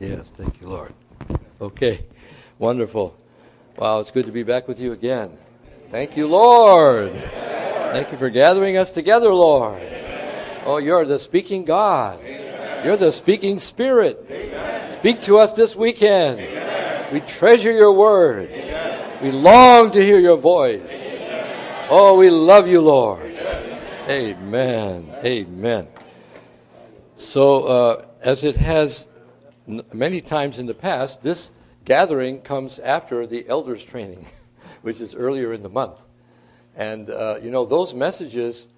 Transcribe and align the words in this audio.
Yes, 0.00 0.30
thank 0.34 0.58
you, 0.62 0.68
Lord. 0.68 0.94
Okay, 1.60 2.06
wonderful. 2.58 3.14
Wow, 3.76 4.00
it's 4.00 4.10
good 4.10 4.24
to 4.24 4.32
be 4.32 4.42
back 4.42 4.66
with 4.66 4.80
you 4.80 4.92
again. 4.92 5.36
Thank 5.90 6.16
you, 6.16 6.26
Lord. 6.26 7.12
Thank 7.12 8.10
you 8.10 8.16
for 8.16 8.30
gathering 8.30 8.78
us 8.78 8.90
together, 8.90 9.34
Lord. 9.34 9.82
Oh, 10.64 10.78
you're 10.78 11.04
the 11.04 11.18
speaking 11.18 11.66
God. 11.66 12.18
You're 12.82 12.96
the 12.96 13.12
speaking 13.12 13.60
Spirit. 13.60 14.24
Speak 14.90 15.20
to 15.22 15.36
us 15.36 15.52
this 15.52 15.76
weekend. 15.76 16.38
We 17.12 17.20
treasure 17.20 17.72
your 17.72 17.92
word. 17.92 18.48
We 19.20 19.30
long 19.30 19.90
to 19.90 20.02
hear 20.02 20.18
your 20.18 20.38
voice. 20.38 21.18
Oh, 21.90 22.16
we 22.16 22.30
love 22.30 22.66
you, 22.66 22.80
Lord. 22.80 23.34
Amen. 24.08 25.14
Amen. 25.22 25.88
So, 27.16 27.64
uh, 27.64 28.04
as 28.22 28.44
it 28.44 28.56
has 28.56 29.06
many 29.92 30.20
times 30.20 30.58
in 30.58 30.66
the 30.66 30.74
past, 30.74 31.22
this 31.22 31.52
gathering 31.84 32.40
comes 32.40 32.78
after 32.78 33.26
the 33.26 33.48
elders' 33.48 33.84
training, 33.84 34.26
which 34.82 35.00
is 35.00 35.14
earlier 35.14 35.52
in 35.52 35.62
the 35.62 35.68
month. 35.68 36.00
And, 36.76 37.10
uh, 37.10 37.38
you 37.42 37.50
know, 37.50 37.64
those 37.64 37.94
messages, 37.94 38.68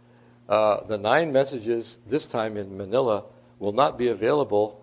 uh, 0.49 0.85
the 0.85 0.99
nine 0.99 1.33
messages 1.33 1.99
this 2.07 2.27
time 2.27 2.57
in 2.57 2.77
Manila, 2.77 3.25
will 3.59 3.73
not 3.73 3.99
be 3.99 4.09
available 4.09 4.83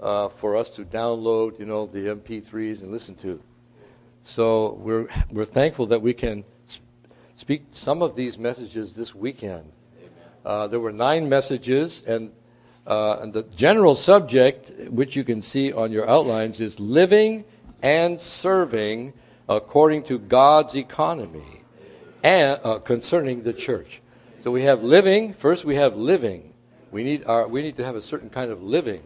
uh, 0.00 0.28
for 0.28 0.56
us 0.56 0.70
to 0.70 0.84
download, 0.84 1.58
you 1.58 1.66
know, 1.66 1.86
the 1.86 2.14
MP3s 2.14 2.82
and 2.82 2.90
listen 2.90 3.14
to. 3.16 3.40
So 4.22 4.74
we're, 4.74 5.08
we're 5.30 5.44
thankful 5.44 5.86
that 5.86 6.02
we 6.02 6.14
can 6.14 6.44
speak 7.36 7.62
some 7.72 8.02
of 8.02 8.16
these 8.16 8.38
messages 8.38 8.92
this 8.92 9.14
weekend. 9.14 9.72
Uh, 10.44 10.66
there 10.66 10.80
were 10.80 10.92
nine 10.92 11.28
messages, 11.28 12.02
and 12.06 12.32
uh, 12.88 13.26
the 13.26 13.44
general 13.54 13.94
subject, 13.94 14.72
which 14.88 15.14
you 15.14 15.22
can 15.22 15.42
see 15.42 15.72
on 15.72 15.92
your 15.92 16.08
outlines, 16.08 16.58
is 16.58 16.80
living 16.80 17.44
and 17.82 18.20
serving 18.20 19.12
according 19.48 20.02
to 20.04 20.18
God's 20.18 20.74
economy 20.74 21.62
and 22.22 22.58
uh, 22.64 22.78
concerning 22.78 23.42
the 23.42 23.52
church. 23.52 24.00
So 24.42 24.50
we 24.50 24.62
have 24.62 24.82
living. 24.82 25.34
First, 25.34 25.64
we 25.64 25.76
have 25.76 25.96
living. 25.96 26.54
We 26.90 27.04
need 27.04 27.26
our, 27.26 27.46
we 27.46 27.62
need 27.62 27.76
to 27.76 27.84
have 27.84 27.94
a 27.94 28.00
certain 28.00 28.30
kind 28.30 28.50
of 28.50 28.62
living 28.62 29.02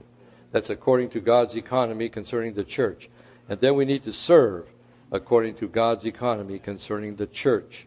that's 0.53 0.71
according 0.71 1.11
to 1.11 1.21
God's 1.21 1.57
economy 1.57 2.09
concerning 2.09 2.55
the 2.55 2.65
church, 2.65 3.11
and 3.49 3.59
then 3.59 3.75
we 3.75 3.85
need 3.85 4.05
to 4.05 4.13
serve 4.13 4.67
according 5.11 5.55
to 5.57 5.67
God's 5.67 6.07
economy 6.07 6.59
concerning 6.59 7.17
the 7.17 7.27
church. 7.27 7.87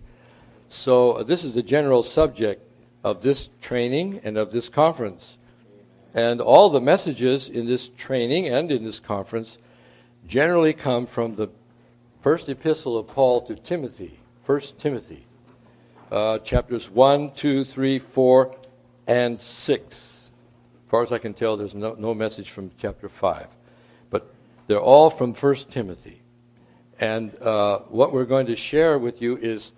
So 0.67 1.13
uh, 1.13 1.23
this 1.23 1.43
is 1.43 1.55
the 1.55 1.63
general 1.63 2.03
subject 2.03 2.61
of 3.03 3.21
this 3.21 3.49
training 3.61 4.19
and 4.23 4.37
of 4.37 4.51
this 4.51 4.67
conference. 4.67 5.34
And 6.15 6.39
all 6.39 6.69
the 6.69 6.79
messages 6.79 7.49
in 7.49 7.67
this 7.67 7.89
training 7.89 8.47
and 8.47 8.71
in 8.71 8.85
this 8.85 9.01
conference 9.01 9.57
generally 10.25 10.71
come 10.71 11.05
from 11.05 11.35
the 11.35 11.49
first 12.21 12.47
epistle 12.47 12.97
of 12.97 13.07
Paul 13.07 13.41
to 13.41 13.55
Timothy, 13.55 14.17
1 14.45 14.61
Timothy, 14.79 15.25
uh, 16.09 16.39
chapters 16.39 16.89
1, 16.89 17.33
2, 17.33 17.65
3, 17.65 17.99
4, 17.99 18.55
and 19.07 19.39
6. 19.39 20.31
As 20.85 20.89
far 20.89 21.03
as 21.03 21.11
I 21.11 21.17
can 21.17 21.33
tell, 21.33 21.57
there's 21.57 21.75
no, 21.75 21.95
no 21.95 22.13
message 22.13 22.49
from 22.49 22.71
chapter 22.77 23.09
5. 23.09 23.47
But 24.09 24.33
they're 24.67 24.79
all 24.79 25.09
from 25.09 25.33
1 25.33 25.55
Timothy. 25.69 26.21
And 26.97 27.35
uh, 27.41 27.79
what 27.89 28.13
we're 28.13 28.23
going 28.23 28.45
to 28.45 28.55
share 28.55 28.97
with 28.97 29.21
you 29.21 29.35
is 29.35 29.73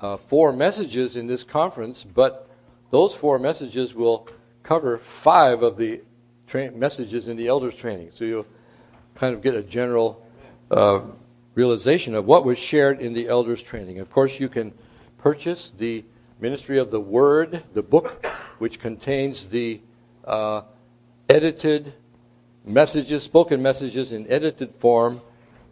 uh, 0.00 0.16
four 0.16 0.52
messages 0.52 1.14
in 1.14 1.28
this 1.28 1.44
conference, 1.44 2.02
but 2.02 2.48
those 2.90 3.14
four 3.14 3.38
messages 3.38 3.94
will 3.94 4.28
cover 4.62 4.98
five 4.98 5.62
of 5.62 5.76
the 5.76 6.02
tra- 6.46 6.70
messages 6.72 7.28
in 7.28 7.36
the 7.36 7.48
elders' 7.48 7.74
training. 7.74 8.10
So 8.14 8.24
you'll 8.24 8.46
kind 9.14 9.34
of 9.34 9.42
get 9.42 9.54
a 9.54 9.62
general 9.62 10.26
uh, 10.70 11.00
realization 11.54 12.14
of 12.14 12.24
what 12.24 12.44
was 12.44 12.58
shared 12.58 13.00
in 13.00 13.12
the 13.12 13.28
elders' 13.28 13.62
training. 13.62 13.98
Of 13.98 14.10
course, 14.10 14.38
you 14.38 14.48
can 14.48 14.72
purchase 15.18 15.72
the 15.76 16.04
Ministry 16.40 16.78
of 16.78 16.90
the 16.90 17.00
Word, 17.00 17.64
the 17.74 17.82
book, 17.82 18.24
which 18.58 18.78
contains 18.78 19.46
the 19.46 19.80
uh, 20.24 20.62
edited 21.28 21.94
messages, 22.64 23.24
spoken 23.24 23.60
messages 23.60 24.12
in 24.12 24.30
edited 24.30 24.72
form, 24.76 25.20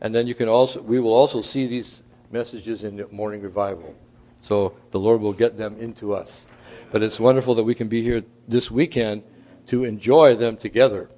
and 0.00 0.14
then 0.14 0.26
you 0.26 0.34
can 0.34 0.48
also 0.48 0.82
we 0.82 0.98
will 0.98 1.12
also 1.12 1.40
see 1.40 1.66
these 1.66 2.02
messages 2.32 2.82
in 2.82 2.96
the 2.96 3.06
morning 3.08 3.40
revival. 3.42 3.94
So 4.42 4.76
the 4.90 4.98
Lord 4.98 5.20
will 5.20 5.32
get 5.32 5.56
them 5.56 5.76
into 5.78 6.14
us. 6.14 6.46
But 6.90 7.02
it's 7.02 7.20
wonderful 7.20 7.54
that 7.56 7.64
we 7.64 7.74
can 7.74 7.88
be 7.88 8.02
here 8.02 8.24
this 8.46 8.70
weekend 8.70 9.22
to 9.68 9.84
enjoy 9.84 10.36
them 10.36 10.56
together. 10.56 11.10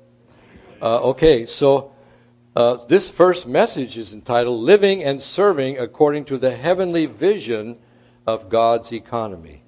Uh, 0.80 1.00
okay, 1.02 1.46
so 1.46 1.92
uh, 2.56 2.84
this 2.86 3.10
first 3.10 3.46
message 3.46 3.98
is 3.98 4.12
entitled 4.14 4.60
Living 4.60 5.04
and 5.04 5.22
Serving 5.22 5.78
According 5.78 6.24
to 6.26 6.38
the 6.38 6.56
Heavenly 6.56 7.06
Vision 7.06 7.78
of 8.26 8.48
God's 8.48 8.92
Economy. 8.92 9.62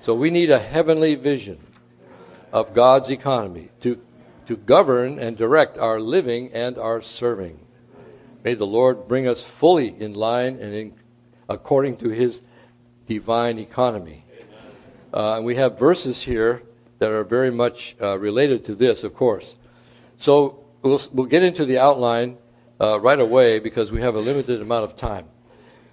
So 0.00 0.14
we 0.14 0.30
need 0.30 0.50
a 0.50 0.58
heavenly 0.58 1.14
vision 1.14 1.58
of 2.52 2.74
God's 2.74 3.10
economy 3.10 3.68
to, 3.80 4.00
to 4.46 4.56
govern 4.56 5.18
and 5.18 5.36
direct 5.36 5.76
our 5.76 6.00
living 6.00 6.50
and 6.52 6.78
our 6.78 7.02
serving. 7.02 7.60
May 8.42 8.54
the 8.54 8.66
Lord 8.66 9.06
bring 9.06 9.28
us 9.28 9.42
fully 9.42 9.88
in 10.00 10.14
line 10.14 10.58
and 10.58 10.74
in, 10.74 10.94
according 11.48 11.98
to 11.98 12.08
his 12.08 12.40
divine 13.06 13.58
economy. 13.58 14.19
Uh, 15.12 15.36
and 15.36 15.44
we 15.44 15.56
have 15.56 15.78
verses 15.78 16.22
here 16.22 16.62
that 16.98 17.10
are 17.10 17.24
very 17.24 17.50
much 17.50 17.96
uh, 18.00 18.18
related 18.18 18.64
to 18.66 18.74
this, 18.74 19.02
of 19.02 19.14
course. 19.14 19.56
So 20.18 20.64
we'll, 20.82 21.00
we'll 21.12 21.26
get 21.26 21.42
into 21.42 21.64
the 21.64 21.78
outline 21.78 22.38
uh, 22.80 23.00
right 23.00 23.18
away 23.18 23.58
because 23.58 23.90
we 23.90 24.00
have 24.02 24.14
a 24.14 24.20
limited 24.20 24.62
amount 24.62 24.84
of 24.84 24.96
time. 24.96 25.26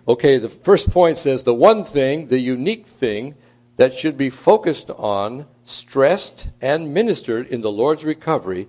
Okay, 0.07 0.37
the 0.37 0.49
first 0.49 0.89
point 0.89 1.17
says 1.17 1.43
the 1.43 1.53
one 1.53 1.83
thing, 1.83 2.27
the 2.27 2.39
unique 2.39 2.85
thing 2.85 3.35
that 3.77 3.93
should 3.93 4.17
be 4.17 4.29
focused 4.29 4.89
on, 4.91 5.47
stressed, 5.65 6.49
and 6.61 6.93
ministered 6.93 7.47
in 7.47 7.61
the 7.61 7.71
Lord's 7.71 8.05
recovery 8.05 8.67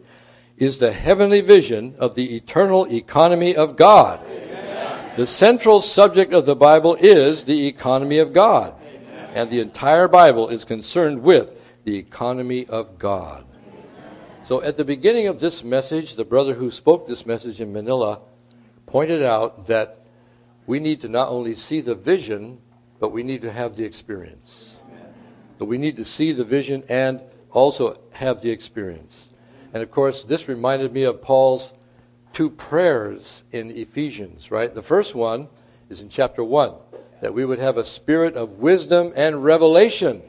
is 0.56 0.78
the 0.78 0.92
heavenly 0.92 1.40
vision 1.40 1.94
of 1.98 2.14
the 2.14 2.36
eternal 2.36 2.90
economy 2.92 3.54
of 3.54 3.76
God. 3.76 4.20
Amen. 4.26 5.12
The 5.16 5.26
central 5.26 5.80
subject 5.80 6.32
of 6.32 6.46
the 6.46 6.56
Bible 6.56 6.96
is 6.96 7.44
the 7.44 7.66
economy 7.66 8.18
of 8.18 8.32
God 8.32 8.74
and 9.34 9.50
the 9.50 9.60
entire 9.60 10.08
Bible 10.08 10.48
is 10.48 10.64
concerned 10.64 11.22
with 11.22 11.52
the 11.84 11.96
economy 11.96 12.66
of 12.66 12.98
God. 12.98 13.44
So 14.46 14.62
at 14.62 14.76
the 14.76 14.84
beginning 14.84 15.26
of 15.26 15.40
this 15.40 15.62
message, 15.62 16.16
the 16.16 16.24
brother 16.24 16.54
who 16.54 16.70
spoke 16.70 17.06
this 17.06 17.26
message 17.26 17.60
in 17.60 17.72
Manila 17.72 18.20
pointed 18.86 19.22
out 19.22 19.66
that 19.66 20.06
we 20.66 20.80
need 20.80 21.00
to 21.02 21.08
not 21.08 21.28
only 21.28 21.54
see 21.54 21.80
the 21.80 21.94
vision, 21.94 22.58
but 22.98 23.10
we 23.10 23.22
need 23.22 23.42
to 23.42 23.52
have 23.52 23.76
the 23.76 23.84
experience. 23.84 24.76
But 25.58 25.66
we 25.66 25.78
need 25.78 25.96
to 25.96 26.04
see 26.04 26.32
the 26.32 26.44
vision 26.44 26.84
and 26.88 27.20
also 27.50 27.98
have 28.12 28.40
the 28.40 28.50
experience. 28.50 29.28
And 29.74 29.82
of 29.82 29.90
course, 29.90 30.24
this 30.24 30.48
reminded 30.48 30.92
me 30.92 31.02
of 31.04 31.20
Paul's 31.20 31.72
two 32.32 32.50
prayers 32.50 33.44
in 33.52 33.70
Ephesians, 33.70 34.50
right? 34.50 34.74
The 34.74 34.82
first 34.82 35.14
one 35.14 35.48
is 35.90 36.00
in 36.00 36.08
chapter 36.08 36.42
1 36.42 36.72
that 37.20 37.34
we 37.34 37.44
would 37.44 37.58
have 37.58 37.76
a 37.76 37.84
spirit 37.84 38.34
of 38.34 38.58
wisdom 38.58 39.12
and 39.16 39.42
revelation 39.42 40.22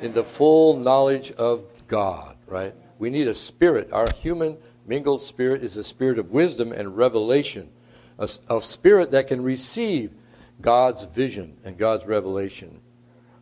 in 0.00 0.12
the 0.12 0.24
full 0.24 0.76
knowledge 0.76 1.32
of 1.32 1.64
God, 1.88 2.36
right? 2.46 2.74
We 2.98 3.10
need 3.10 3.28
a 3.28 3.34
spirit. 3.34 3.92
Our 3.92 4.08
human 4.20 4.58
mingled 4.86 5.22
spirit 5.22 5.62
is 5.62 5.76
a 5.76 5.84
spirit 5.84 6.18
of 6.18 6.30
wisdom 6.30 6.72
and 6.72 6.96
revelation, 6.96 7.70
a, 8.18 8.28
a 8.48 8.60
spirit 8.60 9.10
that 9.12 9.28
can 9.28 9.42
receive 9.42 10.12
God's 10.60 11.04
vision 11.04 11.56
and 11.64 11.78
God's 11.78 12.06
revelation. 12.06 12.80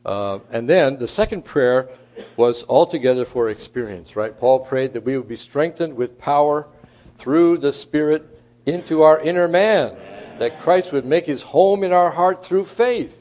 Uh, 0.05 0.41
and 0.51 0.69
then 0.69 0.99
the 0.99 1.09
second 1.09 1.45
prayer 1.45 1.89
was 2.37 2.65
altogether 2.69 3.25
for 3.25 3.49
experience, 3.49 4.17
right? 4.17 4.37
Paul 4.37 4.61
prayed 4.61 4.93
that 4.93 5.05
we 5.05 5.17
would 5.17 5.29
be 5.29 5.37
strengthened 5.37 5.97
with 5.97 6.19
power 6.19 6.69
through 7.17 7.59
the 7.59 7.73
Spirit 7.73 8.29
into 8.67 9.03
our 9.03 9.19
inner 9.21 9.49
man 9.49 9.97
that 10.38 10.61
Christ 10.61 10.93
would 10.93 11.05
make 11.05 11.26
his 11.26 11.43
home 11.43 11.84
in 11.84 11.93
our 11.93 12.11
heart 12.11 12.44
through 12.44 12.64
faith. 12.64 13.19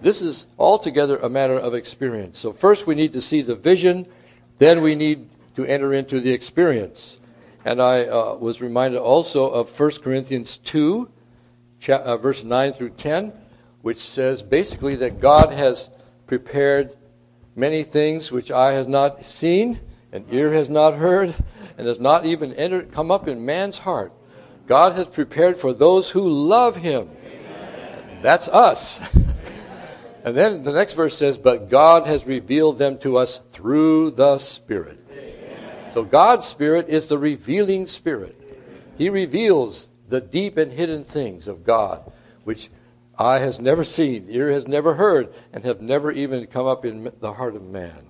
This 0.00 0.20
is 0.20 0.46
altogether 0.58 1.16
a 1.18 1.28
matter 1.28 1.58
of 1.58 1.74
experience. 1.74 2.38
So, 2.38 2.52
first 2.52 2.86
we 2.86 2.94
need 2.94 3.14
to 3.14 3.22
see 3.22 3.40
the 3.40 3.54
vision, 3.54 4.06
then 4.58 4.82
we 4.82 4.94
need 4.94 5.28
to 5.56 5.64
enter 5.64 5.94
into 5.94 6.20
the 6.20 6.30
experience. 6.30 7.16
And 7.64 7.80
I 7.80 8.04
uh, 8.04 8.34
was 8.34 8.60
reminded 8.60 9.00
also 9.00 9.48
of 9.50 9.80
1 9.80 10.02
Corinthians 10.02 10.58
2, 10.58 11.08
cha- 11.80 11.96
uh, 11.96 12.16
verse 12.18 12.44
9 12.44 12.72
through 12.72 12.90
10, 12.90 13.32
which 13.80 14.00
says 14.00 14.42
basically 14.42 14.94
that 14.96 15.20
God 15.20 15.52
has 15.52 15.88
prepared 16.26 16.94
many 17.56 17.82
things 17.82 18.30
which 18.30 18.50
eye 18.50 18.72
has 18.72 18.86
not 18.86 19.24
seen, 19.24 19.80
and 20.12 20.26
ear 20.30 20.52
has 20.52 20.68
not 20.68 20.94
heard, 20.94 21.34
and 21.78 21.86
has 21.86 21.98
not 21.98 22.26
even 22.26 22.52
entered, 22.52 22.92
come 22.92 23.10
up 23.10 23.26
in 23.26 23.46
man's 23.46 23.78
heart 23.78 24.12
God 24.66 24.94
has 24.94 25.08
prepared 25.08 25.58
for 25.58 25.72
those 25.72 26.10
who 26.10 26.28
love 26.28 26.76
him. 26.76 27.10
That's 28.22 28.48
us. 28.48 29.00
and 30.24 30.36
then 30.36 30.62
the 30.62 30.72
next 30.72 30.94
verse 30.94 31.16
says, 31.16 31.36
But 31.36 31.68
God 31.68 32.06
has 32.06 32.26
revealed 32.26 32.78
them 32.78 32.98
to 32.98 33.18
us 33.18 33.40
through 33.52 34.12
the 34.12 34.38
Spirit. 34.38 34.98
So 35.92 36.02
God's 36.02 36.46
Spirit 36.46 36.88
is 36.88 37.06
the 37.06 37.18
revealing 37.18 37.86
Spirit. 37.86 38.40
He 38.96 39.10
reveals 39.10 39.88
the 40.08 40.20
deep 40.20 40.56
and 40.56 40.72
hidden 40.72 41.04
things 41.04 41.46
of 41.46 41.64
God, 41.64 42.10
which 42.44 42.70
eye 43.18 43.38
has 43.38 43.60
never 43.60 43.84
seen, 43.84 44.26
ear 44.28 44.50
has 44.50 44.66
never 44.66 44.94
heard, 44.94 45.32
and 45.52 45.64
have 45.64 45.80
never 45.80 46.10
even 46.10 46.46
come 46.46 46.66
up 46.66 46.84
in 46.84 47.12
the 47.20 47.32
heart 47.34 47.54
of 47.56 47.62
man. 47.62 48.06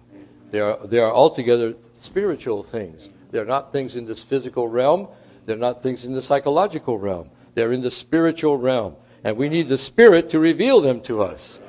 They 0.50 0.60
are, 0.60 0.78
they 0.86 0.98
are 0.98 1.12
altogether 1.12 1.74
spiritual 2.00 2.62
things. 2.62 3.08
They're 3.30 3.44
not 3.44 3.72
things 3.72 3.96
in 3.96 4.06
this 4.06 4.22
physical 4.22 4.68
realm. 4.68 5.08
They're 5.46 5.56
not 5.56 5.82
things 5.82 6.04
in 6.04 6.12
the 6.12 6.22
psychological 6.22 6.98
realm. 6.98 7.30
They're 7.54 7.72
in 7.72 7.82
the 7.82 7.90
spiritual 7.90 8.56
realm. 8.58 8.96
And 9.22 9.36
we 9.36 9.48
need 9.48 9.68
the 9.68 9.78
Spirit 9.78 10.30
to 10.30 10.38
reveal 10.38 10.80
them 10.80 11.00
to 11.02 11.22
us. 11.22 11.60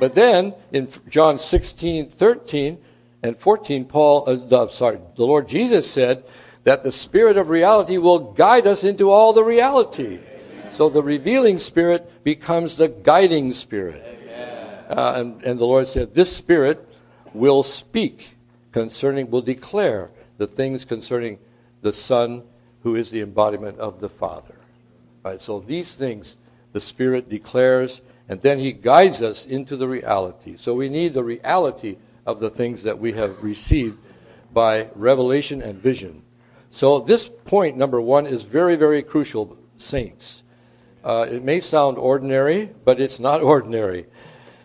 But 0.00 0.14
then, 0.14 0.54
in 0.72 0.88
John 1.08 1.38
16, 1.38 2.08
13, 2.08 2.78
and 3.22 3.38
14, 3.38 3.84
Paul, 3.84 4.24
uh, 4.26 4.34
the, 4.34 4.68
sorry, 4.68 4.98
the 5.16 5.24
Lord 5.24 5.48
Jesus 5.48 5.88
said 5.88 6.24
that 6.64 6.82
the 6.82 6.92
Spirit 6.92 7.36
of 7.36 7.48
reality 7.48 7.98
will 7.98 8.32
guide 8.32 8.66
us 8.66 8.82
into 8.82 9.10
all 9.10 9.32
the 9.32 9.44
reality. 9.44 10.20
So 10.72 10.88
the 10.88 11.02
revealing 11.02 11.58
Spirit 11.58 12.24
becomes 12.24 12.76
the 12.76 12.88
guiding 12.88 13.52
Spirit. 13.52 14.08
Uh, 14.88 15.14
and, 15.16 15.42
and 15.44 15.60
the 15.60 15.64
Lord 15.64 15.86
said, 15.86 16.14
This 16.14 16.34
Spirit 16.34 16.88
will 17.32 17.62
speak 17.62 18.36
concerning, 18.72 19.30
will 19.30 19.42
declare 19.42 20.10
the 20.38 20.46
things 20.46 20.84
concerning 20.84 21.38
the 21.82 21.92
Son 21.92 22.42
who 22.82 22.96
is 22.96 23.10
the 23.10 23.20
embodiment 23.20 23.78
of 23.78 24.00
the 24.00 24.08
Father. 24.08 24.54
Right, 25.24 25.40
so 25.40 25.60
these 25.60 25.94
things 25.94 26.36
the 26.72 26.80
Spirit 26.80 27.28
declares, 27.28 28.00
and 28.28 28.40
then 28.40 28.58
He 28.58 28.72
guides 28.72 29.22
us 29.22 29.46
into 29.46 29.76
the 29.76 29.88
reality. 29.88 30.56
So 30.56 30.74
we 30.74 30.88
need 30.88 31.14
the 31.14 31.24
reality 31.24 31.96
of 32.26 32.40
the 32.40 32.50
things 32.50 32.82
that 32.82 32.98
we 32.98 33.12
have 33.12 33.42
received 33.42 33.98
by 34.52 34.88
revelation 34.94 35.62
and 35.62 35.78
vision. 35.78 36.22
So 36.70 37.00
this 37.00 37.28
point, 37.28 37.76
number 37.76 38.00
one, 38.00 38.26
is 38.26 38.44
very, 38.44 38.76
very 38.76 39.02
crucial, 39.02 39.56
saints. 39.76 40.42
Uh, 41.04 41.26
it 41.30 41.42
may 41.42 41.60
sound 41.60 41.98
ordinary, 41.98 42.70
but 42.84 43.00
it's 43.00 43.20
not 43.20 43.42
ordinary. 43.42 44.06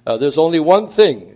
Uh, 0.05 0.17
there's 0.17 0.37
only 0.37 0.59
one 0.59 0.87
thing, 0.87 1.35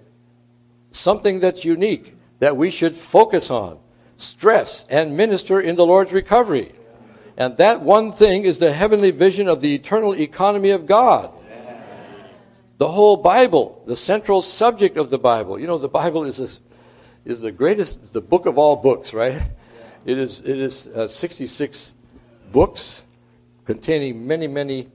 something 0.91 1.39
that's 1.39 1.65
unique, 1.65 2.15
that 2.39 2.55
we 2.55 2.71
should 2.71 2.95
focus 2.95 3.51
on, 3.51 3.77
stress, 4.21 4.85
and 4.89 5.17
minister 5.17 5.59
in 5.59 5.75
the 5.75 5.85
Lord's 5.85 6.13
recovery. 6.13 6.71
And 7.37 7.57
that 7.57 7.81
one 7.81 8.11
thing 8.11 8.43
is 8.43 8.59
the 8.59 8.71
heavenly 8.71 9.11
vision 9.11 9.47
of 9.47 9.61
the 9.61 9.73
eternal 9.73 10.13
economy 10.13 10.69
of 10.69 10.85
God. 10.85 11.31
The 12.77 12.87
whole 12.87 13.17
Bible, 13.17 13.83
the 13.85 13.95
central 13.95 14.41
subject 14.41 14.97
of 14.97 15.09
the 15.09 15.19
Bible. 15.19 15.59
You 15.59 15.67
know, 15.67 15.77
the 15.77 15.87
Bible 15.87 16.23
is, 16.23 16.37
this, 16.37 16.59
is 17.25 17.39
the 17.39 17.51
greatest, 17.51 18.11
the 18.13 18.21
book 18.21 18.47
of 18.47 18.57
all 18.57 18.75
books, 18.75 19.13
right? 19.13 19.39
It 20.05 20.17
is, 20.17 20.39
it 20.39 20.57
is 20.57 20.87
uh, 20.87 21.07
66 21.07 21.93
books 22.51 23.03
containing 23.65 24.25
many, 24.25 24.47
many 24.47 24.89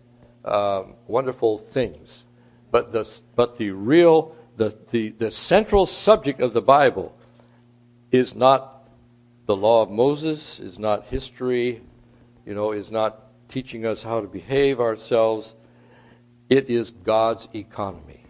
um, 0.44 0.96
wonderful 1.06 1.58
things. 1.58 2.24
But 2.72 2.92
the, 2.92 3.08
but 3.36 3.56
the 3.56 3.70
real, 3.70 4.34
the, 4.56 4.76
the, 4.90 5.10
the 5.10 5.30
central 5.30 5.86
subject 5.86 6.40
of 6.40 6.52
the 6.52 6.62
Bible 6.62 7.16
is 8.10 8.34
not 8.34 8.75
the 9.46 9.56
law 9.56 9.82
of 9.82 9.90
Moses, 9.90 10.60
is 10.60 10.78
not 10.78 11.04
history, 11.04 11.80
you 12.44 12.54
know, 12.54 12.72
is 12.72 12.90
not 12.90 13.22
teaching 13.48 13.86
us 13.86 14.02
how 14.02 14.20
to 14.20 14.26
behave 14.26 14.80
ourselves. 14.80 15.54
It 16.48 16.68
is 16.68 16.90
God's 16.90 17.48
economy. 17.54 18.24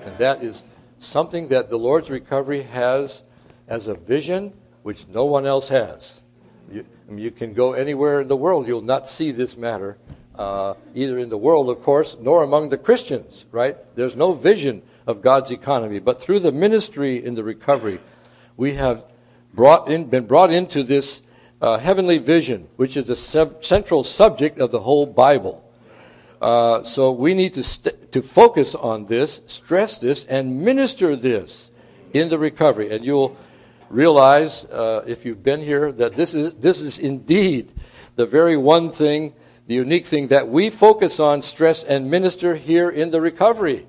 And 0.00 0.16
that 0.18 0.42
is 0.42 0.64
something 0.98 1.48
that 1.48 1.70
the 1.70 1.78
Lord's 1.78 2.10
recovery 2.10 2.62
has 2.62 3.22
as 3.68 3.86
a 3.86 3.94
vision 3.94 4.52
which 4.82 5.06
no 5.08 5.26
one 5.26 5.46
else 5.46 5.68
has. 5.68 6.20
You, 6.70 6.84
I 7.08 7.12
mean, 7.12 7.24
you 7.24 7.30
can 7.30 7.52
go 7.52 7.74
anywhere 7.74 8.22
in 8.22 8.28
the 8.28 8.36
world, 8.36 8.66
you'll 8.66 8.80
not 8.80 9.08
see 9.08 9.30
this 9.30 9.56
matter, 9.56 9.98
uh, 10.36 10.74
either 10.94 11.18
in 11.18 11.28
the 11.28 11.38
world, 11.38 11.68
of 11.68 11.82
course, 11.82 12.16
nor 12.18 12.42
among 12.42 12.70
the 12.70 12.78
Christians, 12.78 13.44
right? 13.52 13.76
There's 13.94 14.16
no 14.16 14.32
vision 14.32 14.82
of 15.06 15.20
God's 15.20 15.50
economy. 15.50 15.98
But 15.98 16.20
through 16.20 16.40
the 16.40 16.52
ministry 16.52 17.22
in 17.22 17.34
the 17.34 17.44
recovery, 17.44 18.00
we 18.56 18.72
have 18.74 19.04
brought 19.54 19.88
in, 19.88 20.04
been 20.06 20.26
brought 20.26 20.52
into 20.52 20.82
this 20.82 21.22
uh, 21.60 21.78
heavenly 21.78 22.18
vision, 22.18 22.68
which 22.76 22.96
is 22.96 23.06
the 23.06 23.16
central 23.60 24.02
subject 24.04 24.58
of 24.58 24.70
the 24.70 24.80
whole 24.80 25.06
Bible. 25.06 25.62
Uh, 26.40 26.82
so 26.82 27.12
we 27.12 27.34
need 27.34 27.54
to, 27.54 27.62
st- 27.62 28.10
to 28.10 28.20
focus 28.20 28.74
on 28.74 29.06
this, 29.06 29.42
stress 29.46 29.98
this, 29.98 30.24
and 30.24 30.64
minister 30.64 31.14
this 31.14 31.70
in 32.12 32.28
the 32.28 32.38
recovery. 32.38 32.90
And 32.90 33.04
you'll 33.04 33.36
realize, 33.88 34.64
uh, 34.64 35.04
if 35.06 35.24
you've 35.24 35.44
been 35.44 35.60
here, 35.60 35.92
that 35.92 36.14
this 36.14 36.34
is, 36.34 36.54
this 36.54 36.80
is 36.80 36.98
indeed 36.98 37.70
the 38.16 38.26
very 38.26 38.56
one 38.56 38.88
thing, 38.88 39.34
the 39.68 39.74
unique 39.74 40.04
thing 40.04 40.28
that 40.28 40.48
we 40.48 40.68
focus 40.68 41.20
on, 41.20 41.42
stress, 41.42 41.84
and 41.84 42.10
minister 42.10 42.56
here 42.56 42.90
in 42.90 43.12
the 43.12 43.20
recovery. 43.20 43.86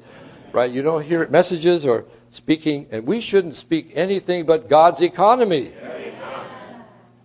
Right? 0.51 0.69
You 0.69 0.83
don't 0.83 1.04
hear 1.04 1.27
messages 1.30 1.88
or 1.88 2.06
speaking, 2.33 2.88
and 2.91 3.06
we 3.06 3.21
shouldn't 3.21 3.56
speak 3.56 3.91
anything 3.94 4.45
but 4.45 4.69
God's 4.69 5.01
economy. 5.01 5.71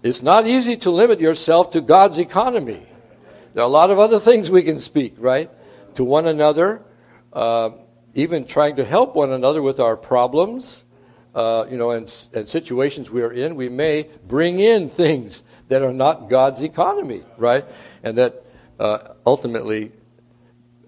It's 0.03 0.23
not 0.23 0.47
easy 0.47 0.77
to 0.79 0.91
limit 0.91 1.21
yourself 1.21 1.73
to 1.73 1.81
God's 1.81 2.19
economy. 2.19 2.87
There 3.55 3.63
are 3.63 3.67
a 3.67 3.71
lot 3.71 3.91
of 3.91 3.99
other 3.99 4.21
things 4.21 4.51
we 4.51 4.63
can 4.63 4.79
speak, 4.79 5.15
right? 5.19 5.51
To 5.97 6.05
one 6.05 6.27
another, 6.27 6.83
uh, 7.33 7.71
even 8.15 8.47
trying 8.47 8.77
to 8.77 8.85
help 8.85 9.17
one 9.17 9.33
another 9.33 9.63
with 9.63 9.81
our 9.81 9.97
problems, 9.97 10.85
uh, 11.35 11.67
you 11.71 11.77
know, 11.77 11.91
and, 11.91 12.13
and 12.33 12.49
situations 12.49 13.11
we 13.11 13.23
are 13.23 13.33
in. 13.33 13.57
We 13.57 13.69
may 13.69 14.09
bring 14.29 14.61
in 14.61 14.89
things 14.89 15.43
that 15.69 15.83
are 15.83 15.93
not 15.93 16.29
God's 16.29 16.63
economy, 16.63 17.25
right? 17.37 17.65
And 18.03 18.17
that 18.19 18.45
uh, 18.79 19.15
ultimately 19.27 19.93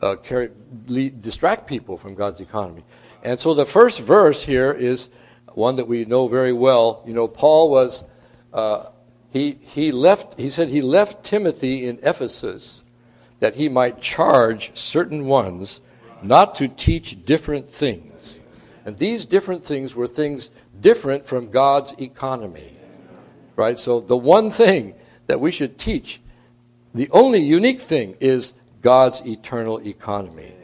uh, 0.00 0.16
carry, 0.16 0.50
lead, 0.86 1.20
distract 1.22 1.66
people 1.66 1.96
from 1.98 2.14
God's 2.14 2.40
economy. 2.40 2.84
And 3.22 3.38
so 3.38 3.54
the 3.54 3.66
first 3.66 4.00
verse 4.00 4.44
here 4.44 4.72
is 4.72 5.10
one 5.54 5.76
that 5.76 5.88
we 5.88 6.04
know 6.04 6.28
very 6.28 6.52
well. 6.52 7.02
You 7.06 7.14
know, 7.14 7.28
Paul 7.28 7.70
was 7.70 8.04
uh, 8.52 8.86
he, 9.30 9.58
he 9.60 9.92
left, 9.92 10.38
he 10.38 10.50
said 10.50 10.68
he 10.68 10.80
left 10.80 11.24
Timothy 11.24 11.86
in 11.86 11.98
Ephesus 12.02 12.82
that 13.38 13.54
he 13.54 13.68
might 13.68 14.00
charge 14.00 14.76
certain 14.76 15.26
ones 15.26 15.80
not 16.22 16.56
to 16.56 16.68
teach 16.68 17.24
different 17.24 17.68
things. 17.68 18.40
And 18.84 18.98
these 18.98 19.24
different 19.24 19.64
things 19.64 19.94
were 19.94 20.06
things 20.06 20.50
different 20.80 21.26
from 21.26 21.50
God's 21.50 21.92
economy. 21.98 22.76
Right? 23.56 23.78
So 23.78 24.00
the 24.00 24.16
one 24.16 24.50
thing 24.50 24.94
that 25.26 25.40
we 25.40 25.50
should 25.50 25.78
teach, 25.78 26.20
the 26.94 27.08
only 27.10 27.40
unique 27.40 27.80
thing 27.80 28.16
is 28.20 28.52
God's 28.82 29.20
eternal 29.26 29.78
economy. 29.86 30.54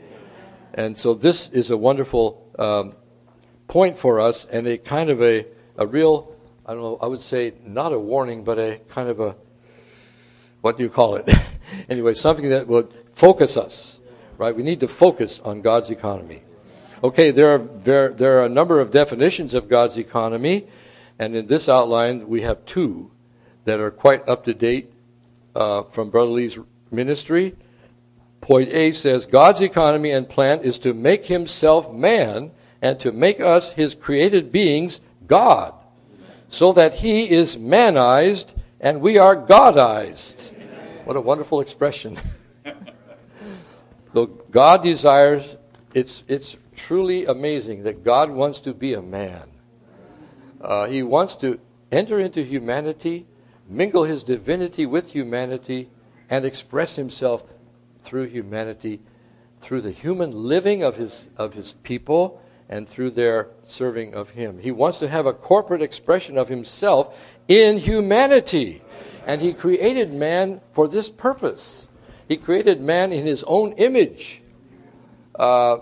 And 0.74 0.98
so 0.98 1.14
this 1.14 1.48
is 1.50 1.70
a 1.70 1.76
wonderful 1.76 2.45
um, 2.58 2.94
point 3.68 3.98
for 3.98 4.20
us 4.20 4.46
and 4.46 4.66
a 4.66 4.78
kind 4.78 5.10
of 5.10 5.22
a, 5.22 5.46
a 5.76 5.86
real 5.86 6.36
I 6.68 6.74
don't 6.74 6.82
know, 6.82 6.98
I 7.00 7.06
would 7.06 7.20
say 7.20 7.54
not 7.64 7.92
a 7.92 7.98
warning, 7.98 8.42
but 8.42 8.58
a 8.58 8.80
kind 8.88 9.08
of 9.08 9.20
a, 9.20 9.36
what 10.62 10.76
do 10.76 10.82
you 10.82 10.90
call 10.90 11.14
it? 11.14 11.32
anyway, 11.88 12.12
something 12.14 12.48
that 12.48 12.66
would 12.66 12.92
focus 13.12 13.56
us, 13.56 14.00
right? 14.36 14.54
We 14.54 14.64
need 14.64 14.80
to 14.80 14.88
focus 14.88 15.40
on 15.44 15.62
God's 15.62 15.92
economy. 15.92 16.42
Okay, 17.04 17.30
there 17.30 17.54
are, 17.54 17.58
there, 17.58 18.08
there 18.08 18.40
are 18.40 18.46
a 18.46 18.48
number 18.48 18.80
of 18.80 18.90
definitions 18.90 19.54
of 19.54 19.68
God's 19.68 19.96
economy, 19.96 20.66
and 21.20 21.36
in 21.36 21.46
this 21.46 21.68
outline 21.68 22.26
we 22.26 22.40
have 22.40 22.66
two 22.66 23.12
that 23.64 23.78
are 23.78 23.92
quite 23.92 24.28
up 24.28 24.44
to 24.46 24.54
date 24.54 24.92
uh, 25.54 25.84
from 25.84 26.10
Brother 26.10 26.32
Lee's 26.32 26.58
ministry. 26.90 27.54
Point 28.46 28.68
A 28.68 28.92
says 28.92 29.26
God's 29.26 29.60
economy 29.60 30.12
and 30.12 30.28
plan 30.28 30.60
is 30.60 30.78
to 30.78 30.94
make 30.94 31.26
himself 31.26 31.92
man 31.92 32.52
and 32.80 33.00
to 33.00 33.10
make 33.10 33.40
us 33.40 33.72
his 33.72 33.96
created 33.96 34.52
beings 34.52 35.00
God 35.26 35.74
so 36.48 36.72
that 36.74 36.94
he 36.94 37.28
is 37.28 37.58
manized 37.58 38.52
and 38.80 39.00
we 39.00 39.18
are 39.18 39.34
godized. 39.34 40.54
What 41.02 41.16
a 41.16 41.20
wonderful 41.20 41.60
expression. 41.60 42.20
so 44.14 44.26
God 44.26 44.84
desires, 44.84 45.56
it's, 45.92 46.22
it's 46.28 46.56
truly 46.76 47.26
amazing 47.26 47.82
that 47.82 48.04
God 48.04 48.30
wants 48.30 48.60
to 48.60 48.72
be 48.72 48.94
a 48.94 49.02
man. 49.02 49.50
Uh, 50.60 50.86
he 50.86 51.02
wants 51.02 51.34
to 51.38 51.58
enter 51.90 52.20
into 52.20 52.44
humanity, 52.44 53.26
mingle 53.68 54.04
his 54.04 54.22
divinity 54.22 54.86
with 54.86 55.10
humanity, 55.10 55.88
and 56.30 56.44
express 56.44 56.94
himself 56.94 57.42
through 58.06 58.28
humanity, 58.28 59.00
through 59.60 59.82
the 59.82 59.90
human 59.90 60.30
living 60.30 60.82
of 60.82 60.96
his, 60.96 61.28
of 61.36 61.52
his 61.52 61.74
people 61.82 62.40
and 62.68 62.88
through 62.88 63.10
their 63.10 63.48
serving 63.62 64.14
of 64.14 64.30
Him. 64.30 64.58
He 64.58 64.72
wants 64.72 64.98
to 64.98 65.08
have 65.08 65.26
a 65.26 65.32
corporate 65.32 65.82
expression 65.82 66.36
of 66.36 66.48
Himself 66.48 67.16
in 67.48 67.78
humanity. 67.78 68.82
And 69.26 69.40
He 69.40 69.52
created 69.52 70.12
man 70.12 70.60
for 70.72 70.88
this 70.88 71.08
purpose. 71.08 71.86
He 72.28 72.36
created 72.36 72.80
man 72.80 73.12
in 73.12 73.26
His 73.26 73.44
own 73.44 73.72
image. 73.72 74.42
Uh, 75.34 75.78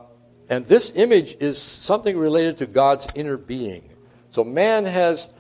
and 0.49 0.66
this 0.66 0.93
image 0.95 1.37
is 1.40 1.61
something 1.61 2.19
related 2.19 2.59
to 2.59 2.66
God's 2.66 3.07
inner 3.14 3.38
being. 3.38 3.88
So 4.31 4.45
man 4.45 4.85
has, 4.85 5.31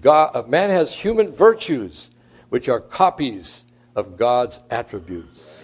God, 0.00 0.30
uh, 0.34 0.42
man 0.46 0.70
has 0.70 0.92
human 0.92 1.32
virtues, 1.32 2.10
which 2.48 2.68
are 2.68 2.80
copies 2.80 3.64
of 3.96 4.16
God's 4.16 4.60
attributes. 4.70 5.61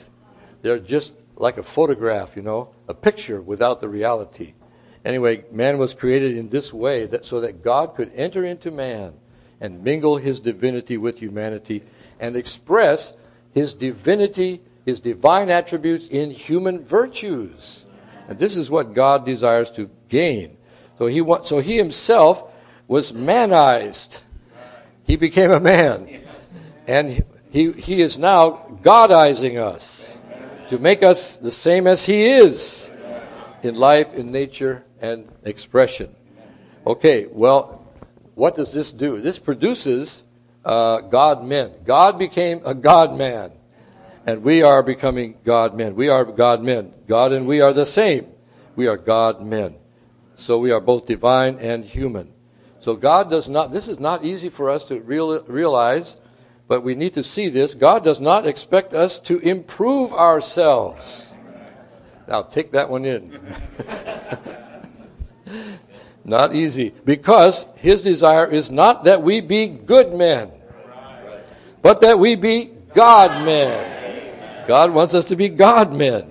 They're 0.62 0.78
just 0.78 1.14
like 1.36 1.56
a 1.56 1.62
photograph, 1.62 2.36
you 2.36 2.42
know, 2.42 2.70
a 2.88 2.94
picture 2.94 3.40
without 3.40 3.80
the 3.80 3.88
reality. 3.88 4.54
Anyway, 5.04 5.44
man 5.52 5.78
was 5.78 5.94
created 5.94 6.36
in 6.36 6.48
this 6.48 6.72
way 6.72 7.06
that 7.06 7.24
so 7.24 7.40
that 7.40 7.62
God 7.62 7.94
could 7.94 8.12
enter 8.14 8.44
into 8.44 8.70
man 8.70 9.14
and 9.60 9.82
mingle 9.84 10.16
his 10.16 10.40
divinity 10.40 10.96
with 10.96 11.18
humanity 11.18 11.82
and 12.20 12.36
express 12.36 13.12
his 13.54 13.74
divinity, 13.74 14.60
his 14.84 15.00
divine 15.00 15.48
attributes 15.50 16.08
in 16.08 16.30
human 16.30 16.84
virtues. 16.84 17.84
And 18.28 18.38
this 18.38 18.56
is 18.56 18.70
what 18.70 18.94
God 18.94 19.24
desires 19.24 19.70
to 19.72 19.88
gain. 20.08 20.56
So 20.98 21.06
he, 21.06 21.20
wants 21.20 21.48
so 21.48 21.60
he 21.60 21.76
himself 21.76 22.52
was 22.88 23.12
manized. 23.12 24.24
He 25.04 25.16
became 25.16 25.52
a 25.52 25.60
man. 25.60 26.22
And 26.86 27.24
he, 27.50 27.72
he 27.72 28.02
is 28.02 28.18
now 28.18 28.64
Godizing 28.82 29.58
us 29.58 30.17
to 30.68 30.78
make 30.78 31.02
us 31.02 31.36
the 31.36 31.50
same 31.50 31.86
as 31.86 32.04
he 32.04 32.26
is 32.26 32.90
in 33.62 33.74
life, 33.74 34.12
in 34.14 34.30
nature, 34.30 34.84
and 35.00 35.28
expression. 35.44 36.14
Okay, 36.86 37.26
well, 37.30 37.86
what 38.34 38.54
does 38.54 38.72
this 38.72 38.92
do? 38.92 39.20
This 39.20 39.38
produces 39.38 40.24
uh, 40.64 41.00
God 41.00 41.44
men. 41.44 41.72
God 41.84 42.18
became 42.18 42.60
a 42.64 42.74
God 42.74 43.16
man, 43.16 43.52
and 44.26 44.42
we 44.42 44.62
are 44.62 44.82
becoming 44.82 45.38
God 45.44 45.74
men. 45.74 45.94
We 45.94 46.08
are 46.08 46.24
God 46.24 46.62
men. 46.62 46.92
God 47.06 47.32
and 47.32 47.46
we 47.46 47.60
are 47.60 47.72
the 47.72 47.86
same. 47.86 48.26
We 48.76 48.86
are 48.86 48.96
God 48.96 49.42
men. 49.42 49.76
So 50.36 50.58
we 50.58 50.70
are 50.70 50.80
both 50.80 51.06
divine 51.06 51.56
and 51.58 51.84
human. 51.84 52.32
So 52.80 52.94
God 52.94 53.30
does 53.30 53.48
not, 53.48 53.72
this 53.72 53.88
is 53.88 53.98
not 53.98 54.24
easy 54.24 54.50
for 54.50 54.70
us 54.70 54.84
to 54.84 55.00
real, 55.00 55.42
realize, 55.44 56.16
but 56.68 56.82
we 56.82 56.94
need 56.94 57.14
to 57.14 57.24
see 57.24 57.48
this. 57.48 57.74
God 57.74 58.04
does 58.04 58.20
not 58.20 58.46
expect 58.46 58.92
us 58.92 59.18
to 59.20 59.38
improve 59.38 60.12
ourselves. 60.12 61.32
Now 62.28 62.42
take 62.42 62.72
that 62.72 62.90
one 62.90 63.06
in. 63.06 63.40
not 66.24 66.54
easy. 66.54 66.92
Because 67.06 67.64
his 67.76 68.02
desire 68.02 68.46
is 68.46 68.70
not 68.70 69.04
that 69.04 69.22
we 69.22 69.40
be 69.40 69.66
good 69.66 70.12
men, 70.12 70.52
but 71.80 72.02
that 72.02 72.18
we 72.18 72.36
be 72.36 72.66
God 72.92 73.46
men. 73.46 74.66
God 74.66 74.90
wants 74.90 75.14
us 75.14 75.24
to 75.26 75.36
be 75.36 75.48
God 75.48 75.94
men. 75.94 76.30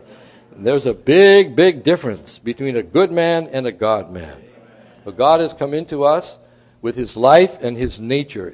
There's 0.56 0.86
a 0.86 0.94
big, 0.94 1.56
big 1.56 1.84
difference 1.84 2.38
between 2.38 2.78
a 2.78 2.84
good 2.84 3.12
man 3.12 3.48
and 3.48 3.66
a 3.66 3.72
God 3.72 4.12
man. 4.12 4.44
But 5.04 5.18
God 5.18 5.40
has 5.40 5.54
come 5.54 5.74
into 5.74 6.04
us 6.04 6.38
with 6.82 6.96
his 6.96 7.18
life 7.18 7.58
and 7.62 7.76
his 7.76 8.00
nature. 8.00 8.54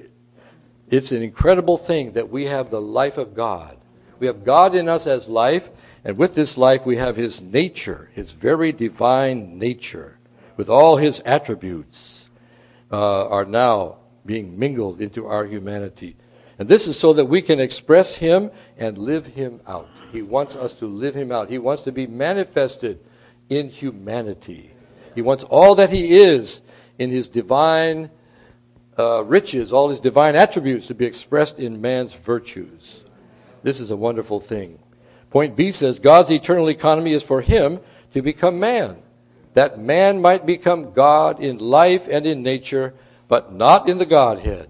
It's 0.94 1.12
an 1.12 1.24
incredible 1.24 1.78
thing 1.78 2.12
that 2.12 2.30
we 2.30 2.46
have 2.46 2.70
the 2.70 2.80
life 2.80 3.18
of 3.18 3.34
God. 3.34 3.80
We 4.20 4.28
have 4.28 4.44
God 4.44 4.76
in 4.76 4.88
us 4.88 5.08
as 5.08 5.28
life, 5.28 5.72
and 6.04 6.20
with 6.20 6.36
this 6.36 6.56
life 6.56 6.86
we 6.86 6.98
have 6.98 7.16
his 7.16 7.42
nature, 7.42 8.12
his 8.14 8.34
very 8.34 8.72
divine 8.72 9.58
nature 9.58 10.20
with 10.56 10.70
all 10.70 10.98
his 10.98 11.20
attributes, 11.22 12.30
uh, 12.92 13.28
are 13.28 13.44
now 13.44 13.98
being 14.24 14.60
mingled 14.60 15.02
into 15.02 15.26
our 15.26 15.46
humanity. 15.46 16.16
And 16.60 16.70
this 16.70 16.88
is 16.88 16.96
so 16.96 17.12
that 17.14 17.26
we 17.26 17.42
can 17.42 17.60
express 17.60 18.14
him 18.14 18.52
and 18.78 19.00
live 19.00 19.26
him 19.26 19.62
out. 19.66 19.90
He 20.12 20.22
wants 20.22 20.56
us 20.56 20.76
to 20.76 20.86
live 20.86 21.16
him 21.16 21.32
out. 21.32 21.50
He 21.50 21.58
wants 21.58 21.82
to 21.86 21.92
be 21.92 22.06
manifested 22.06 23.00
in 23.50 23.68
humanity. 23.68 24.70
He 25.16 25.24
wants 25.24 25.44
all 25.46 25.74
that 25.74 25.90
he 25.90 26.20
is 26.20 26.62
in 27.00 27.10
his 27.10 27.30
divine 27.30 28.12
uh, 28.98 29.24
riches, 29.26 29.74
all 29.74 29.90
his 29.90 30.00
divine 30.00 30.36
attributes 30.36 30.88
to 30.88 30.96
be 30.96 31.06
expressed 31.06 31.60
in 31.60 31.82
man's 31.82 32.14
virtues. 32.14 33.04
This 33.64 33.80
is 33.80 33.92
a 33.92 33.96
wonderful 33.96 34.40
thing. 34.40 34.80
Point 35.30 35.56
B 35.56 35.72
says 35.72 36.00
God's 36.00 36.32
eternal 36.32 36.70
economy 36.70 37.14
is 37.14 37.24
for 37.24 37.42
him 37.42 37.80
to 38.14 38.22
become 38.22 38.60
man 38.60 38.98
that 39.54 39.80
man 39.80 40.22
might 40.22 40.46
become 40.46 40.94
God 40.94 41.40
in 41.40 41.58
life 41.58 42.08
and 42.10 42.26
in 42.26 42.42
nature, 42.42 42.94
but 43.28 43.54
not 43.54 43.88
in 43.88 43.98
the 43.98 44.06
Godhead, 44.06 44.70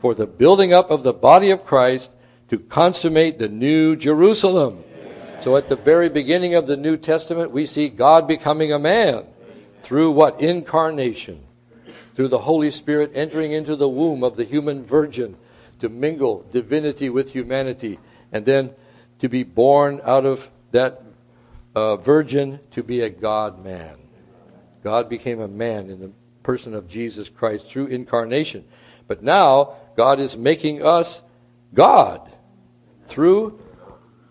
for 0.00 0.14
the 0.14 0.26
building 0.26 0.72
up 0.72 0.90
of 0.90 1.02
the 1.02 1.12
body 1.12 1.50
of 1.50 1.64
Christ 1.64 2.12
to 2.48 2.58
consummate 2.58 3.38
the 3.38 3.48
new 3.48 3.96
Jerusalem. 3.96 4.84
So 5.40 5.56
at 5.56 5.68
the 5.68 5.76
very 5.76 6.08
beginning 6.08 6.54
of 6.54 6.66
the 6.66 6.76
New 6.76 6.96
Testament, 6.96 7.50
we 7.50 7.66
see 7.66 7.88
God 7.88 8.28
becoming 8.28 8.72
a 8.72 8.78
man 8.78 9.24
through 9.82 10.12
what? 10.12 10.40
Incarnation. 10.40 11.42
Through 12.14 12.28
the 12.28 12.38
Holy 12.38 12.70
Spirit 12.70 13.12
entering 13.14 13.52
into 13.52 13.76
the 13.76 13.88
womb 13.88 14.22
of 14.22 14.36
the 14.36 14.44
human 14.44 14.84
virgin 14.84 15.36
to 15.78 15.88
mingle 15.88 16.46
divinity 16.52 17.08
with 17.08 17.32
humanity 17.32 17.98
and 18.30 18.44
then 18.44 18.74
to 19.18 19.28
be 19.28 19.42
born 19.42 20.00
out 20.04 20.26
of 20.26 20.50
that 20.72 21.02
uh, 21.74 21.96
virgin 21.96 22.60
to 22.72 22.82
be 22.82 23.00
a 23.00 23.08
God 23.08 23.64
man. 23.64 23.96
God 24.82 25.08
became 25.08 25.40
a 25.40 25.48
man 25.48 25.90
in 25.90 26.00
the 26.00 26.12
person 26.42 26.74
of 26.74 26.88
Jesus 26.88 27.28
Christ 27.28 27.66
through 27.66 27.86
incarnation. 27.86 28.64
But 29.06 29.22
now, 29.22 29.74
God 29.96 30.20
is 30.20 30.36
making 30.36 30.82
us 30.82 31.22
God 31.74 32.30
through 33.06 33.60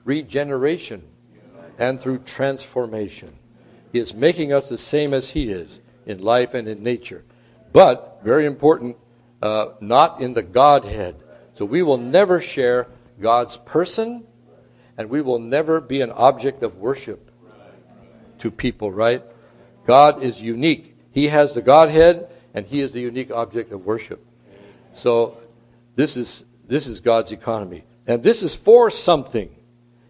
regeneration 0.03 1.03
and 1.77 1.99
through 1.99 2.19
transformation. 2.19 3.33
He 3.91 3.99
is 3.99 4.13
making 4.13 4.53
us 4.53 4.69
the 4.69 4.77
same 4.77 5.13
as 5.13 5.29
He 5.29 5.51
is 5.51 5.79
in 6.05 6.21
life 6.21 6.53
and 6.53 6.67
in 6.67 6.83
nature. 6.83 7.23
But, 7.73 8.19
very 8.23 8.45
important, 8.45 8.97
uh, 9.41 9.69
not 9.79 10.21
in 10.21 10.33
the 10.33 10.43
Godhead. 10.43 11.15
So 11.55 11.65
we 11.65 11.81
will 11.81 11.97
never 11.97 12.41
share 12.41 12.87
God's 13.19 13.57
person, 13.57 14.25
and 14.97 15.09
we 15.09 15.21
will 15.21 15.39
never 15.39 15.79
be 15.81 16.01
an 16.01 16.11
object 16.11 16.63
of 16.63 16.77
worship 16.77 17.31
to 18.39 18.51
people, 18.51 18.91
right? 18.91 19.21
God 19.85 20.23
is 20.23 20.41
unique. 20.41 20.95
He 21.11 21.27
has 21.27 21.53
the 21.53 21.61
Godhead, 21.61 22.29
and 22.53 22.65
He 22.65 22.81
is 22.81 22.91
the 22.91 23.01
unique 23.01 23.31
object 23.31 23.71
of 23.71 23.85
worship. 23.85 24.25
So 24.93 25.37
this 25.95 26.17
is 26.17 26.43
this 26.67 26.87
is 26.87 26.99
God's 26.99 27.31
economy, 27.31 27.83
and 28.07 28.23
this 28.23 28.43
is 28.43 28.55
for 28.55 28.89
something. 28.89 29.53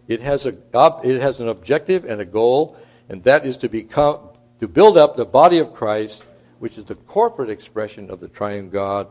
It 0.08 0.20
has 0.20 0.46
a 0.46 0.56
it 1.04 1.20
has 1.20 1.40
an 1.40 1.48
objective 1.48 2.04
and 2.04 2.20
a 2.20 2.24
goal, 2.24 2.76
and 3.08 3.22
that 3.24 3.46
is 3.46 3.56
to 3.58 3.68
become 3.68 4.28
to 4.60 4.68
build 4.68 4.96
up 4.96 5.16
the 5.16 5.24
body 5.24 5.58
of 5.58 5.74
Christ, 5.74 6.24
which 6.62 6.78
is 6.78 6.84
the 6.84 6.94
corporate 6.94 7.50
expression 7.50 8.08
of 8.08 8.20
the 8.20 8.28
Triune 8.28 8.70
God, 8.70 9.08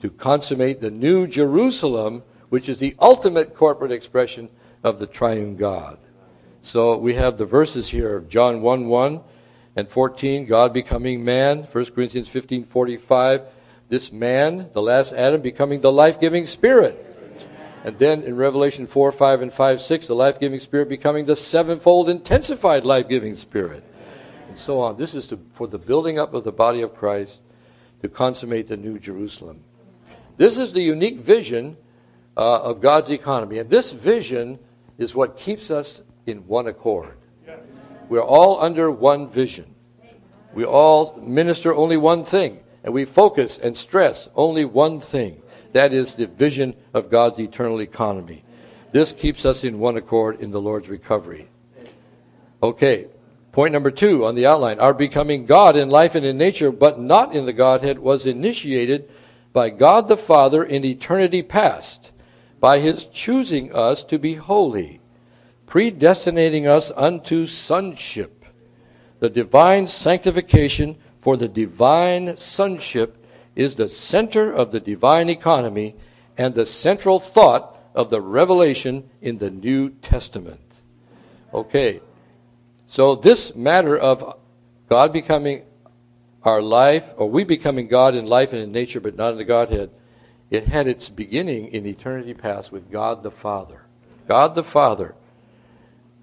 to 0.00 0.10
consummate 0.10 0.80
the 0.80 0.90
new 0.90 1.24
Jerusalem, 1.24 2.24
which 2.48 2.68
is 2.68 2.78
the 2.78 2.96
ultimate 2.98 3.54
corporate 3.54 3.92
expression 3.92 4.48
of 4.82 4.98
the 4.98 5.06
Triune 5.06 5.54
God. 5.54 5.98
So 6.62 6.96
we 6.96 7.14
have 7.14 7.38
the 7.38 7.46
verses 7.46 7.90
here 7.90 8.16
of 8.16 8.28
John 8.28 8.60
1 8.60 8.88
1 8.88 9.20
and 9.76 9.88
14, 9.88 10.46
God 10.46 10.72
becoming 10.72 11.24
man. 11.24 11.68
1 11.70 11.84
Corinthians 11.94 12.28
15 12.28 12.64
45, 12.64 13.42
this 13.88 14.10
man, 14.10 14.68
the 14.72 14.82
last 14.82 15.12
Adam, 15.12 15.40
becoming 15.42 15.82
the 15.82 15.92
life 15.92 16.20
giving 16.20 16.44
spirit. 16.44 17.06
And 17.84 17.96
then 18.00 18.24
in 18.24 18.34
Revelation 18.34 18.88
4, 18.88 19.12
5, 19.12 19.42
and 19.42 19.52
5, 19.52 19.80
6, 19.80 20.06
the 20.08 20.14
life 20.16 20.40
giving 20.40 20.58
spirit 20.58 20.88
becoming 20.88 21.26
the 21.26 21.36
sevenfold 21.36 22.08
intensified 22.08 22.84
life 22.84 23.08
giving 23.08 23.36
spirit. 23.36 23.84
And 24.50 24.58
so 24.58 24.80
on. 24.80 24.96
This 24.96 25.14
is 25.14 25.28
to, 25.28 25.38
for 25.52 25.68
the 25.68 25.78
building 25.78 26.18
up 26.18 26.34
of 26.34 26.42
the 26.42 26.50
body 26.50 26.82
of 26.82 26.92
Christ 26.92 27.40
to 28.02 28.08
consummate 28.08 28.66
the 28.66 28.76
new 28.76 28.98
Jerusalem. 28.98 29.62
This 30.38 30.58
is 30.58 30.72
the 30.72 30.82
unique 30.82 31.18
vision 31.20 31.76
uh, 32.36 32.60
of 32.62 32.80
God's 32.80 33.10
economy. 33.10 33.58
And 33.58 33.70
this 33.70 33.92
vision 33.92 34.58
is 34.98 35.14
what 35.14 35.36
keeps 35.36 35.70
us 35.70 36.02
in 36.26 36.48
one 36.48 36.66
accord. 36.66 37.16
We're 38.08 38.24
all 38.24 38.60
under 38.60 38.90
one 38.90 39.28
vision. 39.28 39.72
We 40.52 40.64
all 40.64 41.16
minister 41.22 41.72
only 41.72 41.96
one 41.96 42.24
thing, 42.24 42.58
and 42.82 42.92
we 42.92 43.04
focus 43.04 43.60
and 43.60 43.76
stress 43.76 44.28
only 44.34 44.64
one 44.64 44.98
thing. 44.98 45.40
That 45.74 45.92
is 45.92 46.16
the 46.16 46.26
vision 46.26 46.74
of 46.92 47.08
God's 47.08 47.38
eternal 47.38 47.80
economy. 47.80 48.42
This 48.90 49.12
keeps 49.12 49.46
us 49.46 49.62
in 49.62 49.78
one 49.78 49.96
accord 49.96 50.40
in 50.40 50.50
the 50.50 50.60
Lord's 50.60 50.88
recovery. 50.88 51.48
Okay, 52.60 53.06
point 53.52 53.72
number 53.72 53.90
two 53.90 54.24
on 54.24 54.34
the 54.34 54.46
outline. 54.46 54.78
Our 54.80 54.94
becoming 54.94 55.46
God 55.46 55.76
in 55.76 55.88
life 55.88 56.14
and 56.14 56.24
in 56.24 56.38
nature, 56.38 56.70
but 56.70 57.00
not 57.00 57.34
in 57.34 57.46
the 57.46 57.52
Godhead, 57.52 57.98
was 57.98 58.26
initiated 58.26 59.10
by 59.52 59.70
God 59.70 60.08
the 60.08 60.16
Father 60.16 60.62
in 60.62 60.84
eternity 60.84 61.42
past, 61.42 62.12
by 62.60 62.78
his 62.78 63.06
choosing 63.06 63.74
us 63.74 64.04
to 64.04 64.18
be 64.18 64.34
holy 64.34 65.00
predestinating 65.70 66.66
us 66.66 66.90
unto 66.96 67.46
sonship. 67.46 68.44
The 69.20 69.30
divine 69.30 69.86
sanctification 69.86 70.96
for 71.20 71.36
the 71.36 71.46
divine 71.46 72.36
sonship 72.36 73.24
is 73.54 73.76
the 73.76 73.88
center 73.88 74.52
of 74.52 74.72
the 74.72 74.80
divine 74.80 75.30
economy 75.30 75.94
and 76.36 76.54
the 76.54 76.66
central 76.66 77.20
thought 77.20 77.78
of 77.94 78.10
the 78.10 78.20
revelation 78.20 79.08
in 79.22 79.38
the 79.38 79.50
New 79.50 79.90
Testament. 79.90 80.60
Okay, 81.54 82.00
so 82.90 83.14
this 83.14 83.54
matter 83.54 83.96
of 83.96 84.36
God 84.88 85.12
becoming 85.12 85.62
our 86.42 86.60
life, 86.60 87.04
or 87.16 87.30
we 87.30 87.44
becoming 87.44 87.86
God 87.86 88.16
in 88.16 88.26
life 88.26 88.52
and 88.52 88.60
in 88.60 88.72
nature, 88.72 88.98
but 88.98 89.14
not 89.14 89.30
in 89.30 89.38
the 89.38 89.44
Godhead, 89.44 89.90
it 90.50 90.66
had 90.66 90.88
its 90.88 91.08
beginning 91.08 91.68
in 91.68 91.86
eternity 91.86 92.34
past 92.34 92.72
with 92.72 92.90
God 92.90 93.22
the 93.22 93.30
Father. 93.30 93.82
God 94.26 94.56
the 94.56 94.64
Father. 94.64 95.14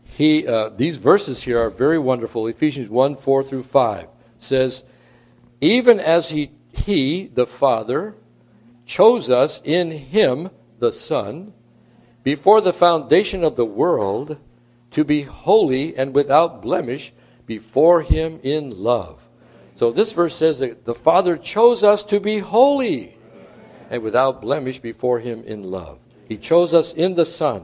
He, 0.04 0.46
uh, 0.46 0.68
these 0.68 0.98
verses 0.98 1.44
here 1.44 1.62
are 1.62 1.70
very 1.70 1.98
wonderful. 1.98 2.48
Ephesians 2.48 2.90
1 2.90 3.16
4 3.16 3.44
through 3.44 3.64
5 3.64 4.10
says, 4.38 4.84
Even 5.62 6.02
as 6.02 6.32
he, 6.32 6.52
he, 6.74 7.28
the 7.28 7.48
Father, 7.48 8.14
chose 8.86 9.30
us 9.30 9.62
in 9.64 9.92
Him, 9.92 10.50
the 10.80 10.92
Son, 10.92 11.54
before 12.24 12.60
the 12.60 12.74
foundation 12.74 13.46
of 13.46 13.56
the 13.56 13.66
world, 13.66 14.38
to 14.98 15.04
be 15.04 15.22
holy 15.22 15.96
and 15.96 16.12
without 16.12 16.60
blemish 16.60 17.14
before 17.46 18.02
Him 18.02 18.40
in 18.42 18.82
love. 18.82 19.22
So 19.76 19.92
this 19.92 20.12
verse 20.12 20.36
says 20.36 20.58
that 20.58 20.86
the 20.86 20.96
Father 20.96 21.38
chose 21.38 21.84
us 21.84 22.02
to 22.06 22.20
be 22.20 22.40
holy 22.40 23.16
and 23.92 24.02
without 24.02 24.42
blemish 24.42 24.80
before 24.80 25.20
Him 25.20 25.44
in 25.44 25.62
love. 25.62 26.00
He 26.28 26.36
chose 26.36 26.74
us 26.74 26.94
in 26.94 27.14
the 27.14 27.28
Son 27.28 27.64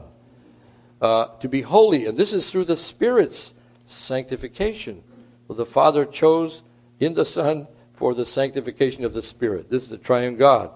uh, 1.02 1.26
to 1.40 1.48
be 1.48 1.62
holy, 1.62 2.06
and 2.06 2.16
this 2.16 2.32
is 2.32 2.48
through 2.48 2.66
the 2.66 2.76
Spirit's 2.76 3.52
sanctification. 3.84 5.02
So 5.48 5.54
the 5.54 5.66
Father 5.66 6.06
chose 6.06 6.62
in 7.00 7.14
the 7.14 7.24
Son 7.24 7.66
for 7.94 8.14
the 8.14 8.26
sanctification 8.26 9.04
of 9.04 9.12
the 9.12 9.22
Spirit. 9.22 9.70
This 9.70 9.82
is 9.82 9.88
the 9.88 9.98
triune 9.98 10.36
God 10.36 10.70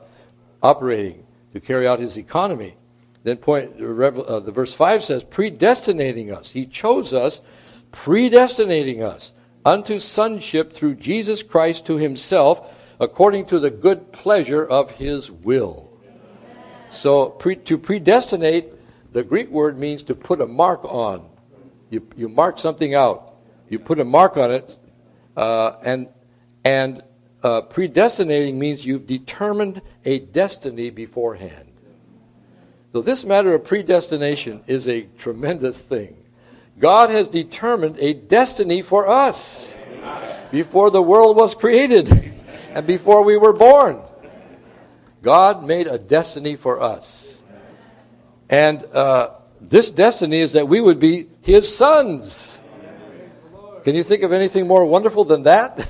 operating 0.61 1.25
to 1.53 1.61
carry 1.61 1.87
out 1.87 2.01
His 2.01 2.19
economy. 2.19 2.75
Then 3.25 3.37
point 3.37 3.81
uh, 3.81 4.41
the 4.41 4.53
verse 4.53 4.75
five 4.75 5.03
says, 5.03 5.25
predestinating 5.25 6.31
us. 6.33 6.51
He 6.51 6.67
chose 6.67 7.13
us, 7.13 7.41
predestinating 7.93 9.03
us 9.03 9.33
unto 9.65 9.99
sonship 9.99 10.73
through 10.73 10.95
Jesus 10.95 11.43
Christ 11.43 11.85
to 11.87 11.97
Himself, 11.97 12.75
according 13.01 13.47
to 13.47 13.59
the 13.59 13.71
good 13.71 14.13
pleasure 14.13 14.65
of 14.65 14.93
His 14.93 15.31
will. 15.31 15.93
So 16.91 17.31
pre, 17.31 17.57
to 17.57 17.77
predestinate, 17.77 18.73
the 19.13 19.23
Greek 19.23 19.51
word 19.51 19.79
means 19.79 20.03
to 20.05 20.15
put 20.15 20.41
a 20.41 20.47
mark 20.47 20.85
on. 20.85 21.29
You 21.91 22.07
you 22.17 22.29
mark 22.29 22.59
something 22.59 22.95
out. 22.95 23.35
You 23.69 23.79
put 23.79 23.99
a 23.99 24.05
mark 24.05 24.37
on 24.37 24.53
it, 24.53 24.79
uh, 25.37 25.77
and 25.83 26.09
and 26.65 27.03
uh, 27.43 27.63
predestinating 27.63 28.59
means 28.59 28.85
you've 28.85 29.07
determined 29.07 29.83
a 30.05 30.21
destiny 30.21 30.91
beforehand. 30.91 31.68
So, 32.93 33.03
this 33.03 33.25
matter 33.25 33.55
of 33.55 33.65
predestination 33.65 34.63
is 34.67 34.89
a 34.89 35.03
tremendous 35.19 35.85
thing. 35.85 36.17
God 36.79 37.11
has 37.11 37.29
determined 37.29 37.99
a 37.99 38.15
destiny 38.15 38.81
for 38.81 39.07
us 39.07 39.77
before 40.51 40.91
the 40.91 41.03
world 41.03 41.37
was 41.37 41.55
created 41.55 42.33
and 42.71 42.87
before 42.87 43.25
we 43.25 43.37
were 43.37 43.53
born. 43.53 44.01
God 45.23 45.65
made 45.65 45.87
a 45.87 45.99
destiny 45.99 46.57
for 46.57 46.81
us. 46.81 47.43
And 48.49 48.83
uh, 48.85 49.35
this 49.61 49.91
destiny 49.91 50.39
is 50.39 50.53
that 50.53 50.69
we 50.69 50.81
would 50.81 50.99
be 50.99 51.29
His 51.43 51.75
sons. 51.75 52.63
Can 53.85 53.97
you 53.97 54.03
think 54.03 54.23
of 54.23 54.33
anything 54.33 54.67
more 54.67 54.87
wonderful 54.87 55.25
than 55.25 55.43
that? 55.43 55.87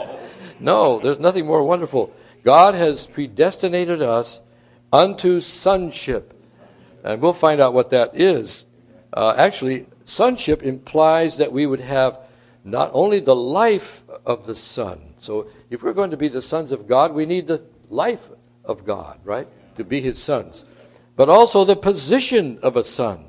no, 0.60 1.00
there's 1.00 1.18
nothing 1.18 1.46
more 1.46 1.64
wonderful. 1.64 2.14
God 2.44 2.74
has 2.74 3.06
predestinated 3.06 4.00
us 4.00 4.40
unto 4.92 5.40
sonship. 5.40 6.34
And 7.06 7.22
we'll 7.22 7.32
find 7.32 7.60
out 7.60 7.72
what 7.72 7.90
that 7.90 8.20
is. 8.20 8.66
Uh, 9.12 9.34
actually, 9.36 9.86
sonship 10.04 10.62
implies 10.62 11.38
that 11.38 11.52
we 11.52 11.66
would 11.66 11.80
have 11.80 12.20
not 12.64 12.90
only 12.92 13.20
the 13.20 13.36
life 13.36 14.02
of 14.24 14.46
the 14.46 14.54
Son. 14.54 15.14
So 15.20 15.48
if 15.70 15.82
we're 15.82 15.92
going 15.92 16.10
to 16.10 16.16
be 16.16 16.28
the 16.28 16.42
sons 16.42 16.72
of 16.72 16.86
God, 16.86 17.12
we 17.12 17.26
need 17.26 17.46
the 17.46 17.64
life 17.88 18.28
of 18.64 18.84
God, 18.84 19.18
right? 19.24 19.48
To 19.76 19.84
be 19.84 20.00
his 20.00 20.22
sons. 20.22 20.64
But 21.16 21.28
also 21.28 21.64
the 21.64 21.76
position 21.76 22.58
of 22.62 22.76
a 22.76 22.84
son. 22.84 23.24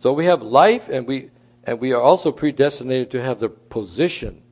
So 0.00 0.12
we 0.12 0.26
have 0.26 0.42
life 0.42 0.88
and 0.88 1.06
we 1.06 1.30
and 1.64 1.80
we 1.80 1.92
are 1.92 2.00
also 2.00 2.32
predestinated 2.32 3.10
to 3.10 3.22
have 3.22 3.40
the 3.40 3.48
position. 3.48 4.42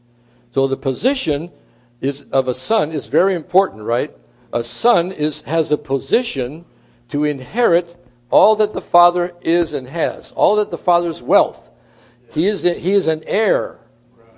So 0.53 0.67
the 0.67 0.77
position 0.77 1.53
is 2.01 2.23
of 2.33 2.49
a 2.49 2.55
son 2.55 2.91
is 2.91 3.07
very 3.07 3.35
important, 3.35 3.83
right? 3.83 4.15
A 4.53 4.65
son 4.65 5.13
is 5.13 5.43
has 5.43 5.71
a 5.71 5.79
position 5.79 6.65
to 7.11 7.25
inherit 7.25 7.97
all 8.31 8.57
that 8.57 8.73
the 8.73 8.81
Father 8.81 9.33
is 9.41 9.73
and 9.73 9.87
has, 9.87 10.33
all 10.33 10.57
that 10.57 10.71
the 10.71 10.79
Father's 10.79 11.23
wealth. 11.23 11.71
He 12.33 12.47
is, 12.47 12.63
he 12.63 12.93
is 12.93 13.07
an 13.07 13.23
heir. 13.27 13.81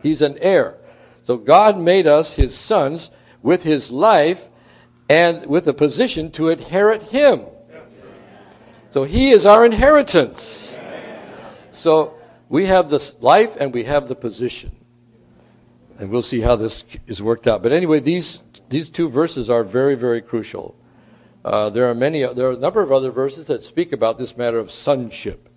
He's 0.02 0.22
an 0.22 0.38
heir. 0.40 0.76
So 1.24 1.37
God 1.37 1.78
made 1.78 2.07
us 2.07 2.35
his 2.35 2.57
sons 2.57 3.11
with 3.42 3.62
his 3.62 3.90
life 3.90 4.48
and 5.09 5.46
with 5.46 5.66
a 5.66 5.74
position 5.74 6.31
to 6.33 6.48
inherit 6.48 7.02
him. 7.02 7.42
So 8.90 9.04
he 9.04 9.31
is 9.31 9.46
our 9.46 9.64
inheritance. 9.64 10.78
So 11.70 12.14
we 12.48 12.66
have 12.66 12.90
this 12.90 13.20
life 13.20 13.57
and 13.61 13.72
we 13.72 13.85
have 13.85 14.09
the 14.09 14.14
position. 14.14 14.72
And 15.98 16.11
we'll 16.11 16.22
see 16.22 16.40
how 16.40 16.57
this 16.57 16.85
is 17.07 17.20
worked 17.22 17.46
out. 17.46 17.62
But 17.62 17.72
anyway, 17.72 18.00
these, 18.00 18.40
these 18.68 18.88
two 18.88 19.09
verses 19.09 19.50
are 19.50 19.64
very, 19.64 19.94
very 19.94 20.22
crucial. 20.22 20.76
Uh, 21.48 21.70
there 21.70 21.88
are 21.88 21.94
many. 21.94 22.26
There 22.26 22.48
are 22.48 22.52
a 22.52 22.58
number 22.58 22.82
of 22.82 22.92
other 22.92 23.11
verses 23.11 23.46
that 23.46 23.64
speak 23.64 23.94
about 23.94 24.18
this 24.18 24.37
matter 24.37 24.58
of 24.58 24.70
sonship. 24.70 25.48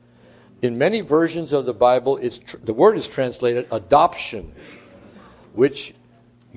In 0.61 0.77
many 0.77 1.01
versions 1.01 1.51
of 1.51 1.65
the 1.65 1.73
Bible, 1.73 2.17
tr- 2.17 2.55
the 2.63 2.73
word 2.73 2.95
is 2.95 3.09
translated 3.09 3.67
adoption, 3.73 4.53
which 5.51 5.93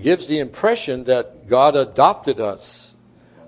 gives 0.00 0.28
the 0.28 0.38
impression 0.38 1.02
that 1.04 1.48
God 1.48 1.74
adopted 1.74 2.38
us, 2.38 2.94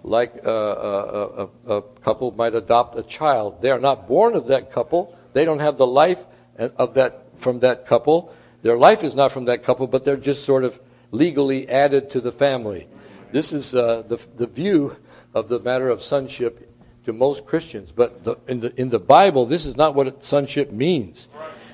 like 0.02 0.34
a, 0.44 0.50
a, 0.50 1.48
a, 1.68 1.76
a 1.76 1.82
couple 2.02 2.32
might 2.32 2.56
adopt 2.56 2.98
a 2.98 3.04
child. 3.04 3.62
They 3.62 3.70
are 3.70 3.78
not 3.78 4.08
born 4.08 4.34
of 4.34 4.48
that 4.48 4.72
couple. 4.72 5.16
They 5.34 5.44
don't 5.44 5.60
have 5.60 5.76
the 5.76 5.86
life 5.86 6.26
of 6.58 6.94
that 6.94 7.26
from 7.38 7.60
that 7.60 7.86
couple. 7.86 8.34
Their 8.62 8.76
life 8.76 9.04
is 9.04 9.14
not 9.14 9.30
from 9.30 9.44
that 9.44 9.62
couple, 9.62 9.86
but 9.86 10.02
they're 10.02 10.16
just 10.16 10.44
sort 10.44 10.64
of 10.64 10.80
legally 11.12 11.68
added 11.68 12.10
to 12.10 12.20
the 12.20 12.32
family. 12.32 12.88
This 13.30 13.52
is 13.52 13.72
uh, 13.72 14.02
the 14.02 14.18
the 14.36 14.48
view 14.48 14.96
of 15.36 15.48
the 15.48 15.60
matter 15.60 15.90
of 15.90 16.02
sonship 16.02 16.66
to 17.04 17.12
most 17.12 17.44
Christians. 17.44 17.92
But 17.92 18.24
the, 18.24 18.36
in, 18.48 18.60
the, 18.60 18.80
in 18.80 18.88
the 18.88 18.98
Bible, 18.98 19.44
this 19.44 19.66
is 19.66 19.76
not 19.76 19.94
what 19.94 20.24
sonship 20.24 20.72
means. 20.72 21.28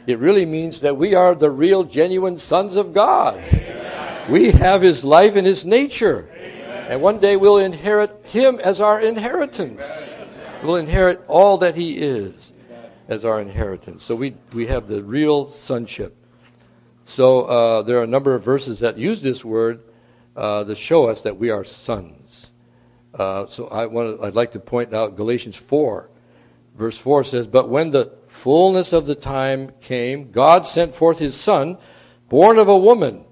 It 0.05 0.19
really 0.19 0.45
means 0.45 0.81
that 0.81 0.97
we 0.97 1.15
are 1.15 1.37
the 1.37 1.49
real, 1.49 1.85
genuine 1.85 2.39
sons 2.39 2.75
of 2.75 2.93
God. 2.93 3.39
Amen. 3.39 4.33
We 4.33 4.51
have 4.51 4.83
His 4.83 5.05
life 5.05 5.37
and 5.37 5.47
His 5.47 5.65
nature. 5.65 6.29
Amen. 6.35 6.87
And 6.91 7.03
one 7.03 7.21
day 7.21 7.37
we'll 7.37 7.59
inherit 7.59 8.11
Him 8.25 8.59
as 8.59 8.81
our 8.81 9.01
inheritance. 9.01 10.13
We'll 10.65 10.75
inherit 10.75 11.23
all 11.29 11.59
that 11.59 11.77
He 11.77 11.99
is 11.99 12.51
as 13.07 13.25
our 13.25 13.41
inheritance. 13.41 14.03
So 14.03 14.17
we, 14.17 14.35
we 14.53 14.67
have 14.67 14.89
the 14.89 15.05
real 15.05 15.51
sonship. 15.51 16.17
So 17.05 17.43
uh, 17.43 17.83
there 17.83 17.99
are 17.99 18.03
a 18.03 18.09
number 18.09 18.35
of 18.35 18.43
verses 18.43 18.81
that 18.81 18.99
use 18.99 19.23
this 19.23 19.45
word 19.45 19.85
uh, 20.35 20.65
to 20.65 20.75
show 20.75 21.09
us 21.09 21.21
that 21.21 21.37
we 21.37 21.51
are 21.51 21.63
sons. 21.63 22.22
Uh, 23.15 23.47
so 23.47 23.69
I 23.69 23.87
want 23.87 24.23
I'd 24.23 24.35
like 24.35 24.53
to 24.53 24.61
point 24.61 24.95
out 24.95 25.17
Galatians 25.17 25.57
4. 25.57 26.09
Verse 26.77 26.99
4 26.99 27.25
says, 27.25 27.47
But 27.47 27.69
when 27.69 27.91
the 27.91 28.13
fullness 28.29 28.93
of 28.93 29.07
the 29.07 29.15
time 29.15 29.73
came, 29.81 30.31
God 30.31 30.67
sent 30.67 30.95
forth 30.95 31.19
his 31.19 31.39
Son, 31.39 31.77
born 32.29 32.59
of 32.59 32.69
a 32.69 32.79
woman, 32.79 33.25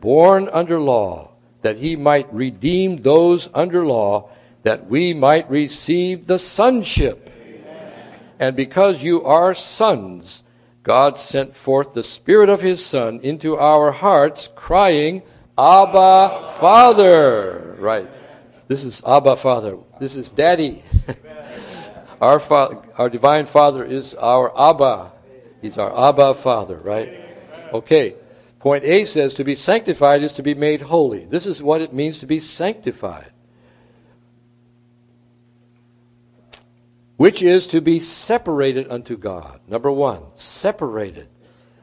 born 0.00 0.48
under 0.50 0.80
law, 0.80 1.32
that 1.62 1.76
he 1.76 1.96
might 1.96 2.32
redeem 2.32 3.02
those 3.02 3.50
under 3.52 3.84
law, 3.84 4.30
that 4.62 4.86
we 4.88 5.12
might 5.12 5.50
receive 5.50 6.26
the 6.26 6.38
sonship. 6.38 7.30
And 8.38 8.56
because 8.56 9.02
you 9.02 9.22
are 9.24 9.54
sons, 9.54 10.42
God 10.82 11.18
sent 11.18 11.56
forth 11.56 11.94
the 11.94 12.04
Spirit 12.04 12.48
of 12.48 12.60
His 12.60 12.84
Son 12.84 13.20
into 13.22 13.56
our 13.56 13.90
hearts, 13.90 14.48
crying, 14.54 15.22
Abba, 15.58 16.52
Father. 16.58 17.76
Right. 17.78 18.08
This 18.68 18.82
is 18.82 19.02
Abba 19.06 19.36
Father. 19.36 19.78
This 20.00 20.16
is 20.16 20.30
Daddy. 20.30 20.82
our, 22.20 22.40
fa- 22.40 22.82
our 22.98 23.08
divine 23.08 23.46
Father 23.46 23.84
is 23.84 24.14
our 24.14 24.52
Abba. 24.58 25.12
He's 25.62 25.78
our 25.78 26.08
Abba 26.08 26.34
Father, 26.34 26.76
right? 26.78 27.20
Okay. 27.72 28.16
Point 28.58 28.84
A 28.84 29.04
says 29.04 29.34
to 29.34 29.44
be 29.44 29.54
sanctified 29.54 30.22
is 30.22 30.32
to 30.34 30.42
be 30.42 30.54
made 30.54 30.82
holy. 30.82 31.24
This 31.24 31.46
is 31.46 31.62
what 31.62 31.80
it 31.80 31.92
means 31.92 32.18
to 32.18 32.26
be 32.26 32.40
sanctified. 32.40 33.30
Which 37.16 37.42
is 37.42 37.68
to 37.68 37.80
be 37.80 38.00
separated 38.00 38.90
unto 38.90 39.16
God. 39.16 39.60
Number 39.68 39.90
one, 39.92 40.22
separated. 40.34 41.28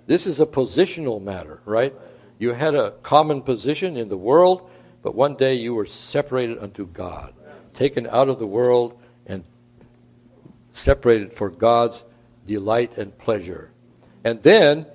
This 0.05 0.27
is 0.27 0.41
a 0.41 0.45
positional 0.45 1.21
matter, 1.21 1.61
right? 1.65 1.93
You 2.37 2.51
had 2.51 2.75
a 2.75 2.91
common 3.03 3.41
position 3.41 3.95
in 3.95 4.09
the 4.09 4.17
world 4.17 4.69
but 5.03 5.13
one 5.13 5.35
day 5.35 5.53
you 5.53 5.75
were 5.75 5.85
separated 5.85 6.57
unto 6.57 6.87
God, 6.87 7.33
taken 7.73 8.07
out 8.07 8.29
of 8.29 8.39
the 8.39 8.47
world 8.47 8.97
and 9.27 9.43
separated 10.73 11.33
for 11.33 11.49
God's 11.49 12.03
delight 12.47 12.97
and 12.97 13.15
pleasure. 13.17 13.69
And 14.23 14.41
then 14.41 14.85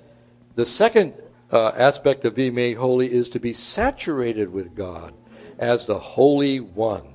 the 0.55 0.65
second 0.65 1.13
uh, 1.51 1.69
aspect 1.75 2.25
of 2.25 2.35
being 2.35 2.55
made 2.55 2.77
holy 2.77 3.11
is 3.11 3.29
to 3.29 3.39
be 3.39 3.53
saturated 3.53 4.51
with 4.51 4.75
God 4.75 5.13
as 5.59 5.85
the 5.85 5.99
Holy 5.99 6.59
One. 6.59 7.13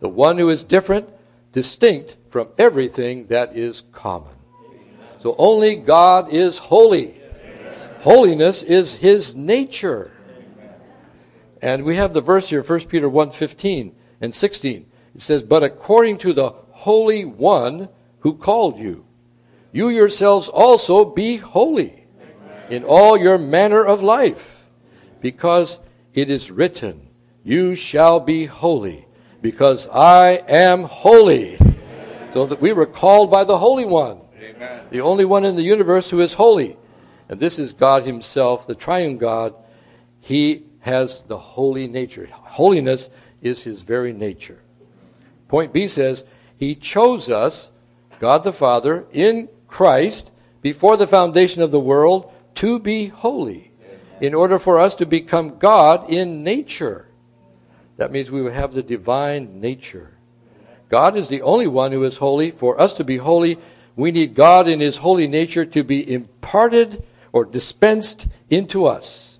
The 0.00 0.08
one 0.08 0.38
who 0.38 0.48
is 0.48 0.64
different, 0.64 1.08
distinct 1.52 2.16
from 2.30 2.48
everything 2.58 3.26
that 3.26 3.56
is 3.56 3.84
common. 3.92 4.34
So 5.20 5.34
only 5.38 5.76
God 5.76 6.32
is 6.32 6.58
holy. 6.58 7.20
Holiness 8.00 8.62
is 8.62 8.94
his 8.94 9.34
nature. 9.34 10.10
And 11.62 11.84
we 11.84 11.94
have 11.94 12.12
the 12.12 12.20
verse 12.20 12.50
here, 12.50 12.62
1 12.62 12.80
Peter 12.86 13.08
1 13.08 13.30
15 13.30 13.94
and 14.20 14.34
16. 14.34 14.86
It 15.14 15.22
says, 15.22 15.44
But 15.44 15.62
according 15.62 16.18
to 16.18 16.32
the 16.32 16.50
Holy 16.50 17.24
One 17.24 17.88
who 18.20 18.34
called 18.34 18.78
you, 18.78 19.06
you 19.70 19.88
yourselves 19.88 20.48
also 20.48 21.04
be 21.04 21.36
holy 21.36 22.04
in 22.68 22.84
all 22.84 23.16
your 23.16 23.38
manner 23.38 23.84
of 23.84 24.02
life, 24.02 24.66
because 25.20 25.78
it 26.14 26.28
is 26.28 26.50
written, 26.50 27.08
You 27.44 27.76
shall 27.76 28.18
be 28.18 28.44
holy, 28.46 29.06
because 29.40 29.88
I 29.88 30.42
am 30.48 30.82
holy. 30.82 31.58
So 32.32 32.46
that 32.46 32.60
we 32.60 32.72
were 32.72 32.86
called 32.86 33.30
by 33.30 33.44
the 33.44 33.58
Holy 33.58 33.84
One, 33.84 34.22
Amen. 34.40 34.86
the 34.90 35.02
only 35.02 35.26
one 35.26 35.44
in 35.44 35.54
the 35.54 35.62
universe 35.62 36.08
who 36.08 36.20
is 36.20 36.32
holy. 36.32 36.78
And 37.28 37.38
this 37.38 37.58
is 37.58 37.72
God 37.72 38.04
Himself, 38.04 38.66
the 38.66 38.74
triune 38.74 39.18
God. 39.18 39.54
He 40.20 40.64
has 40.82 41.22
the 41.28 41.38
holy 41.38 41.88
nature. 41.88 42.28
Holiness 42.30 43.10
is 43.40 43.62
His 43.62 43.82
very 43.82 44.12
nature. 44.12 44.60
Point 45.48 45.72
B 45.72 45.88
says, 45.88 46.24
He 46.56 46.74
chose 46.74 47.28
us, 47.30 47.70
God 48.20 48.44
the 48.44 48.52
Father, 48.52 49.06
in 49.12 49.48
Christ, 49.66 50.30
before 50.60 50.96
the 50.96 51.06
foundation 51.06 51.62
of 51.62 51.70
the 51.70 51.80
world, 51.80 52.32
to 52.56 52.78
be 52.78 53.06
holy, 53.06 53.72
in 54.20 54.34
order 54.34 54.58
for 54.58 54.78
us 54.78 54.94
to 54.96 55.06
become 55.06 55.58
God 55.58 56.10
in 56.10 56.44
nature. 56.44 57.08
That 57.96 58.12
means 58.12 58.30
we 58.30 58.42
would 58.42 58.52
have 58.52 58.72
the 58.72 58.82
divine 58.82 59.60
nature. 59.60 60.12
God 60.88 61.16
is 61.16 61.28
the 61.28 61.42
only 61.42 61.66
one 61.66 61.92
who 61.92 62.04
is 62.04 62.18
holy. 62.18 62.50
For 62.50 62.80
us 62.80 62.94
to 62.94 63.04
be 63.04 63.16
holy, 63.16 63.58
we 63.96 64.10
need 64.10 64.34
God 64.34 64.68
in 64.68 64.80
His 64.80 64.98
holy 64.98 65.28
nature 65.28 65.64
to 65.64 65.84
be 65.84 66.12
imparted 66.12 67.02
or 67.32 67.44
dispensed 67.44 68.26
into 68.50 68.86
us. 68.86 69.31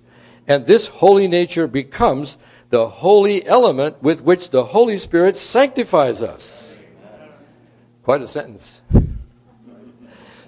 And 0.47 0.65
this 0.65 0.87
holy 0.87 1.27
nature 1.27 1.67
becomes 1.67 2.37
the 2.69 2.87
holy 2.89 3.45
element 3.45 4.01
with 4.01 4.21
which 4.21 4.49
the 4.49 4.63
Holy 4.63 4.97
Spirit 4.97 5.37
sanctifies 5.37 6.21
us. 6.21 6.79
Quite 8.03 8.21
a 8.21 8.27
sentence. 8.27 8.81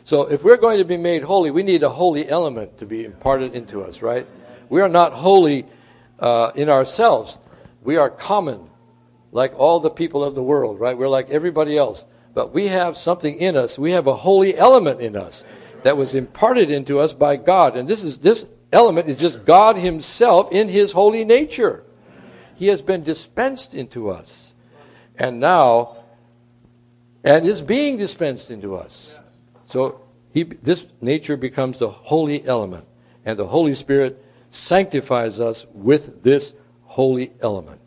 So 0.03 0.23
if 0.29 0.43
we're 0.43 0.57
going 0.57 0.77
to 0.77 0.85
be 0.85 0.97
made 0.97 1.23
holy, 1.23 1.51
we 1.51 1.63
need 1.63 1.83
a 1.83 1.89
holy 1.89 2.27
element 2.27 2.77
to 2.79 2.85
be 2.85 3.05
imparted 3.05 3.55
into 3.55 3.81
us, 3.81 4.01
right? 4.01 4.27
We 4.69 4.81
are 4.81 4.89
not 4.89 5.13
holy 5.13 5.65
uh, 6.19 6.51
in 6.55 6.69
ourselves. 6.69 7.37
We 7.83 7.97
are 7.97 8.09
common 8.09 8.69
like 9.31 9.57
all 9.57 9.79
the 9.79 9.89
people 9.89 10.23
of 10.23 10.35
the 10.35 10.43
world, 10.43 10.79
right? 10.79 10.97
We're 10.97 11.07
like 11.07 11.29
everybody 11.29 11.77
else. 11.77 12.05
But 12.33 12.53
we 12.53 12.67
have 12.67 12.97
something 12.97 13.37
in 13.37 13.55
us. 13.55 13.79
We 13.79 13.91
have 13.91 14.07
a 14.07 14.15
holy 14.15 14.57
element 14.57 15.01
in 15.01 15.15
us 15.15 15.43
that 15.83 15.97
was 15.97 16.15
imparted 16.15 16.69
into 16.69 16.99
us 16.99 17.13
by 17.13 17.37
God. 17.37 17.77
And 17.77 17.87
this 17.87 18.03
is 18.03 18.17
this 18.19 18.45
element 18.71 19.07
is 19.09 19.17
just 19.17 19.45
God 19.45 19.77
himself 19.77 20.51
in 20.51 20.69
his 20.69 20.91
holy 20.91 21.25
nature. 21.25 21.83
He 22.55 22.67
has 22.67 22.81
been 22.81 23.03
dispensed 23.03 23.73
into 23.73 24.09
us. 24.09 24.53
And 25.17 25.39
now 25.39 25.97
and 27.23 27.45
is 27.45 27.61
being 27.61 27.97
dispensed 27.97 28.51
into 28.51 28.75
us. 28.75 29.17
So 29.67 30.01
he, 30.31 30.43
this 30.43 30.85
nature 31.01 31.37
becomes 31.37 31.79
the 31.79 31.89
holy 31.89 32.45
element. 32.45 32.85
And 33.25 33.39
the 33.39 33.47
Holy 33.47 33.73
Spirit 33.73 34.23
sanctifies 34.51 35.39
us 35.39 35.65
with 35.73 36.21
this 36.23 36.53
holy 36.83 37.33
element. 37.41 37.81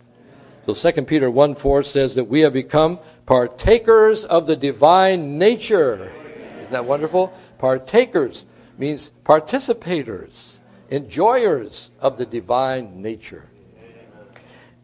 So 0.66 0.74
2 0.74 1.02
Peter 1.02 1.30
1 1.30 1.54
4 1.54 1.82
says 1.82 2.16
that 2.16 2.24
we 2.24 2.40
have 2.40 2.52
become 2.52 2.98
partakers 3.24 4.24
of 4.24 4.46
the 4.46 4.56
divine 4.56 5.38
nature. 5.38 6.12
Isn't 6.60 6.72
that 6.72 6.84
wonderful? 6.84 7.32
Partakers 7.58 8.44
means 8.76 9.12
participators, 9.24 10.57
enjoyers 10.90 11.90
of 12.00 12.18
the 12.18 12.26
divine 12.26 13.02
nature. 13.02 13.48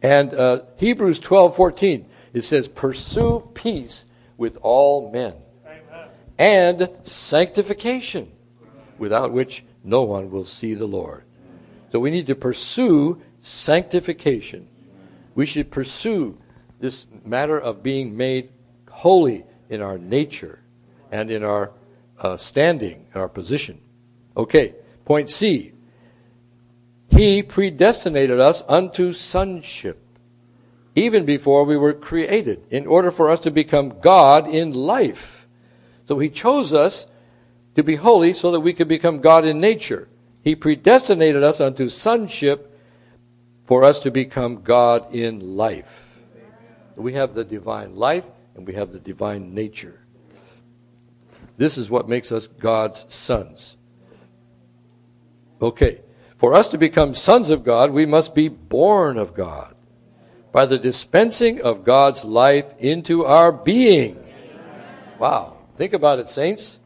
And 0.01 0.33
uh, 0.33 0.63
Hebrews 0.77 1.19
12 1.19 1.55
14, 1.55 2.05
it 2.33 2.43
says, 2.43 2.67
Pursue 2.67 3.49
peace 3.53 4.05
with 4.37 4.57
all 4.61 5.11
men 5.11 5.33
and 6.37 6.89
sanctification, 7.03 8.31
without 8.97 9.31
which 9.31 9.63
no 9.83 10.03
one 10.03 10.29
will 10.29 10.45
see 10.45 10.73
the 10.73 10.85
Lord. 10.85 11.23
So 11.91 11.99
we 11.99 12.11
need 12.11 12.27
to 12.27 12.35
pursue 12.35 13.21
sanctification 13.41 14.67
we 15.35 15.45
should 15.45 15.69
pursue 15.69 16.37
this 16.79 17.05
matter 17.23 17.59
of 17.59 17.83
being 17.83 18.17
made 18.17 18.49
holy 18.89 19.45
in 19.69 19.81
our 19.81 19.97
nature 19.97 20.61
and 21.11 21.29
in 21.29 21.43
our 21.43 21.71
uh, 22.19 22.37
standing, 22.37 23.05
in 23.13 23.21
our 23.21 23.27
position. 23.27 23.81
Okay, 24.35 24.73
point 25.03 25.29
C. 25.29 25.73
He 27.15 27.43
predestinated 27.43 28.41
us 28.41 28.61
unto 28.67 29.13
sonship 29.13 30.01
even 30.95 31.25
before 31.25 31.63
we 31.63 31.77
were 31.77 31.93
created 31.93 32.65
in 32.69 32.87
order 32.87 33.09
for 33.09 33.29
us 33.29 33.39
to 33.41 33.51
become 33.51 33.99
God 34.01 34.49
in 34.49 34.73
life. 34.73 35.47
So 36.07 36.19
he 36.19 36.29
chose 36.29 36.73
us 36.73 37.07
to 37.75 37.83
be 37.83 37.95
holy 37.95 38.33
so 38.33 38.51
that 38.51 38.59
we 38.59 38.73
could 38.73 38.87
become 38.89 39.19
God 39.19 39.45
in 39.45 39.61
nature. 39.61 40.09
He 40.43 40.55
predestinated 40.55 41.41
us 41.41 41.61
unto 41.61 41.87
sonship 41.87 42.77
for 43.65 43.83
us 43.83 44.01
to 44.01 44.11
become 44.11 44.61
God 44.61 45.13
in 45.15 45.55
life. 45.55 46.17
We 46.97 47.13
have 47.13 47.33
the 47.33 47.45
divine 47.45 47.95
life 47.95 48.25
and 48.55 48.67
we 48.67 48.73
have 48.73 48.91
the 48.91 48.99
divine 48.99 49.53
nature. 49.53 50.01
This 51.57 51.77
is 51.77 51.89
what 51.89 52.09
makes 52.09 52.33
us 52.33 52.47
God's 52.47 53.05
sons. 53.07 53.77
Okay. 55.61 56.01
For 56.37 56.53
us 56.53 56.67
to 56.69 56.77
become 56.77 57.13
sons 57.13 57.49
of 57.49 57.63
God, 57.63 57.91
we 57.91 58.05
must 58.05 58.35
be 58.35 58.49
born 58.49 59.17
of 59.17 59.33
God 59.33 59.75
by 60.51 60.65
the 60.65 60.77
dispensing 60.77 61.61
of 61.61 61.83
God's 61.83 62.25
life 62.25 62.65
into 62.79 63.25
our 63.25 63.51
being. 63.51 64.21
Wow. 65.19 65.57
Think 65.77 65.93
about 65.93 66.19
it, 66.19 66.29
saints. 66.29 66.79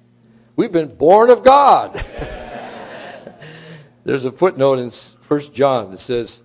We've 0.56 0.72
been 0.72 0.96
born 0.96 1.30
of 1.30 1.44
God. 1.44 1.94
There's 4.04 4.26
a 4.26 4.32
footnote 4.32 4.80
in 4.80 4.92
1 4.92 5.54
John 5.54 5.92
that 5.92 6.00
says, 6.00 6.42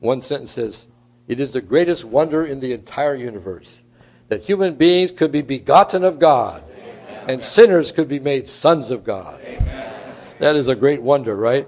one 0.00 0.22
sentence 0.22 0.52
says, 0.52 0.86
It 1.28 1.40
is 1.40 1.52
the 1.52 1.62
greatest 1.62 2.04
wonder 2.04 2.44
in 2.44 2.60
the 2.60 2.72
entire 2.72 3.14
universe 3.14 3.82
that 4.28 4.42
human 4.42 4.74
beings 4.74 5.10
could 5.10 5.32
be 5.32 5.42
begotten 5.42 6.04
of 6.04 6.18
God 6.18 6.62
Amen. 6.70 7.24
and 7.28 7.42
sinners 7.42 7.92
could 7.92 8.08
be 8.08 8.18
made 8.18 8.48
sons 8.48 8.90
of 8.90 9.04
God. 9.04 9.40
Amen. 9.42 10.14
That 10.40 10.56
is 10.56 10.68
a 10.68 10.74
great 10.74 11.00
wonder, 11.00 11.34
right? 11.34 11.66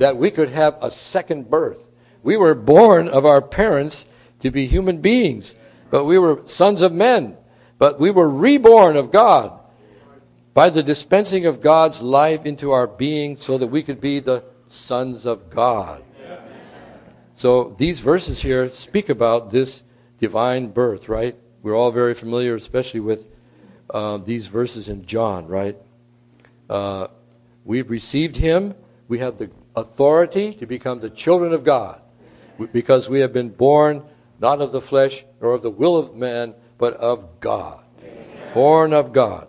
That 0.00 0.16
we 0.16 0.30
could 0.30 0.48
have 0.48 0.78
a 0.80 0.90
second 0.90 1.50
birth. 1.50 1.86
We 2.22 2.38
were 2.38 2.54
born 2.54 3.06
of 3.06 3.26
our 3.26 3.42
parents 3.42 4.06
to 4.40 4.50
be 4.50 4.66
human 4.66 5.02
beings, 5.02 5.56
but 5.90 6.06
we 6.06 6.18
were 6.18 6.40
sons 6.46 6.80
of 6.80 6.90
men, 6.90 7.36
but 7.76 8.00
we 8.00 8.10
were 8.10 8.28
reborn 8.28 8.96
of 8.96 9.12
God 9.12 9.60
by 10.54 10.70
the 10.70 10.82
dispensing 10.82 11.44
of 11.44 11.60
God's 11.60 12.00
life 12.00 12.46
into 12.46 12.72
our 12.72 12.86
being 12.86 13.36
so 13.36 13.58
that 13.58 13.66
we 13.66 13.82
could 13.82 14.00
be 14.00 14.20
the 14.20 14.42
sons 14.68 15.26
of 15.26 15.50
God. 15.50 16.02
So 17.36 17.74
these 17.76 18.00
verses 18.00 18.40
here 18.40 18.70
speak 18.70 19.10
about 19.10 19.50
this 19.50 19.82
divine 20.18 20.68
birth, 20.68 21.10
right? 21.10 21.36
We're 21.62 21.76
all 21.76 21.90
very 21.90 22.14
familiar, 22.14 22.54
especially 22.54 23.00
with 23.00 23.26
uh, 23.90 24.16
these 24.16 24.46
verses 24.46 24.88
in 24.88 25.04
John, 25.04 25.46
right? 25.46 25.76
Uh, 26.70 27.08
we've 27.66 27.90
received 27.90 28.36
him. 28.36 28.74
We 29.06 29.18
have 29.18 29.36
the 29.36 29.50
authority 29.76 30.54
to 30.54 30.66
become 30.66 31.00
the 31.00 31.10
children 31.10 31.52
of 31.52 31.64
God 31.64 32.00
because 32.72 33.08
we 33.08 33.20
have 33.20 33.32
been 33.32 33.50
born 33.50 34.02
not 34.38 34.60
of 34.60 34.72
the 34.72 34.80
flesh 34.80 35.24
nor 35.40 35.54
of 35.54 35.62
the 35.62 35.70
will 35.70 35.96
of 35.96 36.14
man, 36.14 36.54
but 36.78 36.94
of 36.94 37.40
God. 37.40 37.84
Amen. 38.02 38.54
Born 38.54 38.92
of 38.92 39.12
God. 39.12 39.48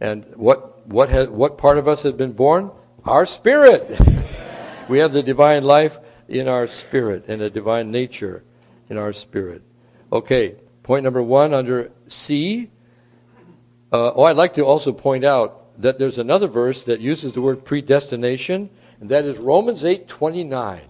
And 0.00 0.24
what, 0.36 0.86
what, 0.86 1.08
has, 1.10 1.28
what 1.28 1.58
part 1.58 1.78
of 1.78 1.86
us 1.88 2.02
has 2.02 2.12
been 2.12 2.32
born? 2.32 2.70
Our 3.04 3.26
spirit. 3.26 3.98
we 4.88 4.98
have 4.98 5.12
the 5.12 5.22
divine 5.22 5.64
life 5.64 5.98
in 6.28 6.48
our 6.48 6.66
spirit 6.66 7.24
and 7.28 7.40
a 7.40 7.50
divine 7.50 7.90
nature 7.90 8.44
in 8.88 8.98
our 8.98 9.12
spirit. 9.12 9.62
Okay, 10.12 10.56
point 10.82 11.04
number 11.04 11.22
one 11.22 11.54
under 11.54 11.92
C. 12.08 12.70
Uh, 13.92 14.12
oh, 14.14 14.24
I'd 14.24 14.36
like 14.36 14.54
to 14.54 14.64
also 14.64 14.92
point 14.92 15.24
out 15.24 15.80
that 15.80 15.98
there's 15.98 16.18
another 16.18 16.48
verse 16.48 16.84
that 16.84 17.00
uses 17.00 17.32
the 17.32 17.42
word 17.42 17.64
predestination, 17.64 18.70
and 19.00 19.10
that 19.10 19.24
is 19.24 19.38
Romans 19.38 19.84
8 19.84 20.08
29. 20.08 20.82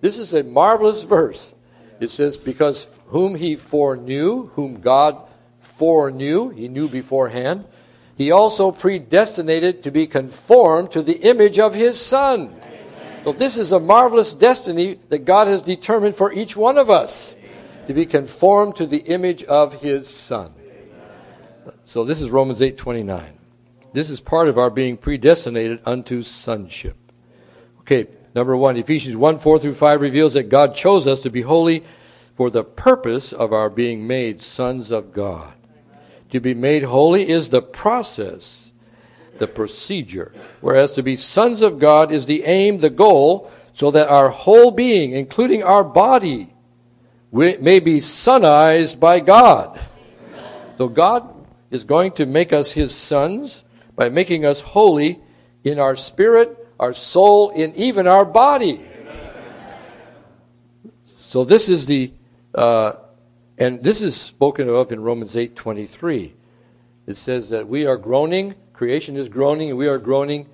This 0.00 0.18
is 0.18 0.34
a 0.34 0.44
marvelous 0.44 1.02
verse. 1.02 1.54
It 2.00 2.08
says, 2.08 2.36
Because 2.36 2.88
whom 3.06 3.34
he 3.34 3.56
foreknew, 3.56 4.48
whom 4.48 4.80
God 4.80 5.18
foreknew, 5.60 6.50
he 6.50 6.68
knew 6.68 6.88
beforehand, 6.88 7.64
he 8.16 8.30
also 8.30 8.70
predestinated 8.70 9.82
to 9.82 9.90
be 9.90 10.06
conformed 10.06 10.92
to 10.92 11.02
the 11.02 11.28
image 11.28 11.58
of 11.58 11.74
his 11.74 12.00
Son 12.00 12.54
so 13.26 13.32
this 13.32 13.58
is 13.58 13.72
a 13.72 13.80
marvelous 13.80 14.34
destiny 14.34 15.00
that 15.08 15.24
God 15.24 15.48
has 15.48 15.60
determined 15.60 16.14
for 16.14 16.32
each 16.32 16.56
one 16.56 16.78
of 16.78 16.88
us 16.88 17.34
to 17.88 17.92
be 17.92 18.06
conformed 18.06 18.76
to 18.76 18.86
the 18.86 18.98
image 18.98 19.42
of 19.42 19.80
His 19.80 20.06
Son. 20.08 20.54
So 21.82 22.04
this 22.04 22.22
is 22.22 22.30
Romans 22.30 22.60
8:29. 22.60 23.32
This 23.92 24.10
is 24.10 24.20
part 24.20 24.46
of 24.46 24.58
our 24.58 24.70
being 24.70 24.96
predestinated 24.96 25.80
unto 25.84 26.22
sonship. 26.22 27.05
Okay, 27.86 28.10
number 28.34 28.56
1, 28.56 28.78
Ephesians 28.78 29.16
1 29.16 29.38
4 29.38 29.60
through 29.60 29.76
5 29.76 30.00
reveals 30.00 30.32
that 30.32 30.48
God 30.48 30.74
chose 30.74 31.06
us 31.06 31.20
to 31.20 31.30
be 31.30 31.42
holy 31.42 31.84
for 32.34 32.50
the 32.50 32.64
purpose 32.64 33.32
of 33.32 33.52
our 33.52 33.70
being 33.70 34.08
made 34.08 34.42
sons 34.42 34.90
of 34.90 35.12
God. 35.12 35.54
To 36.30 36.40
be 36.40 36.52
made 36.52 36.82
holy 36.82 37.28
is 37.28 37.50
the 37.50 37.62
process, 37.62 38.70
the 39.38 39.46
procedure, 39.46 40.34
whereas 40.60 40.90
to 40.92 41.02
be 41.04 41.14
sons 41.14 41.62
of 41.62 41.78
God 41.78 42.10
is 42.10 42.26
the 42.26 42.42
aim, 42.42 42.80
the 42.80 42.90
goal, 42.90 43.52
so 43.72 43.92
that 43.92 44.08
our 44.08 44.30
whole 44.30 44.72
being, 44.72 45.12
including 45.12 45.62
our 45.62 45.84
body, 45.84 46.52
may 47.30 47.78
be 47.78 47.98
sonized 48.00 48.98
by 48.98 49.20
God. 49.20 49.78
So 50.76 50.88
God 50.88 51.32
is 51.70 51.84
going 51.84 52.10
to 52.12 52.26
make 52.26 52.52
us 52.52 52.72
his 52.72 52.92
sons 52.92 53.62
by 53.94 54.08
making 54.08 54.44
us 54.44 54.60
holy 54.60 55.20
in 55.62 55.78
our 55.78 55.94
spirit, 55.94 56.65
our 56.78 56.94
soul, 56.94 57.50
in 57.50 57.74
even 57.74 58.06
our 58.06 58.24
body. 58.24 58.80
So 61.04 61.44
this 61.44 61.68
is 61.68 61.86
the, 61.86 62.12
uh, 62.54 62.94
and 63.58 63.82
this 63.82 64.00
is 64.00 64.18
spoken 64.18 64.68
of 64.68 64.92
in 64.92 65.00
Romans 65.00 65.34
8:23. 65.36 66.34
It 67.06 67.16
says 67.16 67.50
that 67.50 67.68
we 67.68 67.86
are 67.86 67.96
groaning, 67.96 68.54
creation 68.72 69.16
is 69.16 69.28
groaning, 69.28 69.70
and 69.70 69.78
we 69.78 69.88
are 69.88 69.98
groaning, 69.98 70.46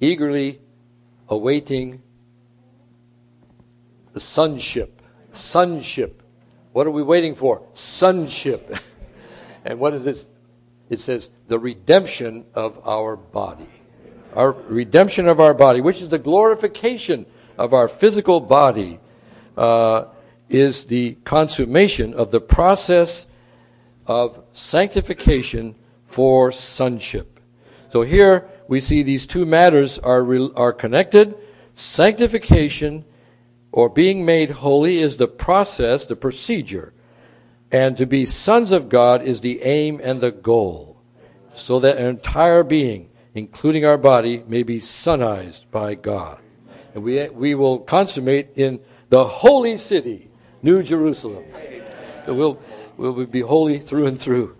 eagerly 0.00 0.60
awaiting 1.28 2.02
the 4.12 4.20
sonship. 4.20 5.00
Sonship. 5.32 6.22
What 6.72 6.86
are 6.86 6.90
we 6.90 7.02
waiting 7.02 7.34
for? 7.34 7.62
Sonship. 7.72 8.76
and 9.64 9.78
what 9.78 9.94
is 9.94 10.04
this? 10.04 10.28
It 10.88 11.00
says 11.00 11.30
the 11.48 11.58
redemption 11.58 12.44
of 12.54 12.80
our 12.86 13.16
body. 13.16 13.79
Our 14.34 14.52
redemption 14.52 15.28
of 15.28 15.40
our 15.40 15.54
body, 15.54 15.80
which 15.80 16.00
is 16.00 16.08
the 16.08 16.18
glorification 16.18 17.26
of 17.58 17.74
our 17.74 17.88
physical 17.88 18.40
body, 18.40 19.00
uh, 19.56 20.06
is 20.48 20.86
the 20.86 21.16
consummation 21.24 22.14
of 22.14 22.30
the 22.30 22.40
process 22.40 23.26
of 24.06 24.42
sanctification 24.52 25.74
for 26.06 26.50
sonship. 26.50 27.38
So 27.92 28.02
here 28.02 28.48
we 28.66 28.80
see 28.80 29.02
these 29.02 29.26
two 29.26 29.44
matters 29.44 29.98
are, 29.98 30.26
are 30.56 30.72
connected. 30.72 31.36
Sanctification 31.74 33.04
or 33.72 33.88
being 33.88 34.24
made 34.24 34.50
holy 34.50 34.98
is 34.98 35.16
the 35.16 35.28
process, 35.28 36.06
the 36.06 36.16
procedure. 36.16 36.92
And 37.70 37.96
to 37.98 38.06
be 38.06 38.26
sons 38.26 38.72
of 38.72 38.88
God 38.88 39.22
is 39.22 39.40
the 39.40 39.62
aim 39.62 40.00
and 40.02 40.20
the 40.20 40.32
goal. 40.32 40.96
So 41.54 41.78
that 41.80 41.98
an 41.98 42.06
entire 42.06 42.64
being, 42.64 43.09
including 43.34 43.84
our 43.84 43.98
body, 43.98 44.42
may 44.46 44.62
be 44.62 44.78
sonized 44.80 45.64
by 45.70 45.94
God. 45.94 46.40
And 46.94 47.04
we, 47.04 47.28
we 47.28 47.54
will 47.54 47.78
consummate 47.78 48.50
in 48.56 48.80
the 49.08 49.24
holy 49.24 49.76
city, 49.76 50.30
New 50.62 50.82
Jerusalem. 50.82 51.44
So 52.26 52.34
we'll, 52.34 52.60
we'll 52.96 53.26
be 53.26 53.40
holy 53.40 53.78
through 53.78 54.06
and 54.06 54.20
through. 54.20 54.56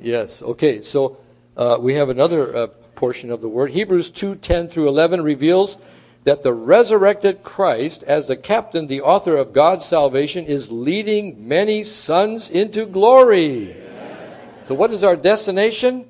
Yes, 0.00 0.42
okay, 0.42 0.82
so 0.82 1.18
uh, 1.56 1.78
we 1.80 1.94
have 1.94 2.08
another 2.08 2.54
uh, 2.54 2.66
portion 2.94 3.30
of 3.30 3.40
the 3.40 3.48
word. 3.48 3.70
Hebrews 3.70 4.10
2 4.10 4.36
10 4.36 4.68
through 4.68 4.88
11 4.88 5.22
reveals 5.22 5.78
that 6.24 6.42
the 6.42 6.52
resurrected 6.52 7.42
Christ, 7.42 8.02
as 8.04 8.26
the 8.26 8.36
captain, 8.36 8.86
the 8.86 9.02
author 9.02 9.36
of 9.36 9.52
God's 9.52 9.84
salvation, 9.84 10.46
is 10.46 10.72
leading 10.72 11.46
many 11.46 11.84
sons 11.84 12.50
into 12.50 12.86
glory. 12.86 13.72
Amen. 13.72 14.38
So, 14.64 14.74
what 14.74 14.92
is 14.92 15.04
our 15.04 15.16
destination? 15.16 16.06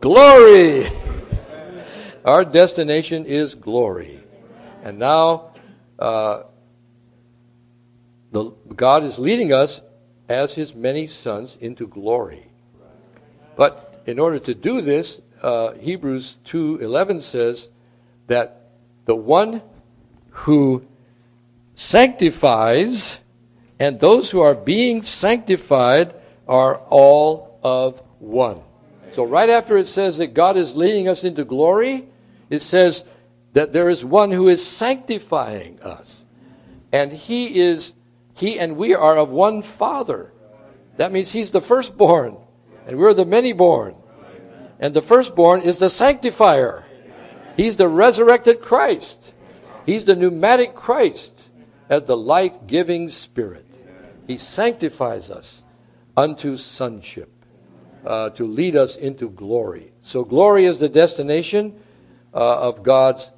Glory. 0.00 0.86
Our 2.24 2.44
destination 2.44 3.26
is 3.26 3.54
glory. 3.54 4.20
And 4.82 4.98
now, 4.98 5.52
uh, 5.98 6.44
the, 8.32 8.50
God 8.74 9.04
is 9.04 9.18
leading 9.18 9.52
us 9.52 9.82
as 10.28 10.54
his 10.54 10.74
many 10.74 11.06
sons 11.06 11.58
into 11.60 11.86
glory. 11.86 12.46
But 13.56 14.02
in 14.06 14.18
order 14.18 14.38
to 14.38 14.54
do 14.54 14.80
this, 14.80 15.20
uh, 15.42 15.72
Hebrews 15.72 16.38
2:11 16.44 17.20
says 17.20 17.68
that 18.26 18.70
the 19.04 19.14
one 19.14 19.62
who 20.30 20.84
sanctifies 21.74 23.18
and 23.78 24.00
those 24.00 24.30
who 24.30 24.40
are 24.40 24.54
being 24.54 25.02
sanctified 25.02 26.14
are 26.48 26.78
all 26.88 27.58
of 27.62 28.00
one. 28.18 28.62
So, 29.12 29.24
right 29.24 29.50
after 29.50 29.76
it 29.76 29.86
says 29.86 30.16
that 30.18 30.34
God 30.34 30.56
is 30.56 30.74
leading 30.74 31.06
us 31.06 31.22
into 31.22 31.44
glory, 31.44 32.06
it 32.50 32.60
says 32.60 33.04
that 33.52 33.72
there 33.72 33.88
is 33.88 34.04
one 34.04 34.30
who 34.30 34.48
is 34.48 34.64
sanctifying 34.64 35.80
us. 35.80 36.24
And 36.92 37.12
he 37.12 37.58
is, 37.58 37.94
he 38.34 38.58
and 38.58 38.76
we 38.76 38.94
are 38.94 39.16
of 39.16 39.30
one 39.30 39.62
Father. 39.62 40.32
That 40.96 41.12
means 41.12 41.32
he's 41.32 41.50
the 41.50 41.60
firstborn, 41.60 42.36
and 42.86 42.98
we're 42.98 43.14
the 43.14 43.26
many 43.26 43.52
born. 43.52 43.96
And 44.78 44.94
the 44.94 45.02
firstborn 45.02 45.62
is 45.62 45.78
the 45.78 45.90
sanctifier. 45.90 46.86
He's 47.56 47.76
the 47.76 47.88
resurrected 47.88 48.60
Christ. 48.60 49.34
He's 49.86 50.04
the 50.04 50.16
pneumatic 50.16 50.74
Christ 50.74 51.50
as 51.88 52.04
the 52.04 52.16
life 52.16 52.52
giving 52.66 53.08
Spirit. 53.08 53.66
He 54.26 54.36
sanctifies 54.36 55.30
us 55.30 55.62
unto 56.16 56.56
sonship 56.56 57.30
uh, 58.04 58.30
to 58.30 58.46
lead 58.46 58.76
us 58.76 58.96
into 58.96 59.30
glory. 59.30 59.92
So, 60.02 60.24
glory 60.24 60.64
is 60.64 60.78
the 60.78 60.88
destination 60.88 61.78
uh, 62.34 62.60
of 62.60 62.82
God's, 62.82 63.32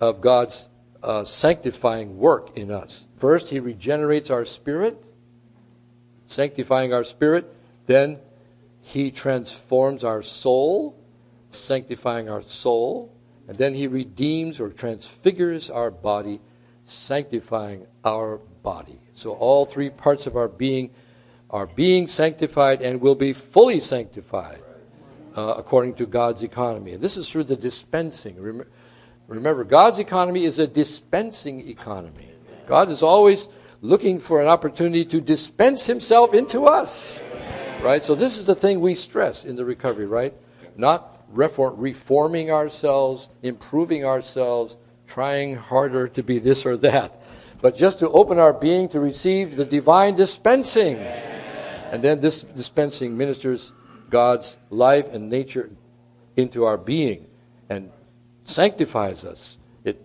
of 0.00 0.20
God's 0.20 0.68
uh, 1.02 1.24
sanctifying 1.24 2.18
work 2.18 2.56
in 2.56 2.70
us. 2.70 3.04
First, 3.18 3.48
He 3.48 3.60
regenerates 3.60 4.30
our 4.30 4.44
spirit, 4.44 5.02
sanctifying 6.26 6.92
our 6.92 7.04
spirit. 7.04 7.54
Then, 7.86 8.18
He 8.80 9.10
transforms 9.10 10.04
our 10.04 10.22
soul 10.22 10.96
sanctifying 11.54 12.28
our 12.28 12.42
soul, 12.42 13.12
and 13.48 13.58
then 13.58 13.74
he 13.74 13.86
redeems 13.86 14.60
or 14.60 14.70
transfigures 14.70 15.70
our 15.70 15.90
body, 15.90 16.40
sanctifying 16.84 17.86
our 18.04 18.38
body. 18.62 19.00
So 19.14 19.32
all 19.32 19.66
three 19.66 19.90
parts 19.90 20.26
of 20.26 20.36
our 20.36 20.48
being 20.48 20.90
are 21.50 21.66
being 21.66 22.06
sanctified 22.06 22.80
and 22.80 23.00
will 23.00 23.16
be 23.16 23.32
fully 23.32 23.80
sanctified 23.80 24.62
uh, 25.36 25.54
according 25.56 25.94
to 25.94 26.06
God's 26.06 26.42
economy. 26.42 26.92
And 26.92 27.02
this 27.02 27.16
is 27.16 27.28
through 27.28 27.44
the 27.44 27.56
dispensing. 27.56 28.64
Remember, 29.28 29.64
God's 29.64 29.98
economy 29.98 30.44
is 30.44 30.58
a 30.58 30.66
dispensing 30.66 31.68
economy. 31.68 32.28
God 32.66 32.90
is 32.90 33.02
always 33.02 33.48
looking 33.80 34.20
for 34.20 34.40
an 34.40 34.46
opportunity 34.46 35.04
to 35.06 35.20
dispense 35.20 35.86
himself 35.86 36.34
into 36.34 36.66
us. 36.66 37.22
Right? 37.82 38.04
So 38.04 38.14
this 38.14 38.36
is 38.36 38.44
the 38.44 38.54
thing 38.54 38.80
we 38.80 38.94
stress 38.94 39.44
in 39.44 39.56
the 39.56 39.64
recovery, 39.64 40.06
right? 40.06 40.34
Not 40.76 41.24
reforming 41.32 42.50
ourselves, 42.50 43.28
improving 43.42 44.04
ourselves, 44.04 44.76
trying 45.06 45.56
harder 45.56 46.06
to 46.08 46.22
be 46.22 46.38
this 46.38 46.66
or 46.66 46.76
that, 46.78 47.20
but 47.60 47.76
just 47.76 47.98
to 48.00 48.10
open 48.10 48.38
our 48.38 48.52
being 48.52 48.88
to 48.88 49.00
receive 49.00 49.56
the 49.56 49.64
divine 49.64 50.14
dispensing. 50.14 50.96
And 50.98 52.02
then 52.02 52.20
this 52.20 52.42
dispensing 52.42 53.16
ministers 53.16 53.72
God's 54.10 54.56
life 54.68 55.12
and 55.12 55.30
nature 55.30 55.70
into 56.36 56.64
our 56.64 56.76
being 56.76 57.26
and 57.68 57.90
sanctifies 58.44 59.24
us. 59.24 59.58
It 59.84 60.02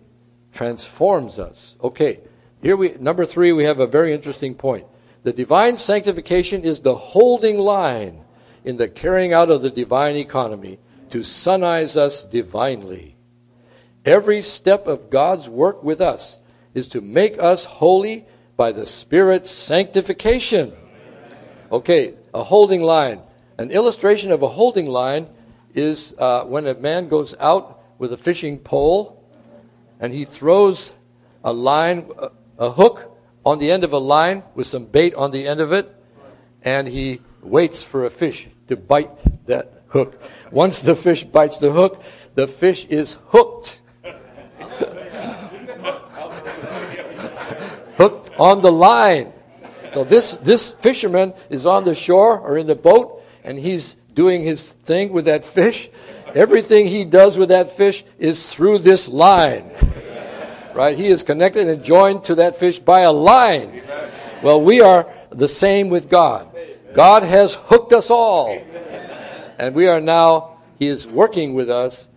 transforms 0.54 1.38
us. 1.38 1.76
Okay, 1.82 2.20
here 2.62 2.76
we 2.76 2.94
number 3.00 3.24
3 3.24 3.52
we 3.52 3.64
have 3.64 3.80
a 3.80 3.86
very 3.86 4.12
interesting 4.12 4.54
point. 4.54 4.86
The 5.24 5.32
divine 5.32 5.76
sanctification 5.76 6.62
is 6.62 6.80
the 6.80 6.94
holding 6.94 7.58
line 7.58 8.24
in 8.64 8.76
the 8.76 8.88
carrying 8.88 9.32
out 9.32 9.50
of 9.50 9.62
the 9.62 9.70
divine 9.70 10.16
economy 10.16 10.78
to 11.10 11.18
sonize 11.18 11.96
us 11.96 12.24
divinely. 12.24 13.16
Every 14.04 14.42
step 14.42 14.86
of 14.86 15.10
God's 15.10 15.48
work 15.48 15.82
with 15.82 16.00
us 16.00 16.38
is 16.74 16.88
to 16.90 17.00
make 17.00 17.38
us 17.40 17.64
holy 17.64 18.24
by 18.56 18.72
the 18.72 18.86
Spirit's 18.86 19.50
sanctification. 19.50 20.72
Okay, 21.72 22.14
a 22.32 22.44
holding 22.44 22.82
line. 22.82 23.20
An 23.58 23.70
illustration 23.70 24.32
of 24.32 24.42
a 24.42 24.48
holding 24.48 24.86
line 24.86 25.28
is 25.74 26.14
uh, 26.18 26.44
when 26.44 26.66
a 26.66 26.74
man 26.74 27.08
goes 27.08 27.34
out 27.40 27.82
with 27.98 28.12
a 28.12 28.16
fishing 28.16 28.58
pole 28.58 29.24
and 29.98 30.12
he 30.12 30.26
throws 30.26 30.92
a 31.42 31.54
line, 31.54 32.10
a 32.58 32.70
hook 32.70 33.16
on 33.46 33.58
the 33.58 33.70
end 33.70 33.82
of 33.82 33.92
a 33.94 33.98
line 33.98 34.42
with 34.54 34.66
some 34.66 34.84
bait 34.84 35.14
on 35.14 35.30
the 35.30 35.48
end 35.48 35.60
of 35.60 35.72
it, 35.72 35.90
and 36.62 36.86
he 36.86 37.22
waits 37.42 37.82
for 37.82 38.04
a 38.04 38.10
fish 38.10 38.46
to 38.68 38.76
bite 38.76 39.10
that 39.46 39.84
hook. 39.88 40.20
Once 40.50 40.80
the 40.80 40.94
fish 40.94 41.24
bites 41.24 41.56
the 41.58 41.72
hook, 41.72 42.02
the 42.34 42.46
fish 42.46 42.84
is 42.86 43.16
hooked. 43.28 43.80
hooked 47.96 48.38
on 48.38 48.60
the 48.60 48.72
line. 48.72 49.32
So 49.92 50.04
this, 50.04 50.32
this 50.42 50.72
fisherman 50.72 51.32
is 51.48 51.64
on 51.64 51.84
the 51.84 51.94
shore 51.94 52.38
or 52.38 52.58
in 52.58 52.66
the 52.66 52.74
boat 52.74 53.15
and 53.46 53.56
he's 53.56 53.96
doing 54.12 54.42
his 54.42 54.72
thing 54.72 55.12
with 55.12 55.26
that 55.26 55.44
fish, 55.44 55.88
everything 56.34 56.86
he 56.88 57.04
does 57.04 57.38
with 57.38 57.50
that 57.50 57.70
fish 57.70 58.04
is 58.18 58.52
through 58.52 58.78
this 58.78 59.08
line. 59.08 59.70
Right? 60.74 60.98
He 60.98 61.06
is 61.06 61.22
connected 61.22 61.68
and 61.68 61.82
joined 61.82 62.24
to 62.24 62.34
that 62.34 62.56
fish 62.56 62.80
by 62.80 63.00
a 63.00 63.12
line. 63.12 63.82
Well, 64.42 64.60
we 64.60 64.80
are 64.80 65.08
the 65.30 65.48
same 65.48 65.88
with 65.88 66.10
God. 66.10 66.54
God 66.92 67.22
has 67.22 67.54
hooked 67.54 67.92
us 67.92 68.10
all. 68.10 68.60
And 69.58 69.74
we 69.74 69.86
are 69.86 70.00
now, 70.00 70.58
He 70.78 70.88
is 70.88 71.06
working 71.06 71.54
with 71.54 71.70
us, 71.70 72.08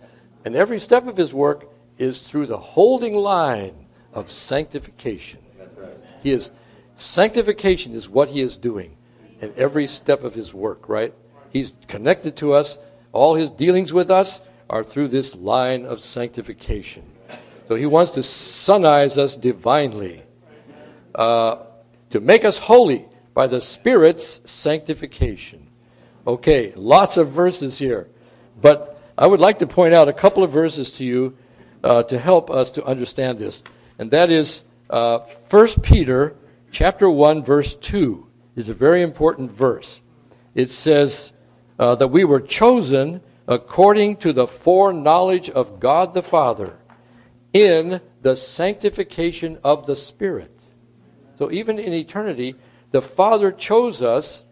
and 0.44 0.56
every 0.56 0.80
step 0.80 1.08
of 1.08 1.15
His 1.15 1.34
work 1.34 1.70
is 1.98 2.28
through 2.28 2.48
the 2.48 2.58
holding 2.58 3.13
line 3.13 3.86
of 4.13 4.32
sanctification. 4.32 5.39
He 6.24 6.32
is, 6.32 6.50
sanctification 6.96 7.94
is 7.94 8.10
what 8.10 8.30
He 8.30 8.42
is 8.42 8.58
doing 8.58 8.98
in 9.41 9.54
every 9.58 9.88
step 9.88 10.23
of 10.23 10.34
His 10.34 10.54
work, 10.54 10.89
right? 10.89 11.13
He's 11.52 11.73
connected 11.88 12.36
to 12.38 12.54
us. 12.54 12.78
All 13.12 13.36
His 13.36 13.49
dealings 13.49 13.93
with 13.93 14.12
us 14.12 14.41
are 14.69 14.84
through 14.84 15.08
this 15.10 15.36
line 15.36 15.86
of 15.86 15.99
sanctification. 15.99 17.04
So 17.67 17.75
He 17.75 17.86
wants 17.86 18.12
to 18.12 18.21
sonize 18.21 19.17
us 19.17 19.36
divinely, 19.36 20.23
uh, 21.15 21.58
to 22.12 22.19
make 22.19 22.45
us 22.45 22.58
holy 22.58 23.06
by 23.34 23.47
the 23.47 23.62
Spirit's 23.62 24.41
sanctification. 24.49 25.67
Okay, 26.28 26.73
lots 26.75 27.17
of 27.17 27.30
verses 27.30 27.78
here, 27.78 28.08
but 28.62 29.02
I 29.17 29.25
would 29.25 29.39
like 29.39 29.60
to 29.60 29.67
point 29.67 29.93
out 29.93 30.08
a 30.08 30.13
couple 30.13 30.43
of 30.43 30.52
verses 30.52 30.91
to 30.93 31.06
you 31.06 31.38
uh, 31.84 32.04
to 32.04 32.19
help 32.19 32.49
us 32.49 32.71
to 32.71 32.84
understand 32.84 33.38
this, 33.38 33.63
and 33.97 34.12
that 34.12 34.30
is 34.30 34.63
uh, 34.89 35.19
1 35.49 35.82
Peter 35.82 36.36
chapter 36.71 37.10
1 37.10 37.43
verse 37.43 37.75
2 37.75 38.29
is 38.60 38.67
a 38.69 38.74
very 38.74 39.02
important 39.02 39.50
verse. 39.50 40.02
It 40.54 40.69
says 40.69 41.32
uh, 41.80 41.95
that 41.95 42.10
we 42.10 42.26
were 42.26 42.41
chosen 42.41 43.22
according 43.48 44.17
to 44.17 44.34
the 44.34 44.48
foreknowledge 44.48 45.50
of 45.50 45.80
God 45.80 46.13
the 46.13 46.22
Father 46.22 46.78
in 47.54 48.02
the 48.22 48.36
sanctification 48.36 49.58
of 49.63 49.86
the 49.86 49.95
Spirit. 49.95 50.52
So 51.38 51.50
even 51.52 51.80
in 51.80 51.93
eternity, 51.93 52.56
the 52.91 53.02
Father 53.02 53.52
chose 53.52 54.02
us 54.02 54.43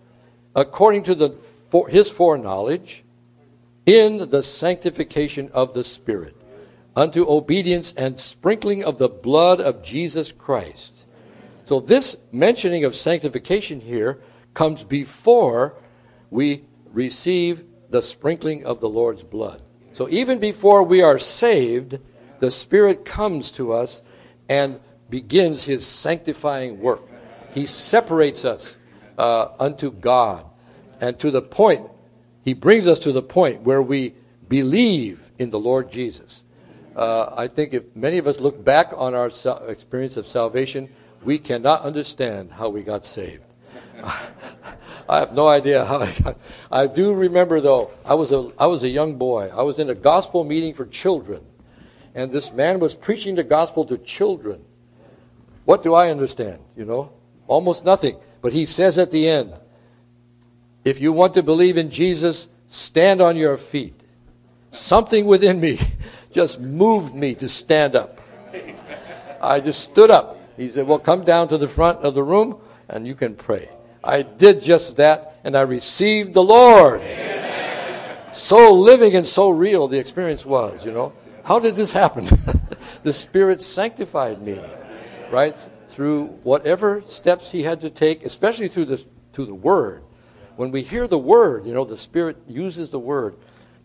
according 0.55 1.03
to 1.03 1.13
the, 1.13 1.31
for, 1.69 1.89
his 1.89 2.09
foreknowledge 2.09 3.03
in 3.85 4.29
the 4.29 4.41
sanctification 4.41 5.51
of 5.53 5.73
the 5.73 5.83
Spirit, 5.83 6.35
unto 6.95 7.29
obedience 7.29 7.93
and 7.97 8.17
sprinkling 8.17 8.85
of 8.85 8.97
the 8.97 9.09
blood 9.09 9.59
of 9.59 9.83
Jesus 9.83 10.31
Christ. 10.31 10.96
So 11.67 11.81
this 11.81 12.15
mentioning 12.31 12.85
of 12.85 12.95
sanctification 12.95 13.81
here 13.81 14.21
comes 14.53 14.85
before 14.85 15.75
we 16.29 16.63
receive 16.93 17.65
the 17.89 18.01
sprinkling 18.01 18.65
of 18.65 18.79
the 18.79 18.87
Lord's 18.87 19.21
blood. 19.21 19.61
So 19.91 20.07
even 20.09 20.39
before 20.39 20.83
we 20.83 21.01
are 21.01 21.19
saved, 21.19 21.99
the 22.39 22.51
Spirit 22.51 23.03
comes 23.03 23.51
to 23.51 23.73
us 23.73 24.01
and 24.47 24.79
begins 25.09 25.65
his 25.65 25.85
sanctifying 25.85 26.79
work. 26.79 27.01
He 27.53 27.65
separates 27.65 28.45
us 28.45 28.77
uh, 29.17 29.49
unto 29.59 29.91
God. 29.91 30.45
And 31.01 31.19
to 31.19 31.31
the 31.31 31.41
point, 31.41 31.85
he 32.45 32.53
brings 32.53 32.87
us 32.87 32.99
to 32.99 33.11
the 33.11 33.21
point 33.21 33.63
where 33.63 33.81
we 33.81 34.15
believe 34.47 35.19
in 35.37 35.49
the 35.49 35.59
Lord 35.59 35.91
Jesus. 35.91 36.45
Uh, 36.95 37.33
I 37.35 37.49
think 37.49 37.73
if 37.73 37.93
many 37.93 38.19
of 38.19 38.25
us 38.25 38.39
look 38.39 38.63
back 38.63 38.93
on 38.95 39.13
our 39.13 39.29
experience 39.67 40.15
of 40.15 40.25
salvation, 40.25 40.87
we 41.27 41.37
cannot 41.37 41.81
understand 41.81 42.53
how 42.53 42.69
we 42.69 42.81
got 42.81 43.05
saved. 43.05 43.43
I 45.09 45.19
have 45.19 45.33
no 45.33 45.49
idea 45.49 45.83
how 45.83 45.99
I 45.99 46.13
got. 46.23 46.37
I 46.71 46.87
do 46.87 47.13
remember 47.13 47.59
though, 47.59 47.91
I 48.05 48.13
was 48.13 48.31
a 48.31 48.49
I 48.57 48.67
was 48.67 48.81
a 48.83 48.87
young 48.87 49.17
boy. 49.17 49.49
I 49.53 49.63
was 49.63 49.77
in 49.77 49.89
a 49.89 49.93
gospel 49.93 50.45
meeting 50.45 50.73
for 50.73 50.85
children, 50.85 51.43
and 52.15 52.31
this 52.31 52.53
man 52.53 52.79
was 52.79 52.95
preaching 52.95 53.35
the 53.35 53.43
gospel 53.43 53.83
to 53.87 53.97
children. 53.97 54.63
What 55.65 55.83
do 55.83 55.93
I 55.93 56.11
understand? 56.11 56.59
You 56.77 56.85
know, 56.85 57.11
almost 57.45 57.83
nothing. 57.83 58.15
But 58.41 58.53
he 58.53 58.65
says 58.65 58.97
at 58.97 59.11
the 59.11 59.27
end, 59.27 59.53
if 60.85 61.01
you 61.01 61.11
want 61.11 61.33
to 61.33 61.43
believe 61.43 61.75
in 61.75 61.91
Jesus, 61.91 62.47
stand 62.69 63.19
on 63.19 63.35
your 63.35 63.57
feet. 63.57 63.99
Something 64.71 65.25
within 65.25 65.59
me 65.59 65.77
just 66.31 66.61
moved 66.61 67.13
me 67.13 67.35
to 67.35 67.49
stand 67.49 67.97
up. 67.97 68.21
I 69.41 69.59
just 69.59 69.81
stood 69.83 70.09
up. 70.09 70.36
He 70.57 70.69
said, 70.69 70.87
Well, 70.87 70.99
come 70.99 71.23
down 71.23 71.47
to 71.49 71.57
the 71.57 71.67
front 71.67 71.99
of 71.99 72.15
the 72.15 72.23
room 72.23 72.59
and 72.89 73.07
you 73.07 73.15
can 73.15 73.35
pray. 73.35 73.69
I 74.03 74.23
did 74.23 74.61
just 74.61 74.97
that 74.97 75.39
and 75.43 75.55
I 75.55 75.61
received 75.61 76.33
the 76.33 76.43
Lord. 76.43 77.01
Amen. 77.01 78.33
So 78.33 78.73
living 78.73 79.15
and 79.15 79.25
so 79.25 79.49
real 79.49 79.87
the 79.87 79.99
experience 79.99 80.45
was, 80.45 80.83
you 80.85 80.91
know. 80.91 81.13
How 81.43 81.59
did 81.59 81.75
this 81.75 81.93
happen? 81.93 82.27
the 83.03 83.13
Spirit 83.13 83.61
sanctified 83.61 84.41
me, 84.41 84.59
right? 85.31 85.55
Through 85.89 86.25
whatever 86.43 87.01
steps 87.03 87.49
He 87.49 87.63
had 87.63 87.81
to 87.81 87.89
take, 87.89 88.25
especially 88.25 88.67
through 88.67 88.85
the, 88.85 89.05
through 89.31 89.45
the 89.45 89.53
Word. 89.53 90.03
When 90.57 90.71
we 90.71 90.81
hear 90.81 91.07
the 91.07 91.17
Word, 91.17 91.65
you 91.65 91.73
know, 91.73 91.85
the 91.85 91.97
Spirit 91.97 92.37
uses 92.47 92.89
the 92.89 92.99
Word 92.99 93.37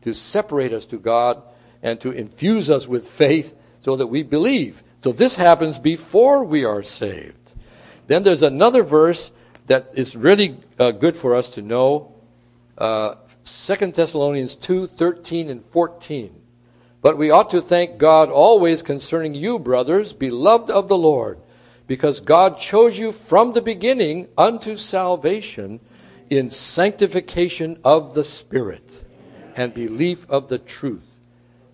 to 0.02 0.12
separate 0.12 0.72
us 0.72 0.84
to 0.86 0.98
God 0.98 1.42
and 1.82 2.00
to 2.00 2.10
infuse 2.10 2.70
us 2.70 2.88
with 2.88 3.06
faith 3.06 3.54
so 3.82 3.96
that 3.96 4.06
we 4.08 4.22
believe. 4.22 4.82
So 5.02 5.10
this 5.10 5.34
happens 5.34 5.80
before 5.80 6.44
we 6.44 6.64
are 6.64 6.84
saved. 6.84 7.34
Then 8.06 8.22
there's 8.22 8.42
another 8.42 8.84
verse 8.84 9.32
that 9.66 9.90
is 9.94 10.16
really 10.16 10.56
uh, 10.78 10.92
good 10.92 11.16
for 11.16 11.34
us 11.34 11.48
to 11.50 11.62
know. 11.62 12.14
Uh, 12.78 13.16
2 13.44 13.74
Thessalonians 13.86 14.54
2 14.54 14.86
13 14.86 15.50
and 15.50 15.64
14. 15.66 16.32
But 17.00 17.18
we 17.18 17.30
ought 17.30 17.50
to 17.50 17.60
thank 17.60 17.98
God 17.98 18.30
always 18.30 18.82
concerning 18.82 19.34
you, 19.34 19.58
brothers, 19.58 20.12
beloved 20.12 20.70
of 20.70 20.86
the 20.86 20.96
Lord, 20.96 21.40
because 21.88 22.20
God 22.20 22.58
chose 22.58 22.96
you 22.96 23.10
from 23.10 23.52
the 23.52 23.62
beginning 23.62 24.28
unto 24.38 24.76
salvation 24.76 25.80
in 26.30 26.48
sanctification 26.48 27.76
of 27.84 28.14
the 28.14 28.22
Spirit 28.22 28.88
and 29.56 29.74
belief 29.74 30.30
of 30.30 30.48
the 30.48 30.58
truth, 30.58 31.16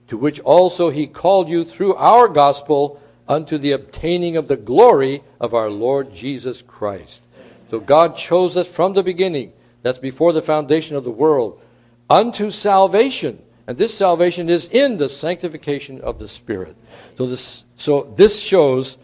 to 0.09 0.17
which 0.17 0.41
also 0.41 0.88
he 0.88 1.07
called 1.07 1.51
you 1.51 1.62
through 1.62 1.95
our 1.97 2.27
gospel 2.27 3.03
unto 3.29 3.59
the 3.59 3.73
obtaining 3.73 4.37
of 4.37 4.49
the 4.49 4.57
glory 4.57 5.23
of 5.38 5.55
our 5.55 5.71
Lord 5.71 6.12
Jesus 6.12 6.62
Christ. 6.62 7.23
So 7.71 7.79
God 7.79 8.17
chose 8.17 8.57
us 8.57 8.71
from 8.71 8.95
the 8.95 9.03
beginning, 9.03 9.53
that's 9.83 9.99
before 9.99 10.33
the 10.33 10.43
foundation 10.43 10.97
of 10.97 11.05
the 11.05 11.11
world, 11.11 11.61
unto 12.09 12.51
salvation. 12.51 13.43
And 13.67 13.77
this 13.77 13.95
salvation 13.95 14.49
is 14.49 14.67
in 14.69 14.97
the 14.97 15.11
sanctification 15.11 16.01
of 16.01 16.19
the 16.19 16.27
Spirit. 16.27 16.75
So 17.19 17.27
this, 17.27 17.64
so 17.77 18.12
this 18.17 18.41
shows 18.41 18.97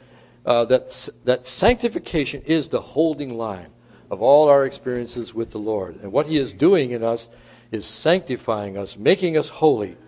uh, 0.46 0.64
that, 0.66 1.10
that 1.24 1.46
sanctification 1.46 2.42
is 2.46 2.68
the 2.68 2.80
holding 2.80 3.36
line 3.36 3.68
of 4.10 4.22
all 4.22 4.48
our 4.48 4.64
experiences 4.64 5.34
with 5.34 5.50
the 5.50 5.58
Lord. 5.58 6.00
And 6.02 6.12
what 6.12 6.26
He 6.26 6.38
is 6.38 6.54
doing 6.54 6.92
in 6.92 7.02
us 7.02 7.28
is 7.72 7.84
sanctifying 7.84 8.78
us, 8.78 8.96
making 8.96 9.36
us 9.36 9.48
holy 9.50 9.98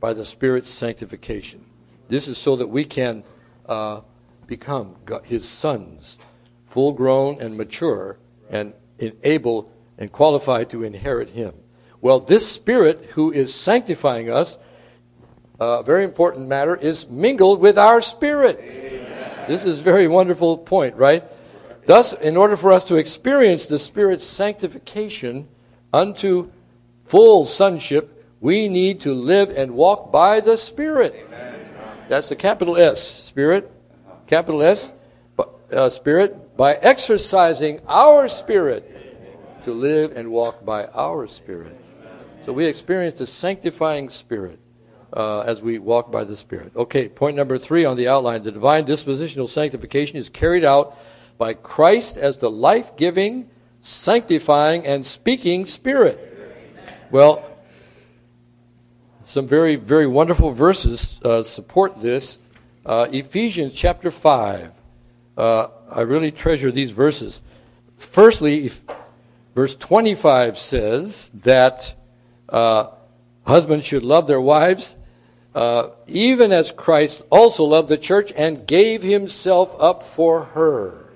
by 0.00 0.14
the 0.14 0.24
Spirit's 0.24 0.70
sanctification. 0.70 1.64
This 2.08 2.28
is 2.28 2.38
so 2.38 2.56
that 2.56 2.68
we 2.68 2.84
can 2.84 3.24
uh, 3.68 4.00
become 4.46 4.96
His 5.24 5.48
sons 5.48 6.18
full 6.76 6.92
grown 6.92 7.40
and 7.40 7.56
mature 7.56 8.18
and 8.50 8.74
able 9.24 9.72
and 9.96 10.12
qualified 10.12 10.68
to 10.68 10.84
inherit 10.84 11.30
him. 11.30 11.54
Well, 12.02 12.20
this 12.20 12.46
Spirit 12.46 13.12
who 13.14 13.32
is 13.32 13.54
sanctifying 13.54 14.28
us, 14.28 14.58
a 15.58 15.82
very 15.82 16.04
important 16.04 16.48
matter, 16.48 16.76
is 16.76 17.08
mingled 17.08 17.60
with 17.60 17.78
our 17.78 18.02
spirit. 18.02 18.60
Amen. 18.60 19.46
This 19.48 19.64
is 19.64 19.80
a 19.80 19.82
very 19.82 20.06
wonderful 20.06 20.58
point, 20.58 20.96
right? 20.96 21.24
Thus, 21.86 22.12
in 22.12 22.36
order 22.36 22.56
for 22.56 22.72
us 22.72 22.84
to 22.84 22.96
experience 22.96 23.64
the 23.64 23.78
Spirit's 23.78 24.26
sanctification 24.26 25.48
unto 25.92 26.50
full 27.06 27.46
sonship, 27.46 28.24
we 28.40 28.68
need 28.68 29.00
to 29.00 29.14
live 29.14 29.48
and 29.48 29.72
walk 29.72 30.12
by 30.12 30.40
the 30.40 30.58
Spirit. 30.58 31.14
Amen. 31.28 31.54
That's 32.08 32.28
the 32.28 32.36
capital 32.36 32.76
S, 32.76 33.25
Spirit, 33.36 33.70
capital 34.26 34.62
S, 34.62 34.94
uh, 35.70 35.90
Spirit, 35.90 36.56
by 36.56 36.72
exercising 36.72 37.80
our 37.86 38.30
spirit 38.30 39.60
to 39.64 39.74
live 39.74 40.16
and 40.16 40.30
walk 40.30 40.64
by 40.64 40.86
our 40.86 41.26
spirit. 41.28 41.78
So 42.46 42.54
we 42.54 42.64
experience 42.64 43.18
the 43.18 43.26
sanctifying 43.26 44.08
spirit 44.08 44.58
uh, 45.12 45.40
as 45.40 45.60
we 45.60 45.78
walk 45.78 46.10
by 46.10 46.24
the 46.24 46.34
spirit. 46.34 46.74
Okay, 46.74 47.10
point 47.10 47.36
number 47.36 47.58
three 47.58 47.84
on 47.84 47.98
the 47.98 48.08
outline 48.08 48.42
the 48.42 48.52
divine 48.52 48.86
dispositional 48.86 49.50
sanctification 49.50 50.16
is 50.16 50.30
carried 50.30 50.64
out 50.64 50.96
by 51.36 51.52
Christ 51.52 52.16
as 52.16 52.38
the 52.38 52.50
life 52.50 52.96
giving, 52.96 53.50
sanctifying, 53.82 54.86
and 54.86 55.04
speaking 55.04 55.66
spirit. 55.66 56.18
Well, 57.10 57.44
some 59.26 59.46
very, 59.46 59.76
very 59.76 60.06
wonderful 60.06 60.52
verses 60.52 61.20
uh, 61.22 61.42
support 61.42 62.00
this. 62.00 62.38
Uh, 62.86 63.08
Ephesians 63.10 63.74
chapter 63.74 64.12
5. 64.12 64.70
Uh, 65.36 65.66
I 65.90 66.02
really 66.02 66.30
treasure 66.30 66.70
these 66.70 66.92
verses. 66.92 67.42
Firstly, 67.98 68.66
if, 68.66 68.80
Verse 69.56 69.74
25 69.74 70.58
says 70.58 71.30
that 71.32 71.94
uh, 72.50 72.88
husbands 73.46 73.86
should 73.86 74.04
love 74.04 74.26
their 74.26 74.40
wives, 74.40 74.96
uh, 75.54 75.88
even 76.06 76.52
as 76.52 76.70
Christ 76.70 77.22
also 77.30 77.64
loved 77.64 77.88
the 77.88 77.96
church 77.96 78.34
and 78.36 78.66
gave 78.66 79.02
himself 79.02 79.74
up 79.80 80.02
for 80.02 80.44
her. 80.44 81.06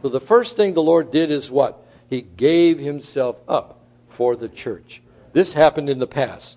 So 0.00 0.08
the 0.08 0.20
first 0.20 0.56
thing 0.56 0.72
the 0.72 0.82
Lord 0.82 1.10
did 1.10 1.30
is 1.30 1.50
what? 1.50 1.86
He 2.08 2.22
gave 2.22 2.78
himself 2.78 3.40
up 3.46 3.80
for 4.08 4.36
the 4.36 4.48
church. 4.48 5.02
This 5.34 5.52
happened 5.52 5.90
in 5.90 5.98
the 5.98 6.06
past. 6.06 6.56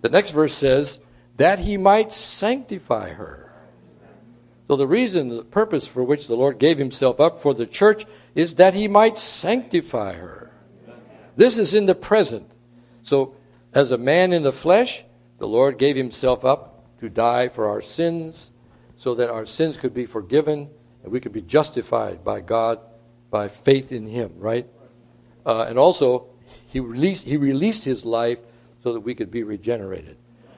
The 0.00 0.08
next 0.08 0.30
verse 0.30 0.54
says, 0.54 0.98
that 1.36 1.58
he 1.58 1.76
might 1.76 2.14
sanctify 2.14 3.10
her. 3.10 3.43
So 4.68 4.76
the 4.76 4.86
reason, 4.86 5.28
the 5.28 5.44
purpose 5.44 5.86
for 5.86 6.02
which 6.02 6.26
the 6.26 6.36
Lord 6.36 6.58
gave 6.58 6.78
himself 6.78 7.20
up 7.20 7.40
for 7.40 7.52
the 7.52 7.66
church 7.66 8.06
is 8.34 8.54
that 8.54 8.74
he 8.74 8.88
might 8.88 9.18
sanctify 9.18 10.14
her. 10.14 10.50
This 11.36 11.58
is 11.58 11.74
in 11.74 11.86
the 11.86 11.94
present. 11.94 12.50
So, 13.02 13.34
as 13.72 13.90
a 13.90 13.98
man 13.98 14.32
in 14.32 14.44
the 14.44 14.52
flesh, 14.52 15.04
the 15.38 15.48
Lord 15.48 15.78
gave 15.78 15.96
himself 15.96 16.44
up 16.44 16.98
to 17.00 17.08
die 17.08 17.48
for 17.48 17.68
our 17.68 17.82
sins 17.82 18.50
so 18.96 19.14
that 19.16 19.30
our 19.30 19.44
sins 19.44 19.76
could 19.76 19.92
be 19.92 20.06
forgiven 20.06 20.70
and 21.02 21.12
we 21.12 21.20
could 21.20 21.32
be 21.32 21.42
justified 21.42 22.24
by 22.24 22.40
God 22.40 22.80
by 23.30 23.48
faith 23.48 23.92
in 23.92 24.06
him, 24.06 24.32
right? 24.38 24.66
Uh, 25.44 25.66
and 25.68 25.78
also, 25.78 26.28
he 26.68 26.80
released, 26.80 27.24
he 27.24 27.36
released 27.36 27.84
his 27.84 28.04
life 28.04 28.38
so 28.82 28.92
that 28.92 29.00
we 29.00 29.14
could 29.14 29.30
be 29.30 29.42
regenerated. 29.42 30.16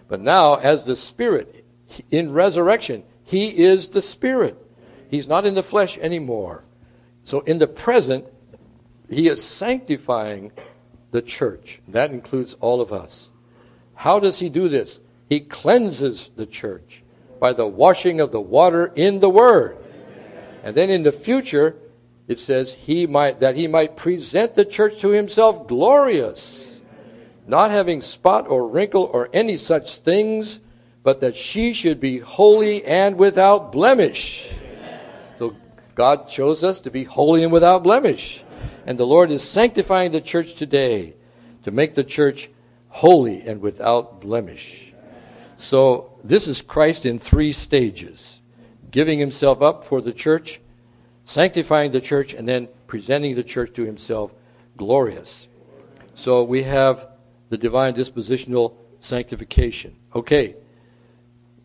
But 0.09 0.21
now, 0.21 0.57
as 0.57 0.85
the 0.85 0.95
Spirit, 0.95 1.65
in 2.11 2.33
resurrection, 2.33 3.03
he 3.27 3.49
is 3.49 3.89
the 3.89 4.01
Spirit. 4.01 4.57
He's 5.11 5.29
not 5.29 5.45
in 5.45 5.55
the 5.55 5.63
flesh 5.63 5.99
anymore. 5.99 6.65
So 7.25 7.41
in 7.41 7.59
the 7.59 7.67
present, 7.67 8.25
he 9.11 9.29
is 9.29 9.43
sanctifying 9.43 10.53
the 11.11 11.23
church. 11.23 11.81
That 11.89 12.13
includes 12.13 12.55
all 12.61 12.81
of 12.81 12.93
us. 12.93 13.29
How 13.95 14.21
does 14.21 14.39
he 14.39 14.49
do 14.49 14.69
this? 14.69 15.01
He 15.29 15.41
cleanses 15.41 16.31
the 16.37 16.47
church 16.47 17.03
by 17.41 17.53
the 17.53 17.67
washing 17.67 18.21
of 18.21 18.31
the 18.31 18.41
water 18.41 18.93
in 18.95 19.19
the 19.19 19.29
word. 19.29 19.77
And 20.63 20.77
then 20.77 20.89
in 20.89 21.03
the 21.03 21.13
future, 21.13 21.77
it 22.29 22.39
says 22.39 22.75
he 22.75 23.07
might 23.07 23.41
that 23.41 23.57
he 23.57 23.67
might 23.67 23.97
present 23.97 24.55
the 24.55 24.65
church 24.65 25.01
to 25.01 25.09
himself 25.09 25.67
glorious, 25.67 26.81
not 27.47 27.71
having 27.71 28.03
spot 28.03 28.49
or 28.49 28.69
wrinkle 28.69 29.11
or 29.13 29.29
any 29.33 29.57
such 29.57 29.99
things, 29.99 30.61
but 31.07 31.21
that 31.21 31.37
she 31.37 31.73
should 31.73 32.01
be 32.01 32.19
holy 32.19 32.85
and 32.85 33.17
without 33.17 33.71
blemish. 33.71 34.51
So 35.39 35.55
God 35.95 36.29
chose 36.29 36.65
us 36.65 36.81
to 36.81 36.91
be 36.91 37.05
holy 37.05 37.45
and 37.45 37.53
without 37.53 37.85
blemish. 37.85 38.43
And 38.87 38.99
the 38.99 39.07
Lord 39.07 39.31
is 39.31 39.45
sanctifying 39.45 40.11
the 40.11 40.21
church 40.21 40.55
today 40.55 41.15
to 41.63 41.71
make 41.71 41.95
the 41.95 42.03
church 42.03 42.51
holy 42.89 43.41
and 43.43 43.61
without 43.61 44.21
blemish. 44.21 44.93
So 45.59 46.19
this 46.25 46.49
is 46.49 46.61
Christ 46.61 47.07
in 47.07 47.21
three 47.21 47.53
stages 47.53 48.41
giving 48.91 49.21
himself 49.21 49.63
up 49.63 49.85
for 49.85 50.01
the 50.01 50.13
church, 50.13 50.61
sanctifying 51.25 51.93
the 51.93 52.01
church, 52.01 52.35
and 52.35 52.49
then 52.49 52.67
presenting 52.89 53.37
the 53.37 53.45
church 53.45 53.73
to 53.75 53.85
himself 53.85 54.33
glorious. 54.77 55.47
So 56.17 56.43
we 56.43 56.65
have 56.65 57.07
the 57.49 57.59
divine 57.59 57.95
dispositional 57.95 58.75
sanctification. 58.99 59.95
Okay, 60.13 60.57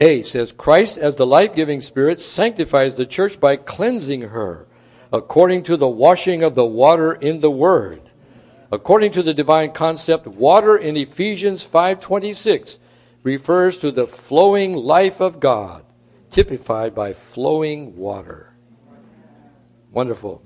a 0.02 0.24
says, 0.24 0.52
Christ, 0.52 0.98
as 0.98 1.16
the 1.16 1.28
life 1.28 1.56
giving 1.56 1.80
Spirit, 1.80 2.20
sanctifies 2.20 2.96
the 2.96 3.06
church 3.06 3.40
by 3.40 3.56
cleansing 3.56 4.22
her 4.22 4.68
according 5.14 5.64
to 5.64 5.78
the 5.78 5.90
washing 5.90 6.42
of 6.42 6.56
the 6.56 6.66
water 6.66 7.14
in 7.14 7.40
the 7.40 7.52
Word. 7.52 8.02
According 8.72 9.12
to 9.14 9.24
the 9.24 9.34
divine 9.34 9.72
concept, 9.72 10.26
water 10.26 10.78
in 10.78 10.96
Ephesians 10.96 11.66
5:26 11.66 12.80
refers 13.22 13.78
to 13.78 13.92
the 13.92 14.08
flowing 14.08 14.74
life 14.74 15.20
of 15.20 15.40
God, 15.40 15.84
typified 16.32 16.96
by 16.96 17.14
flowing 17.14 17.98
water. 17.98 18.54
Wonderful. 19.92 20.42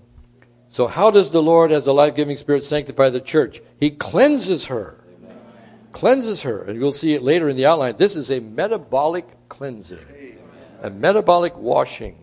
So 0.70 0.88
how 0.88 1.12
does 1.12 1.30
the 1.30 1.43
Lord 1.43 1.72
as 1.72 1.86
the 1.86 1.93
life-giving 1.93 2.38
spirit 2.38 2.66
sanctify 2.66 3.12
the 3.12 3.22
church? 3.22 3.62
He 3.80 3.91
cleanses 3.91 4.66
her. 4.66 5.05
Cleanses 5.95 6.41
her. 6.41 6.61
And 6.61 6.77
you'll 6.77 6.91
see 6.91 7.13
it 7.13 7.21
later 7.21 7.47
in 7.47 7.55
the 7.55 7.65
outline. 7.65 7.95
This 7.95 8.17
is 8.17 8.29
a 8.29 8.41
metabolic 8.41 9.25
cleansing, 9.47 9.97
a 10.81 10.89
metabolic 10.89 11.55
washing 11.55 12.17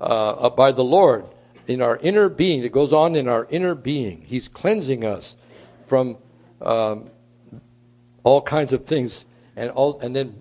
uh, 0.00 0.48
by 0.48 0.72
the 0.72 0.82
Lord 0.82 1.26
in 1.66 1.82
our 1.82 1.98
inner 1.98 2.30
being. 2.30 2.64
It 2.64 2.72
goes 2.72 2.94
on 2.94 3.14
in 3.14 3.28
our 3.28 3.46
inner 3.50 3.74
being. 3.74 4.22
He's 4.22 4.48
cleansing 4.48 5.04
us 5.04 5.36
from 5.84 6.16
um, 6.62 7.10
all 8.22 8.40
kinds 8.40 8.72
of 8.72 8.86
things, 8.86 9.26
and 9.54 9.70
all, 9.72 10.00
and 10.00 10.16
then 10.16 10.40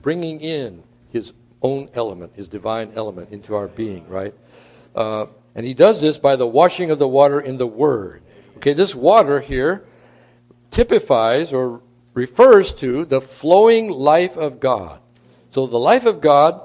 bringing 0.00 0.38
in 0.38 0.84
His 1.10 1.32
own 1.62 1.88
element, 1.94 2.36
His 2.36 2.46
divine 2.46 2.92
element, 2.94 3.30
into 3.30 3.56
our 3.56 3.66
being. 3.66 4.08
Right, 4.08 4.34
uh, 4.94 5.26
and 5.56 5.66
He 5.66 5.74
does 5.74 6.00
this 6.00 6.18
by 6.18 6.36
the 6.36 6.46
washing 6.46 6.92
of 6.92 7.00
the 7.00 7.08
water 7.08 7.40
in 7.40 7.58
the 7.58 7.66
Word. 7.66 8.22
Okay, 8.58 8.72
this 8.72 8.94
water 8.94 9.40
here 9.40 9.84
typifies 10.70 11.52
or 11.52 11.80
refers 12.14 12.72
to 12.74 13.04
the 13.04 13.20
flowing 13.20 13.90
life 13.90 14.36
of 14.36 14.60
God. 14.60 15.00
So 15.52 15.66
the 15.66 15.78
life 15.78 16.06
of 16.06 16.20
God 16.20 16.62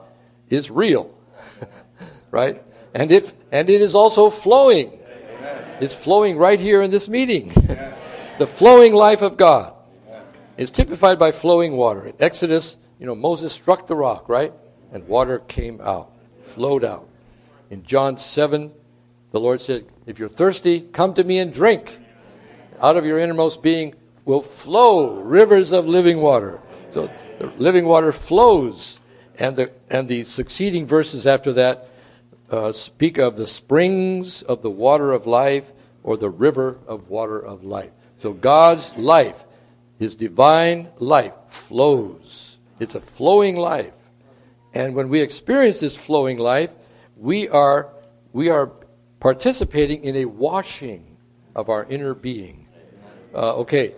is 0.50 0.72
real, 0.72 1.14
right? 2.32 2.64
And 2.94 3.12
it, 3.12 3.34
and 3.52 3.70
it 3.70 3.82
is 3.82 3.94
also 3.94 4.30
flowing. 4.30 4.88
Amen. 4.88 5.64
It's 5.82 5.96
flowing 5.96 6.38
right 6.38 6.60
here 6.60 6.82
in 6.82 6.92
this 6.92 7.10
meeting. 7.10 7.50
the 8.40 8.48
flowing 8.48 8.94
life 8.94 9.22
of 9.22 9.38
God 9.38 9.74
is 10.58 10.72
typified 10.72 11.20
by 11.20 11.32
flowing 11.32 11.74
water. 11.74 12.08
In 12.08 12.16
Exodus, 12.20 12.78
you 13.00 13.06
know, 13.06 13.16
Moses 13.16 13.54
struck 13.54 13.88
the 13.88 13.96
rock, 13.96 14.28
right? 14.30 14.54
And 14.92 15.08
water 15.08 15.40
came 15.40 15.80
out, 15.82 16.12
flowed 16.44 16.84
out. 16.84 17.08
In 17.70 17.84
John 17.84 18.18
7, 18.18 18.72
the 19.32 19.40
Lord 19.40 19.62
said, 19.62 19.86
If 20.06 20.18
you're 20.18 20.30
thirsty, 20.30 20.82
come 20.82 21.14
to 21.14 21.24
me 21.24 21.40
and 21.40 21.54
drink. 21.54 21.98
Out 22.82 22.98
of 22.98 23.06
your 23.06 23.20
innermost 23.20 23.62
being 23.62 23.94
will 24.30 24.44
flow 24.44 25.16
rivers 25.22 25.72
of 25.72 25.88
living 25.88 26.22
water. 26.22 26.60
So 26.92 27.10
the 27.40 27.48
living 27.58 27.86
water 27.86 28.12
flows. 28.12 29.00
And 29.40 29.56
the, 29.56 29.72
and 29.90 30.08
the 30.08 30.24
succeeding 30.24 30.86
verses 30.86 31.26
after 31.26 31.52
that 31.54 31.90
uh, 32.52 32.72
speak 32.72 33.18
of 33.18 33.38
the 33.38 33.48
springs 33.48 34.44
of 34.44 34.62
the 34.62 34.70
water 34.70 35.14
of 35.14 35.26
life 35.26 35.74
or 36.04 36.16
the 36.16 36.30
river 36.30 36.78
of 36.86 37.10
water 37.10 37.40
of 37.40 37.64
life. 37.64 37.90
So 38.22 38.34
God's 38.34 38.96
life, 38.98 39.46
His 39.98 40.14
divine 40.14 40.90
life, 41.00 41.34
flows. 41.48 42.58
It's 42.80 42.94
a 42.94 43.02
flowing 43.02 43.56
life. 43.56 43.94
And 44.76 44.94
when 44.94 45.10
we 45.10 45.22
experience 45.22 45.80
this 45.80 45.96
flowing 45.96 46.38
life, 46.38 46.70
we 47.18 47.50
are, 47.50 47.90
we 48.32 48.50
are 48.50 48.70
participating 49.20 50.04
in 50.04 50.18
a 50.18 50.26
washing 50.26 51.18
of 51.56 51.70
our 51.70 51.86
inner 51.86 52.14
being. 52.14 52.68
Uh, 53.34 53.56
okay, 53.58 53.96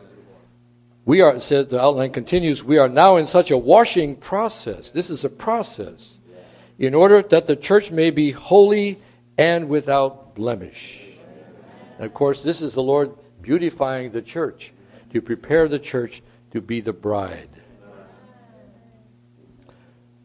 we 1.06 1.22
are, 1.22 1.40
said 1.40 1.70
the 1.70 1.82
outline 1.82 2.12
continues, 2.12 2.64
we 2.64 2.78
are 2.78 2.90
now 2.90 3.18
in 3.18 3.26
such 3.26 3.50
a 3.52 3.58
washing 3.58 4.16
process. 4.16 4.90
This 4.92 5.10
is 5.10 5.26
a 5.26 5.30
process 5.30 6.18
in 6.78 6.94
order 6.94 7.22
that 7.22 7.48
the 7.48 7.56
church 7.56 7.92
may 7.92 8.12
be 8.12 8.32
holy 8.32 9.00
and 9.38 9.68
without 9.68 10.36
blemish. 10.36 11.02
And 11.98 12.06
of 12.06 12.14
course, 12.14 12.44
this 12.44 12.62
is 12.62 12.74
the 12.74 12.84
Lord 12.84 13.12
beautifying 13.42 14.12
the 14.12 14.22
church 14.22 14.74
to 15.14 15.22
prepare 15.22 15.68
the 15.68 15.80
church 15.80 16.22
to 16.52 16.62
be 16.62 16.82
the 16.82 16.94
bride. 16.94 17.50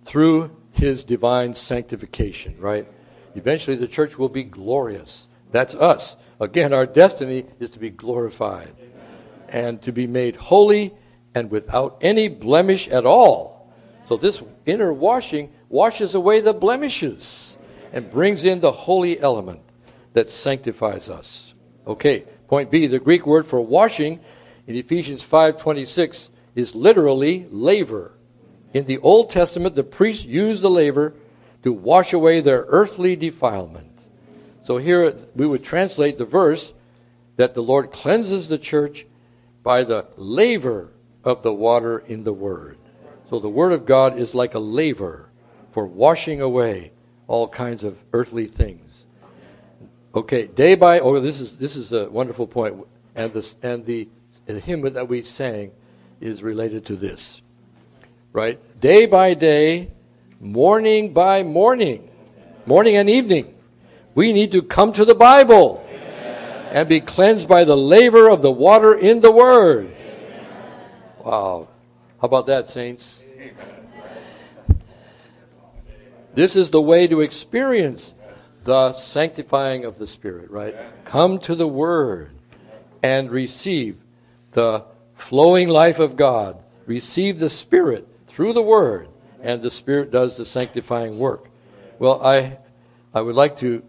Through 0.04 0.54
his 0.72 1.04
divine 1.04 1.54
sanctification, 1.54 2.56
right? 2.58 2.86
Eventually 3.34 3.76
the 3.76 3.88
church 3.88 4.18
will 4.18 4.28
be 4.28 4.44
glorious. 4.44 5.26
That's 5.52 5.74
us. 5.74 6.16
Again, 6.38 6.74
our 6.74 6.86
destiny 6.86 7.46
is 7.58 7.70
to 7.70 7.78
be 7.78 7.90
glorified 7.90 8.74
and 9.56 9.80
to 9.80 9.90
be 9.90 10.06
made 10.06 10.36
holy 10.36 10.92
and 11.34 11.50
without 11.50 11.96
any 12.02 12.28
blemish 12.28 12.88
at 12.88 13.06
all. 13.06 13.72
So 14.06 14.18
this 14.18 14.42
inner 14.66 14.92
washing 14.92 15.50
washes 15.70 16.14
away 16.14 16.42
the 16.42 16.52
blemishes 16.52 17.56
and 17.90 18.10
brings 18.10 18.44
in 18.44 18.60
the 18.60 18.70
holy 18.70 19.18
element 19.18 19.60
that 20.12 20.28
sanctifies 20.28 21.08
us. 21.08 21.54
Okay, 21.86 22.24
point 22.48 22.70
B, 22.70 22.86
the 22.86 22.98
Greek 22.98 23.26
word 23.26 23.46
for 23.46 23.62
washing 23.62 24.20
in 24.66 24.76
Ephesians 24.76 25.22
5:26 25.22 26.28
is 26.54 26.74
literally 26.74 27.46
laver. 27.50 28.12
In 28.74 28.84
the 28.84 28.98
Old 28.98 29.30
Testament, 29.30 29.74
the 29.74 29.84
priests 29.84 30.26
used 30.26 30.60
the 30.60 30.70
laver 30.70 31.14
to 31.62 31.72
wash 31.72 32.12
away 32.12 32.42
their 32.42 32.66
earthly 32.68 33.16
defilement. 33.16 33.90
So 34.64 34.76
here 34.76 35.16
we 35.34 35.46
would 35.46 35.64
translate 35.64 36.18
the 36.18 36.26
verse 36.26 36.74
that 37.36 37.54
the 37.54 37.62
Lord 37.62 37.90
cleanses 37.90 38.48
the 38.48 38.58
church 38.58 39.06
by 39.66 39.82
the 39.82 40.06
laver 40.16 40.92
of 41.24 41.42
the 41.42 41.52
water 41.52 41.98
in 42.06 42.22
the 42.22 42.32
Word. 42.32 42.78
So 43.28 43.40
the 43.40 43.48
Word 43.48 43.72
of 43.72 43.84
God 43.84 44.16
is 44.16 44.32
like 44.32 44.54
a 44.54 44.60
laver 44.60 45.28
for 45.72 45.84
washing 45.84 46.40
away 46.40 46.92
all 47.26 47.48
kinds 47.48 47.82
of 47.82 47.98
earthly 48.12 48.46
things. 48.46 49.02
Okay, 50.14 50.46
day 50.46 50.76
by 50.76 51.00
oh 51.00 51.18
this 51.18 51.40
is 51.40 51.56
this 51.56 51.74
is 51.74 51.92
a 51.92 52.08
wonderful 52.08 52.46
point, 52.46 52.86
and 53.16 53.32
this 53.32 53.56
and 53.60 53.84
the, 53.84 54.08
the 54.46 54.60
hymn 54.60 54.82
that 54.82 55.08
we 55.08 55.22
sang 55.22 55.72
is 56.20 56.44
related 56.44 56.86
to 56.86 56.94
this, 56.94 57.42
right? 58.32 58.60
Day 58.80 59.06
by 59.06 59.34
day, 59.34 59.90
morning 60.38 61.12
by 61.12 61.42
morning, 61.42 62.08
morning 62.66 62.94
and 62.94 63.10
evening, 63.10 63.52
we 64.14 64.32
need 64.32 64.52
to 64.52 64.62
come 64.62 64.92
to 64.92 65.04
the 65.04 65.16
Bible. 65.16 65.84
And 66.76 66.90
be 66.90 67.00
cleansed 67.00 67.48
by 67.48 67.64
the 67.64 67.74
laver 67.74 68.28
of 68.28 68.42
the 68.42 68.52
water 68.52 68.92
in 68.92 69.20
the 69.20 69.32
Word. 69.32 69.86
Amen. 69.86 70.46
Wow, 71.24 71.68
how 72.20 72.26
about 72.26 72.48
that, 72.48 72.68
saints? 72.68 73.22
This 76.34 76.54
is 76.54 76.70
the 76.70 76.82
way 76.82 77.06
to 77.06 77.22
experience 77.22 78.14
the 78.64 78.92
sanctifying 78.92 79.86
of 79.86 79.96
the 79.96 80.06
Spirit, 80.06 80.50
right? 80.50 80.76
Come 81.06 81.38
to 81.40 81.54
the 81.54 81.66
Word 81.66 82.32
and 83.02 83.30
receive 83.30 83.96
the 84.52 84.84
flowing 85.14 85.70
life 85.70 85.98
of 85.98 86.14
God. 86.14 86.62
Receive 86.84 87.38
the 87.38 87.48
Spirit 87.48 88.06
through 88.26 88.52
the 88.52 88.60
Word, 88.60 89.08
and 89.40 89.62
the 89.62 89.70
Spirit 89.70 90.10
does 90.10 90.36
the 90.36 90.44
sanctifying 90.44 91.18
work. 91.18 91.48
Well, 91.98 92.22
I, 92.22 92.58
I 93.14 93.22
would 93.22 93.34
like 93.34 93.56
to 93.60 93.82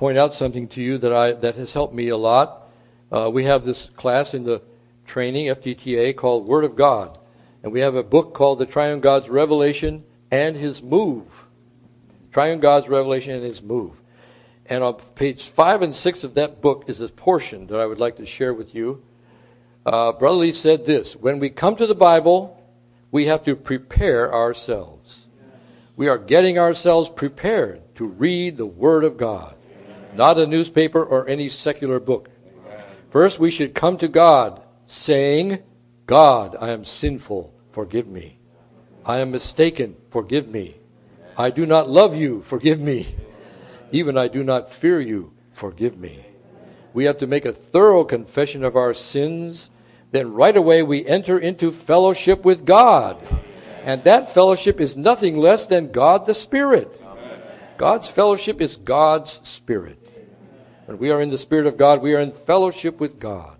point 0.00 0.16
out 0.16 0.32
something 0.32 0.66
to 0.66 0.80
you 0.80 0.96
that, 0.96 1.12
I, 1.12 1.32
that 1.32 1.56
has 1.56 1.74
helped 1.74 1.92
me 1.92 2.08
a 2.08 2.16
lot. 2.16 2.70
Uh, 3.12 3.30
we 3.30 3.44
have 3.44 3.64
this 3.64 3.90
class 3.96 4.32
in 4.32 4.44
the 4.44 4.62
training, 5.04 5.48
FTTA, 5.48 6.16
called 6.16 6.46
Word 6.46 6.64
of 6.64 6.74
God. 6.74 7.18
And 7.62 7.70
we 7.70 7.80
have 7.80 7.94
a 7.94 8.02
book 8.02 8.32
called 8.32 8.60
The 8.60 8.64
Triune 8.64 9.00
God's 9.00 9.28
Revelation 9.28 10.04
and 10.30 10.56
His 10.56 10.82
Move. 10.82 11.44
Triune 12.32 12.60
God's 12.60 12.88
revelation 12.88 13.34
and 13.34 13.44
his 13.44 13.60
move. 13.60 14.00
And 14.64 14.82
on 14.82 14.94
page 14.94 15.46
five 15.50 15.82
and 15.82 15.94
six 15.94 16.24
of 16.24 16.32
that 16.32 16.62
book 16.62 16.84
is 16.86 17.00
this 17.00 17.10
portion 17.10 17.66
that 17.66 17.78
I 17.78 17.84
would 17.84 17.98
like 17.98 18.16
to 18.16 18.24
share 18.24 18.54
with 18.54 18.74
you. 18.74 19.02
Uh, 19.84 20.12
Brother 20.12 20.36
Lee 20.36 20.52
said 20.52 20.86
this 20.86 21.14
When 21.14 21.40
we 21.40 21.50
come 21.50 21.76
to 21.76 21.86
the 21.86 21.94
Bible, 21.94 22.58
we 23.10 23.26
have 23.26 23.44
to 23.44 23.54
prepare 23.54 24.32
ourselves. 24.32 25.26
We 25.94 26.08
are 26.08 26.16
getting 26.16 26.58
ourselves 26.58 27.10
prepared 27.10 27.82
to 27.96 28.06
read 28.06 28.56
the 28.56 28.64
Word 28.64 29.04
of 29.04 29.18
God, 29.18 29.56
not 30.14 30.38
a 30.38 30.46
newspaper 30.46 31.04
or 31.04 31.28
any 31.28 31.48
secular 31.48 32.00
book. 32.00 32.28
First, 33.10 33.38
we 33.38 33.50
should 33.50 33.74
come 33.74 33.96
to 33.98 34.08
God 34.08 34.62
saying, 34.86 35.62
God, 36.06 36.56
I 36.60 36.70
am 36.70 36.84
sinful, 36.84 37.54
forgive 37.72 38.06
me. 38.06 38.38
I 39.04 39.18
am 39.18 39.30
mistaken, 39.30 39.96
forgive 40.10 40.48
me. 40.48 40.76
I 41.36 41.50
do 41.50 41.66
not 41.66 41.88
love 41.88 42.16
you, 42.16 42.42
forgive 42.42 42.80
me. 42.80 43.06
Even 43.92 44.16
I 44.18 44.28
do 44.28 44.44
not 44.44 44.72
fear 44.72 45.00
you, 45.00 45.32
forgive 45.52 45.98
me. 45.98 46.24
We 46.92 47.04
have 47.04 47.18
to 47.18 47.26
make 47.26 47.44
a 47.44 47.52
thorough 47.52 48.04
confession 48.04 48.64
of 48.64 48.76
our 48.76 48.94
sins. 48.94 49.70
Then 50.10 50.34
right 50.34 50.56
away 50.56 50.82
we 50.82 51.06
enter 51.06 51.38
into 51.38 51.70
fellowship 51.70 52.44
with 52.44 52.64
God. 52.64 53.16
And 53.84 54.04
that 54.04 54.34
fellowship 54.34 54.80
is 54.80 54.96
nothing 54.96 55.36
less 55.36 55.66
than 55.66 55.92
God 55.92 56.26
the 56.26 56.34
Spirit. 56.34 57.00
God's 57.78 58.08
fellowship 58.08 58.60
is 58.60 58.76
God's 58.76 59.40
Spirit. 59.48 59.99
When 60.90 60.98
we 60.98 61.12
are 61.12 61.22
in 61.22 61.30
the 61.30 61.38
Spirit 61.38 61.68
of 61.68 61.76
God, 61.76 62.02
we 62.02 62.16
are 62.16 62.18
in 62.18 62.32
fellowship 62.32 62.98
with 62.98 63.20
God. 63.20 63.56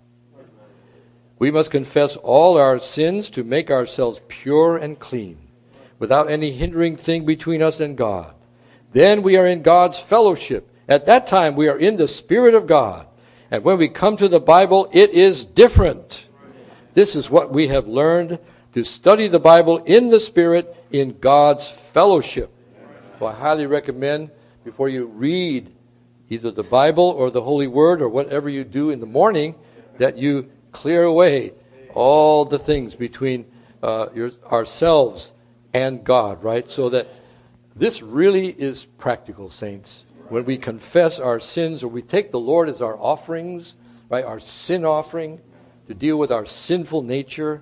We 1.39 1.49
must 1.49 1.71
confess 1.71 2.17
all 2.17 2.57
our 2.57 2.77
sins 2.77 3.29
to 3.29 3.45
make 3.45 3.71
ourselves 3.71 4.19
pure 4.27 4.75
and 4.75 4.99
clean 4.99 5.37
without 5.97 6.29
any 6.29 6.51
hindering 6.51 6.97
thing 6.97 7.25
between 7.25 7.61
us 7.61 7.79
and 7.79 7.95
God. 7.95 8.35
Then 8.91 9.21
we 9.21 9.37
are 9.37 9.47
in 9.47 9.61
God's 9.61 9.97
fellowship. 9.97 10.69
At 10.89 11.05
that 11.05 11.25
time, 11.25 11.55
we 11.55 11.69
are 11.69 11.77
in 11.77 11.95
the 11.95 12.09
Spirit 12.09 12.53
of 12.53 12.67
God. 12.67 13.07
And 13.49 13.63
when 13.63 13.77
we 13.77 13.87
come 13.87 14.17
to 14.17 14.27
the 14.27 14.41
Bible, 14.41 14.89
it 14.91 15.11
is 15.11 15.45
different. 15.45 16.27
This 16.95 17.15
is 17.15 17.29
what 17.29 17.53
we 17.53 17.67
have 17.67 17.87
learned 17.87 18.39
to 18.73 18.83
study 18.83 19.29
the 19.29 19.39
Bible 19.39 19.77
in 19.85 20.09
the 20.09 20.19
Spirit 20.19 20.75
in 20.91 21.17
God's 21.17 21.71
fellowship. 21.71 22.51
So 23.19 23.25
I 23.25 23.31
highly 23.31 23.67
recommend 23.67 24.31
before 24.65 24.89
you 24.89 25.05
read 25.05 25.71
either 26.31 26.49
the 26.49 26.63
Bible 26.63 27.03
or 27.03 27.29
the 27.29 27.41
Holy 27.41 27.67
Word 27.67 28.01
or 28.01 28.07
whatever 28.07 28.47
you 28.47 28.63
do 28.63 28.89
in 28.89 29.01
the 29.01 29.05
morning 29.05 29.53
that 29.97 30.17
you 30.17 30.49
clear 30.71 31.03
away 31.03 31.51
all 31.93 32.45
the 32.45 32.57
things 32.57 32.95
between 32.95 33.45
uh, 33.83 34.07
your, 34.15 34.31
ourselves 34.49 35.33
and 35.73 36.05
God, 36.05 36.41
right? 36.41 36.71
So 36.71 36.87
that 36.89 37.09
this 37.75 38.01
really 38.01 38.47
is 38.47 38.85
practical, 38.85 39.49
saints. 39.49 40.05
When 40.29 40.45
we 40.45 40.57
confess 40.57 41.19
our 41.19 41.41
sins 41.41 41.83
or 41.83 41.89
we 41.89 42.01
take 42.01 42.31
the 42.31 42.39
Lord 42.39 42.69
as 42.69 42.81
our 42.81 42.97
offerings, 42.97 43.75
right, 44.09 44.23
our 44.23 44.39
sin 44.39 44.85
offering 44.85 45.41
to 45.87 45.93
deal 45.93 46.17
with 46.17 46.31
our 46.31 46.45
sinful 46.45 47.01
nature, 47.01 47.61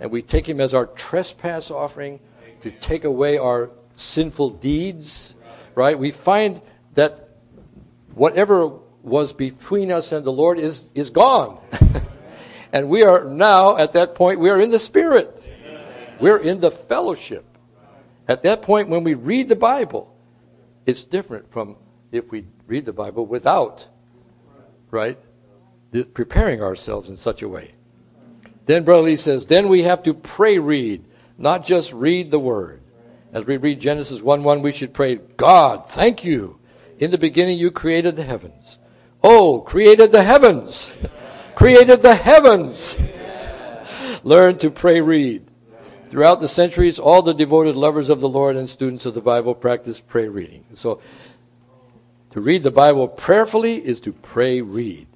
and 0.00 0.10
we 0.10 0.22
take 0.22 0.48
Him 0.48 0.60
as 0.60 0.74
our 0.74 0.86
trespass 0.86 1.70
offering 1.70 2.18
to 2.62 2.72
take 2.72 3.04
away 3.04 3.38
our 3.38 3.70
sinful 3.94 4.50
deeds, 4.50 5.36
right? 5.76 5.96
We 5.96 6.10
find 6.10 6.60
that 6.94 7.27
whatever 8.18 8.72
was 9.02 9.32
between 9.32 9.90
us 9.90 10.12
and 10.12 10.24
the 10.24 10.32
Lord 10.32 10.58
is, 10.58 10.90
is 10.94 11.10
gone. 11.10 11.58
and 12.72 12.88
we 12.88 13.04
are 13.04 13.24
now, 13.24 13.76
at 13.76 13.92
that 13.94 14.14
point, 14.14 14.40
we 14.40 14.50
are 14.50 14.60
in 14.60 14.70
the 14.70 14.78
Spirit. 14.78 15.42
We're 16.20 16.38
in 16.38 16.60
the 16.60 16.70
fellowship. 16.70 17.44
At 18.26 18.42
that 18.42 18.60
point, 18.62 18.88
when 18.88 19.04
we 19.04 19.14
read 19.14 19.48
the 19.48 19.56
Bible, 19.56 20.14
it's 20.84 21.04
different 21.04 21.50
from 21.52 21.76
if 22.10 22.30
we 22.30 22.44
read 22.66 22.84
the 22.84 22.92
Bible 22.92 23.24
without, 23.24 23.86
right, 24.90 25.18
preparing 26.12 26.62
ourselves 26.62 27.08
in 27.08 27.16
such 27.16 27.42
a 27.42 27.48
way. 27.48 27.72
Then 28.66 28.84
Brother 28.84 29.04
Lee 29.04 29.16
says, 29.16 29.46
then 29.46 29.68
we 29.68 29.84
have 29.84 30.02
to 30.02 30.12
pray 30.12 30.58
read, 30.58 31.04
not 31.38 31.64
just 31.64 31.92
read 31.92 32.30
the 32.30 32.38
Word. 32.38 32.82
As 33.32 33.46
we 33.46 33.56
read 33.56 33.80
Genesis 33.80 34.20
1 34.20 34.42
1, 34.42 34.60
we 34.60 34.72
should 34.72 34.92
pray, 34.92 35.16
God, 35.36 35.88
thank 35.88 36.24
you. 36.24 36.57
In 36.98 37.10
the 37.10 37.18
beginning, 37.18 37.58
you 37.58 37.70
created 37.70 38.16
the 38.16 38.24
heavens. 38.24 38.78
Oh, 39.22 39.60
created 39.60 40.12
the 40.12 40.22
heavens. 40.22 40.94
created 41.54 42.02
the 42.02 42.14
heavens. 42.14 42.96
Learn 44.22 44.58
to 44.58 44.70
pray 44.70 45.00
read. 45.00 45.44
Throughout 46.10 46.40
the 46.40 46.48
centuries, 46.48 46.98
all 46.98 47.22
the 47.22 47.34
devoted 47.34 47.76
lovers 47.76 48.08
of 48.08 48.20
the 48.20 48.28
Lord 48.28 48.56
and 48.56 48.68
students 48.68 49.04
of 49.06 49.14
the 49.14 49.20
Bible 49.20 49.54
practice 49.54 50.00
prayer 50.00 50.30
reading. 50.30 50.64
So, 50.74 51.00
to 52.30 52.40
read 52.40 52.62
the 52.62 52.70
Bible 52.70 53.08
prayerfully 53.08 53.84
is 53.84 54.00
to 54.00 54.12
pray 54.12 54.60
read. 54.60 55.06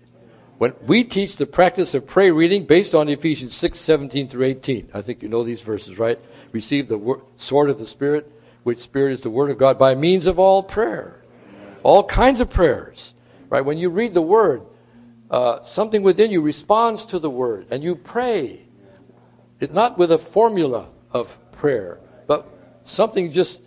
When 0.58 0.74
we 0.86 1.02
teach 1.02 1.36
the 1.36 1.46
practice 1.46 1.94
of 1.94 2.06
prayer 2.06 2.32
reading 2.32 2.66
based 2.66 2.94
on 2.94 3.08
Ephesians 3.08 3.54
6, 3.56 3.78
17 3.78 4.28
through 4.28 4.44
18. 4.44 4.90
I 4.94 5.02
think 5.02 5.22
you 5.22 5.28
know 5.28 5.42
these 5.42 5.62
verses, 5.62 5.98
right? 5.98 6.20
Receive 6.52 6.88
the 6.88 6.98
wor- 6.98 7.22
sword 7.36 7.68
of 7.68 7.78
the 7.78 7.86
Spirit, 7.86 8.30
which 8.62 8.78
Spirit 8.78 9.12
is 9.12 9.22
the 9.22 9.30
Word 9.30 9.50
of 9.50 9.58
God, 9.58 9.78
by 9.78 9.94
means 9.94 10.26
of 10.26 10.38
all 10.38 10.62
prayer. 10.62 11.21
All 11.82 12.04
kinds 12.04 12.40
of 12.40 12.50
prayers, 12.50 13.14
right? 13.48 13.60
When 13.60 13.78
you 13.78 13.90
read 13.90 14.14
the 14.14 14.22
Word, 14.22 14.66
uh, 15.30 15.62
something 15.62 16.02
within 16.02 16.30
you 16.30 16.40
responds 16.40 17.04
to 17.06 17.18
the 17.18 17.30
Word, 17.30 17.66
and 17.70 17.82
you 17.82 17.96
pray 17.96 18.66
it, 19.62 19.72
not 19.72 19.96
with 19.96 20.10
a 20.10 20.18
formula 20.18 20.88
of 21.12 21.38
prayer, 21.52 22.00
but 22.26 22.48
something 22.82 23.30
just, 23.30 23.60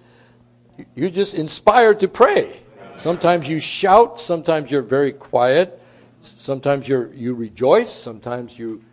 you're 0.94 1.10
just 1.10 1.34
inspired 1.34 2.02
to 2.02 2.10
pray. 2.10 2.62
Sometimes 2.96 3.48
you 3.48 3.62
shout, 3.62 4.20
sometimes 4.20 4.70
you're 4.70 4.82
very 4.82 5.14
quiet, 5.14 5.82
sometimes 6.22 6.88
you 6.88 7.12
you 7.16 7.34
rejoice, 7.34 7.94
sometimes 7.94 8.60
you 8.60 8.84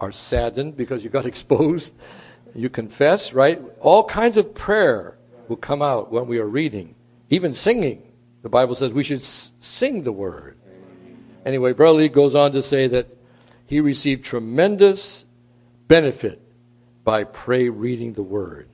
are 0.00 0.10
saddened 0.10 0.76
because 0.76 1.04
you 1.04 1.10
got 1.10 1.26
exposed. 1.32 1.94
You 2.54 2.70
confess, 2.70 3.32
right? 3.32 3.60
All 3.80 4.02
kinds 4.04 4.36
of 4.36 4.54
prayer 4.54 5.18
will 5.48 5.56
come 5.56 5.82
out 5.82 6.10
when 6.10 6.26
we 6.26 6.38
are 6.38 6.46
reading, 6.46 6.94
even 7.30 7.54
singing. 7.54 8.02
The 8.46 8.50
Bible 8.50 8.76
says 8.76 8.94
we 8.94 9.02
should 9.02 9.24
sing 9.24 10.04
the 10.04 10.12
word. 10.12 10.56
Anyway, 11.44 11.72
Brother 11.72 11.98
Lee 11.98 12.08
goes 12.08 12.36
on 12.36 12.52
to 12.52 12.62
say 12.62 12.86
that 12.86 13.08
he 13.66 13.80
received 13.80 14.24
tremendous 14.24 15.24
benefit 15.88 16.40
by 17.02 17.24
pray 17.24 17.68
reading 17.68 18.12
the 18.12 18.22
word. 18.22 18.68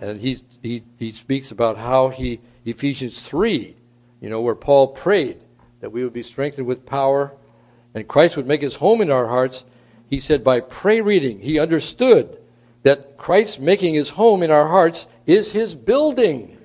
And 0.00 0.20
he, 0.20 0.42
he, 0.62 0.82
he 0.98 1.12
speaks 1.12 1.52
about 1.52 1.78
how 1.78 2.08
he, 2.08 2.40
Ephesians 2.64 3.22
3, 3.22 3.76
you 4.20 4.28
know, 4.28 4.40
where 4.40 4.56
Paul 4.56 4.88
prayed 4.88 5.38
that 5.78 5.92
we 5.92 6.02
would 6.02 6.12
be 6.12 6.24
strengthened 6.24 6.66
with 6.66 6.84
power 6.84 7.36
and 7.94 8.08
Christ 8.08 8.36
would 8.36 8.48
make 8.48 8.62
his 8.62 8.74
home 8.74 9.00
in 9.00 9.12
our 9.12 9.28
hearts. 9.28 9.64
He 10.10 10.18
said 10.18 10.42
by 10.42 10.58
pray 10.58 11.02
reading, 11.02 11.38
he 11.38 11.60
understood 11.60 12.36
that 12.82 13.16
Christ 13.16 13.60
making 13.60 13.94
his 13.94 14.10
home 14.10 14.42
in 14.42 14.50
our 14.50 14.66
hearts 14.66 15.06
is 15.24 15.52
his 15.52 15.76
building. 15.76 16.57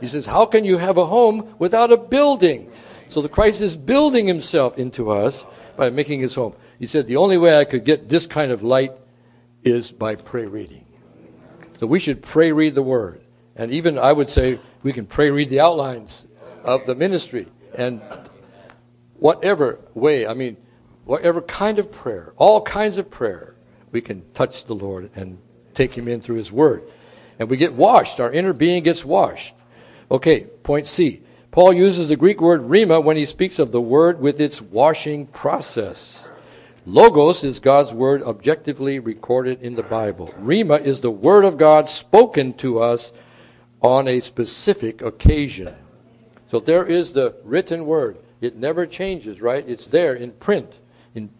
He 0.00 0.06
says, 0.06 0.26
How 0.26 0.46
can 0.46 0.64
you 0.64 0.78
have 0.78 0.96
a 0.96 1.06
home 1.06 1.54
without 1.58 1.92
a 1.92 1.96
building? 1.96 2.70
So 3.08 3.20
the 3.22 3.28
Christ 3.28 3.60
is 3.60 3.76
building 3.76 4.26
himself 4.26 4.78
into 4.78 5.10
us 5.10 5.44
by 5.76 5.90
making 5.90 6.20
his 6.20 6.34
home. 6.34 6.54
He 6.78 6.86
said, 6.86 7.06
The 7.06 7.16
only 7.16 7.38
way 7.38 7.58
I 7.58 7.64
could 7.64 7.84
get 7.84 8.08
this 8.08 8.26
kind 8.26 8.52
of 8.52 8.62
light 8.62 8.92
is 9.64 9.90
by 9.90 10.14
pray 10.14 10.46
reading. 10.46 10.86
So 11.80 11.86
we 11.86 12.00
should 12.00 12.22
pray 12.22 12.52
read 12.52 12.74
the 12.74 12.82
word. 12.82 13.22
And 13.56 13.70
even 13.72 13.98
I 13.98 14.12
would 14.12 14.30
say 14.30 14.58
we 14.82 14.92
can 14.92 15.06
pray 15.06 15.30
read 15.30 15.48
the 15.48 15.60
outlines 15.60 16.26
of 16.64 16.86
the 16.86 16.94
ministry. 16.94 17.46
And 17.74 18.00
whatever 19.18 19.80
way, 19.94 20.26
I 20.26 20.34
mean, 20.34 20.56
whatever 21.04 21.42
kind 21.42 21.78
of 21.78 21.90
prayer, 21.90 22.32
all 22.36 22.62
kinds 22.62 22.98
of 22.98 23.10
prayer, 23.10 23.54
we 23.92 24.00
can 24.00 24.22
touch 24.32 24.64
the 24.64 24.74
Lord 24.74 25.10
and 25.14 25.38
take 25.74 25.96
Him 25.96 26.08
in 26.08 26.20
through 26.20 26.36
His 26.36 26.52
Word. 26.52 26.84
And 27.38 27.48
we 27.48 27.56
get 27.56 27.74
washed. 27.74 28.20
Our 28.20 28.30
inner 28.30 28.52
being 28.52 28.82
gets 28.82 29.04
washed. 29.04 29.54
Okay, 30.10 30.40
point 30.62 30.86
C. 30.86 31.22
Paul 31.50 31.72
uses 31.72 32.08
the 32.08 32.16
Greek 32.16 32.40
word 32.40 32.62
rhema 32.62 33.02
when 33.02 33.16
he 33.16 33.24
speaks 33.24 33.58
of 33.58 33.72
the 33.72 33.80
Word 33.80 34.20
with 34.20 34.40
its 34.40 34.62
washing 34.62 35.26
process. 35.26 36.28
Logos 36.86 37.44
is 37.44 37.60
God's 37.60 37.92
Word 37.92 38.22
objectively 38.22 38.98
recorded 38.98 39.60
in 39.62 39.74
the 39.74 39.82
Bible. 39.82 40.32
Rhema 40.40 40.80
is 40.80 41.00
the 41.00 41.10
Word 41.10 41.44
of 41.44 41.58
God 41.58 41.88
spoken 41.88 42.52
to 42.54 42.80
us 42.80 43.12
on 43.82 44.08
a 44.08 44.20
specific 44.20 45.02
occasion. 45.02 45.74
So 46.50 46.60
there 46.60 46.84
is 46.84 47.12
the 47.12 47.34
written 47.44 47.86
Word. 47.86 48.18
It 48.40 48.56
never 48.56 48.86
changes, 48.86 49.40
right? 49.40 49.64
It's 49.68 49.86
there 49.86 50.14
in 50.14 50.32
print, 50.32 50.72
in 51.14 51.30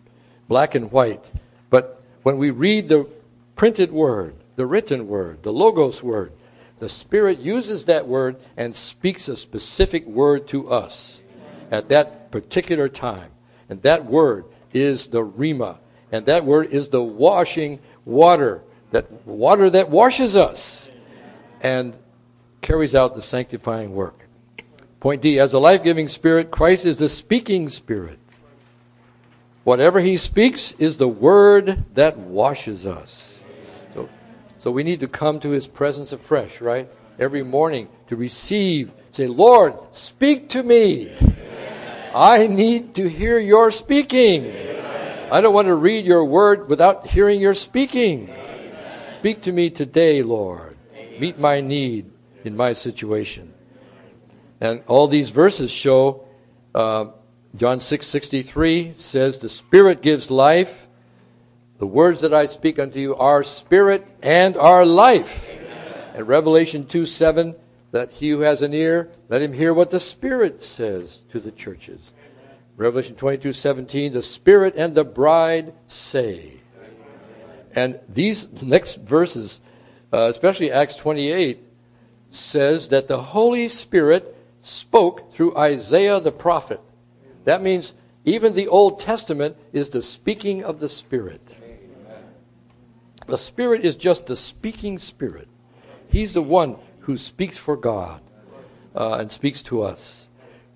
black 0.48 0.74
and 0.74 0.92
white. 0.92 1.24
But 1.70 2.02
when 2.22 2.36
we 2.36 2.50
read 2.50 2.88
the 2.88 3.08
printed 3.56 3.90
Word, 3.92 4.34
the 4.60 4.66
written 4.66 5.08
word, 5.08 5.42
the 5.42 5.54
Logos 5.54 6.02
word. 6.02 6.32
The 6.80 6.88
Spirit 6.88 7.38
uses 7.38 7.84
that 7.84 8.08
word 8.08 8.42
and 8.56 8.74
speaks 8.74 9.28
a 9.28 9.36
specific 9.36 10.06
word 10.06 10.48
to 10.48 10.68
us 10.68 11.20
at 11.70 11.90
that 11.90 12.30
particular 12.30 12.88
time. 12.88 13.30
And 13.68 13.82
that 13.82 14.06
word 14.06 14.46
is 14.72 15.06
the 15.08 15.24
Rhema. 15.24 15.78
And 16.10 16.26
that 16.26 16.44
word 16.44 16.72
is 16.72 16.88
the 16.88 17.02
washing 17.02 17.78
water, 18.04 18.62
that 18.90 19.26
water 19.26 19.70
that 19.70 19.90
washes 19.90 20.36
us 20.36 20.90
and 21.60 21.94
carries 22.62 22.94
out 22.94 23.14
the 23.14 23.22
sanctifying 23.22 23.94
work. 23.94 24.26
Point 24.98 25.22
D, 25.22 25.38
as 25.38 25.52
a 25.52 25.58
life 25.58 25.84
giving 25.84 26.08
spirit, 26.08 26.50
Christ 26.50 26.84
is 26.84 26.96
the 26.96 27.08
speaking 27.08 27.68
spirit. 27.68 28.18
Whatever 29.64 30.00
he 30.00 30.16
speaks 30.16 30.72
is 30.72 30.96
the 30.96 31.08
word 31.08 31.84
that 31.94 32.18
washes 32.18 32.86
us. 32.86 33.29
So 34.60 34.70
we 34.70 34.82
need 34.82 35.00
to 35.00 35.08
come 35.08 35.40
to 35.40 35.50
his 35.50 35.66
presence 35.66 36.12
afresh, 36.12 36.60
right? 36.60 36.88
Every 37.18 37.42
morning 37.42 37.88
to 38.08 38.16
receive, 38.16 38.92
say, 39.10 39.26
Lord, 39.26 39.74
speak 39.92 40.50
to 40.50 40.62
me. 40.62 41.16
I 42.14 42.46
need 42.46 42.94
to 42.96 43.08
hear 43.08 43.38
your 43.38 43.70
speaking. 43.70 44.54
I 45.32 45.40
don't 45.40 45.54
want 45.54 45.68
to 45.68 45.74
read 45.74 46.04
your 46.04 46.24
word 46.24 46.68
without 46.68 47.06
hearing 47.06 47.40
your 47.40 47.54
speaking. 47.54 48.34
Speak 49.18 49.42
to 49.42 49.52
me 49.52 49.70
today, 49.70 50.22
Lord. 50.22 50.76
Meet 51.18 51.38
my 51.38 51.60
need 51.60 52.10
in 52.44 52.56
my 52.56 52.74
situation. 52.74 53.54
And 54.60 54.82
all 54.86 55.06
these 55.08 55.30
verses 55.30 55.70
show 55.70 56.26
uh, 56.74 57.06
John 57.56 57.80
six 57.80 58.06
sixty 58.06 58.42
three 58.42 58.92
says, 58.96 59.38
The 59.38 59.48
Spirit 59.48 60.02
gives 60.02 60.30
life, 60.30 60.86
the 61.80 61.86
words 61.86 62.20
that 62.20 62.34
I 62.34 62.44
speak 62.44 62.78
unto 62.78 62.98
you 62.98 63.16
are 63.16 63.42
spirit 63.42 64.06
and 64.22 64.54
are 64.58 64.84
life. 64.84 65.56
Amen. 65.56 65.94
And 66.14 66.28
Revelation 66.28 66.86
2 66.86 67.06
7, 67.06 67.56
that 67.90 68.10
he 68.12 68.28
who 68.28 68.40
has 68.40 68.60
an 68.60 68.74
ear, 68.74 69.10
let 69.30 69.40
him 69.40 69.54
hear 69.54 69.72
what 69.72 69.88
the 69.88 69.98
Spirit 69.98 70.62
says 70.62 71.20
to 71.32 71.40
the 71.40 71.50
churches. 71.50 72.12
Amen. 72.44 72.56
Revelation 72.76 73.16
22 73.16 73.54
17, 73.54 74.12
the 74.12 74.22
Spirit 74.22 74.74
and 74.76 74.94
the 74.94 75.04
bride 75.04 75.72
say. 75.86 76.58
And 77.74 77.98
these 78.06 78.46
next 78.62 78.96
verses, 78.96 79.58
uh, 80.12 80.28
especially 80.30 80.70
Acts 80.70 80.96
28, 80.96 81.60
says 82.28 82.90
that 82.90 83.08
the 83.08 83.22
Holy 83.22 83.68
Spirit 83.68 84.36
spoke 84.60 85.32
through 85.32 85.56
Isaiah 85.56 86.20
the 86.20 86.30
prophet. 86.30 86.80
That 87.44 87.62
means 87.62 87.94
even 88.26 88.54
the 88.54 88.68
Old 88.68 89.00
Testament 89.00 89.56
is 89.72 89.88
the 89.88 90.02
speaking 90.02 90.62
of 90.62 90.78
the 90.78 90.90
Spirit. 90.90 91.59
The 93.30 93.38
Spirit 93.38 93.84
is 93.84 93.94
just 93.94 94.26
the 94.26 94.34
speaking 94.34 94.98
Spirit. 94.98 95.46
He's 96.08 96.32
the 96.32 96.42
one 96.42 96.76
who 97.00 97.16
speaks 97.16 97.56
for 97.56 97.76
God 97.76 98.20
uh, 98.92 99.18
and 99.20 99.30
speaks 99.30 99.62
to 99.62 99.82
us. 99.82 100.26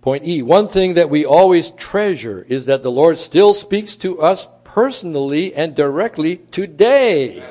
Point 0.02 0.24
E 0.24 0.40
one 0.40 0.68
thing 0.68 0.94
that 0.94 1.10
we 1.10 1.24
always 1.24 1.72
treasure 1.72 2.46
is 2.48 2.66
that 2.66 2.84
the 2.84 2.92
Lord 2.92 3.18
still 3.18 3.54
speaks 3.54 3.96
to 3.96 4.20
us 4.20 4.46
personally 4.62 5.52
and 5.52 5.74
directly 5.74 6.36
today. 6.36 7.44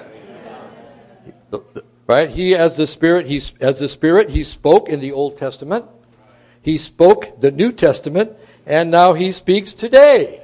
Right? 2.08 2.30
He 2.30 2.56
as 2.56 2.78
the 2.78 2.88
Spirit, 2.88 3.26
he, 3.28 3.42
as 3.60 3.80
the 3.80 3.90
Spirit, 3.90 4.30
he 4.30 4.46
spoke 4.46 4.88
in 4.88 5.02
the 5.02 5.12
Old 5.12 5.38
Testament. 5.38 5.86
He 6.62 6.78
spoke 6.78 7.42
the 7.42 7.52
New 7.52 7.74
Testament, 7.74 8.38
and 8.66 8.90
now 8.90 9.14
he 9.14 9.34
speaks 9.34 9.74
today. 9.74 10.40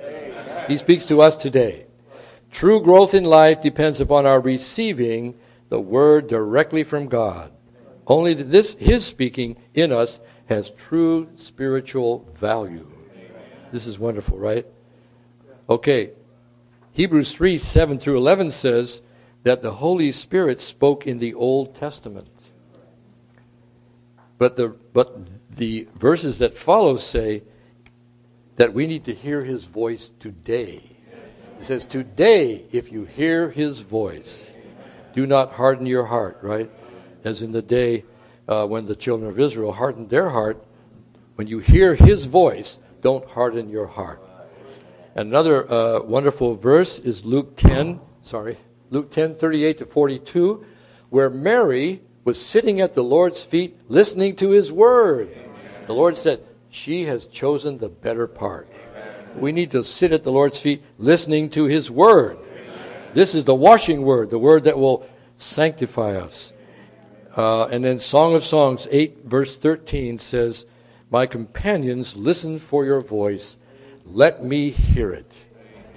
He 0.68 0.78
speaks 0.78 1.06
to 1.06 1.22
us 1.22 1.38
today. 1.38 1.86
True 2.52 2.82
growth 2.82 3.14
in 3.14 3.24
life 3.24 3.62
depends 3.62 4.02
upon 4.02 4.26
our 4.26 4.40
receiving 4.40 5.36
the 5.70 5.80
word 5.80 6.28
directly 6.28 6.84
from 6.84 7.08
God. 7.08 7.52
Only 8.08 8.34
this, 8.34 8.74
his 8.76 9.06
speaking 9.06 9.56
in 9.74 9.92
us 9.92 10.20
has 10.48 10.72
true 10.72 11.30
spiritual 11.36 12.28
value. 12.36 12.90
This 13.72 13.86
is 13.86 14.00
wonderful, 14.00 14.38
right? 14.38 14.66
Okay. 15.70 16.12
Hebrews 16.94 17.34
3 17.34 17.58
7 17.60 18.00
through 18.00 18.18
11 18.18 18.50
says 18.52 19.02
that 19.44 19.62
the 19.62 19.74
Holy 19.74 20.12
Spirit 20.12 20.60
spoke 20.60 21.06
in 21.06 21.20
the 21.20 21.36
Old 21.36 21.76
Testament. 21.76 22.28
But 24.40 24.56
the, 24.56 24.70
but 24.94 25.56
the 25.56 25.88
verses 25.96 26.40
that 26.40 26.58
follow 26.58 26.98
say 26.98 27.44
that 28.56 28.74
we 28.74 28.88
need 28.88 29.06
to 29.06 29.14
hear 29.14 29.44
his 29.44 29.66
voice 29.66 30.12
today. 30.20 30.89
It 31.60 31.66
says, 31.66 31.86
Today, 31.86 32.64
if 32.72 32.90
you 32.90 33.04
hear 33.04 33.50
his 33.50 33.82
voice, 33.82 34.54
do 35.14 35.28
not 35.28 35.52
harden 35.52 35.86
your 35.86 36.06
heart, 36.06 36.40
right? 36.42 36.72
As 37.26 37.42
in 37.42 37.52
the 37.52 37.62
day 37.62 38.06
uh, 38.48 38.66
when 38.66 38.86
the 38.86 38.96
children 38.96 39.30
of 39.30 39.38
Israel 39.38 39.74
hardened 39.74 40.10
their 40.10 40.30
heart. 40.30 40.66
When 41.36 41.48
you 41.48 41.60
hear 41.60 41.96
his 41.96 42.26
voice, 42.26 42.80
don't 43.02 43.26
harden 43.26 43.68
your 43.68 43.88
heart. 43.88 44.22
Another 45.16 45.70
uh, 45.70 46.00
wonderful 46.00 46.56
verse 46.56 46.98
is 46.98 47.26
Luke 47.26 47.58
10, 47.58 48.00
sorry, 48.24 48.58
Luke 48.90 49.12
10, 49.12 49.36
38 49.36 49.80
to 49.80 49.86
42, 49.86 50.66
where 51.10 51.30
Mary 51.30 52.02
was 52.24 52.42
sitting 52.42 52.80
at 52.80 52.94
the 52.94 53.04
Lord's 53.04 53.44
feet 53.44 53.78
listening 53.90 54.38
to 54.38 54.52
his 54.52 54.72
word. 54.72 55.30
The 55.88 55.94
Lord 55.94 56.18
said, 56.18 56.42
She 56.70 57.04
has 57.04 57.26
chosen 57.26 57.80
the 57.80 57.90
better 57.90 58.28
part 58.28 58.70
we 59.36 59.52
need 59.52 59.72
to 59.72 59.84
sit 59.84 60.12
at 60.12 60.24
the 60.24 60.32
Lord's 60.32 60.60
feet 60.60 60.84
listening 60.98 61.50
to 61.52 61.66
His 61.66 61.90
Word. 61.90 62.38
This 63.14 63.34
is 63.34 63.46
the 63.46 63.56
washing 63.56 64.04
Word, 64.04 64.30
the 64.30 64.40
Word 64.40 64.64
that 64.66 64.78
will 64.78 65.08
sanctify 65.38 66.16
us. 66.16 66.54
Uh, 67.36 67.66
and 67.68 67.84
then 67.84 68.00
Song 68.00 68.36
of 68.36 68.44
Songs 68.44 68.88
8, 68.92 69.26
verse 69.26 69.56
13 69.56 70.20
says, 70.20 70.66
My 71.10 71.26
companions, 71.26 72.16
listen 72.16 72.60
for 72.60 72.86
your 72.86 73.02
voice. 73.02 73.58
Let 74.06 74.44
me 74.44 74.70
hear 74.70 75.12
it. 75.12 75.34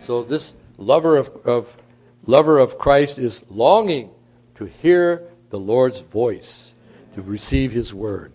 So 0.01 0.23
this 0.23 0.57
lover 0.77 1.17
of, 1.17 1.31
of, 1.45 1.77
lover 2.27 2.59
of 2.59 2.79
Christ 2.79 3.19
is 3.19 3.45
longing 3.49 4.11
to 4.57 4.67
hear 4.67 5.29
the 5.51 5.59
Lord's 5.59 6.01
voice, 6.01 6.73
to 7.15 7.23
receive 7.23 7.73
His 7.73 7.93
Word. 7.93 8.33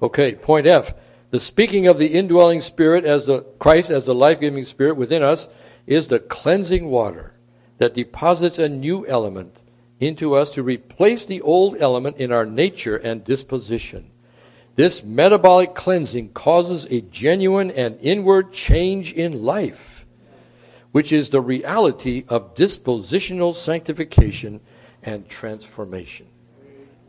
Okay, 0.00 0.34
point 0.34 0.66
F. 0.66 0.94
The 1.30 1.40
speaking 1.40 1.86
of 1.86 1.98
the 1.98 2.14
indwelling 2.14 2.62
spirit 2.62 3.04
as 3.04 3.26
the 3.26 3.42
Christ 3.58 3.90
as 3.90 4.06
the 4.06 4.14
life-giving 4.14 4.64
spirit 4.64 4.96
within 4.96 5.22
us 5.22 5.48
is 5.86 6.08
the 6.08 6.18
cleansing 6.18 6.88
water 6.88 7.34
that 7.76 7.94
deposits 7.94 8.58
a 8.58 8.68
new 8.68 9.06
element 9.06 9.56
into 10.00 10.34
us 10.34 10.50
to 10.50 10.62
replace 10.62 11.26
the 11.26 11.42
old 11.42 11.76
element 11.80 12.16
in 12.16 12.32
our 12.32 12.46
nature 12.46 12.96
and 12.96 13.24
disposition. 13.24 14.10
This 14.76 15.02
metabolic 15.02 15.74
cleansing 15.74 16.30
causes 16.30 16.86
a 16.86 17.00
genuine 17.02 17.70
and 17.72 17.98
inward 18.00 18.52
change 18.52 19.12
in 19.12 19.42
life, 19.44 20.06
which 20.92 21.12
is 21.12 21.28
the 21.28 21.40
reality 21.40 22.24
of 22.28 22.54
dispositional 22.54 23.54
sanctification 23.54 24.60
and 25.02 25.28
transformation. 25.28 26.26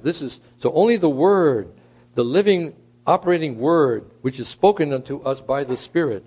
This 0.01 0.21
is 0.21 0.39
so 0.57 0.73
only 0.73 0.97
the 0.97 1.09
word, 1.09 1.71
the 2.15 2.25
living 2.25 2.75
operating 3.05 3.59
word, 3.59 4.09
which 4.21 4.39
is 4.39 4.47
spoken 4.47 4.93
unto 4.93 5.21
us 5.21 5.41
by 5.41 5.63
the 5.63 5.77
Spirit, 5.77 6.23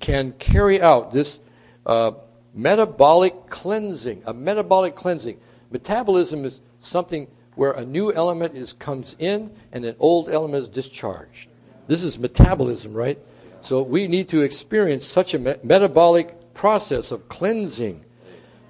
can 0.00 0.32
carry 0.32 0.80
out 0.80 1.12
this 1.12 1.40
uh, 1.84 2.12
metabolic 2.54 3.48
cleansing. 3.48 4.22
A 4.26 4.34
metabolic 4.34 4.94
cleansing. 4.96 5.38
Metabolism 5.70 6.44
is 6.44 6.60
something 6.80 7.28
where 7.54 7.72
a 7.72 7.84
new 7.84 8.12
element 8.12 8.54
is 8.54 8.72
comes 8.72 9.16
in 9.18 9.50
and 9.72 9.84
an 9.84 9.96
old 9.98 10.28
element 10.28 10.62
is 10.62 10.68
discharged. 10.68 11.48
This 11.86 12.02
is 12.02 12.18
metabolism, 12.18 12.92
right? 12.92 13.18
So 13.60 13.82
we 13.82 14.08
need 14.08 14.28
to 14.30 14.42
experience 14.42 15.04
such 15.06 15.34
a 15.34 15.38
me- 15.38 15.54
metabolic 15.62 16.54
process 16.54 17.10
of 17.10 17.28
cleansing 17.28 18.04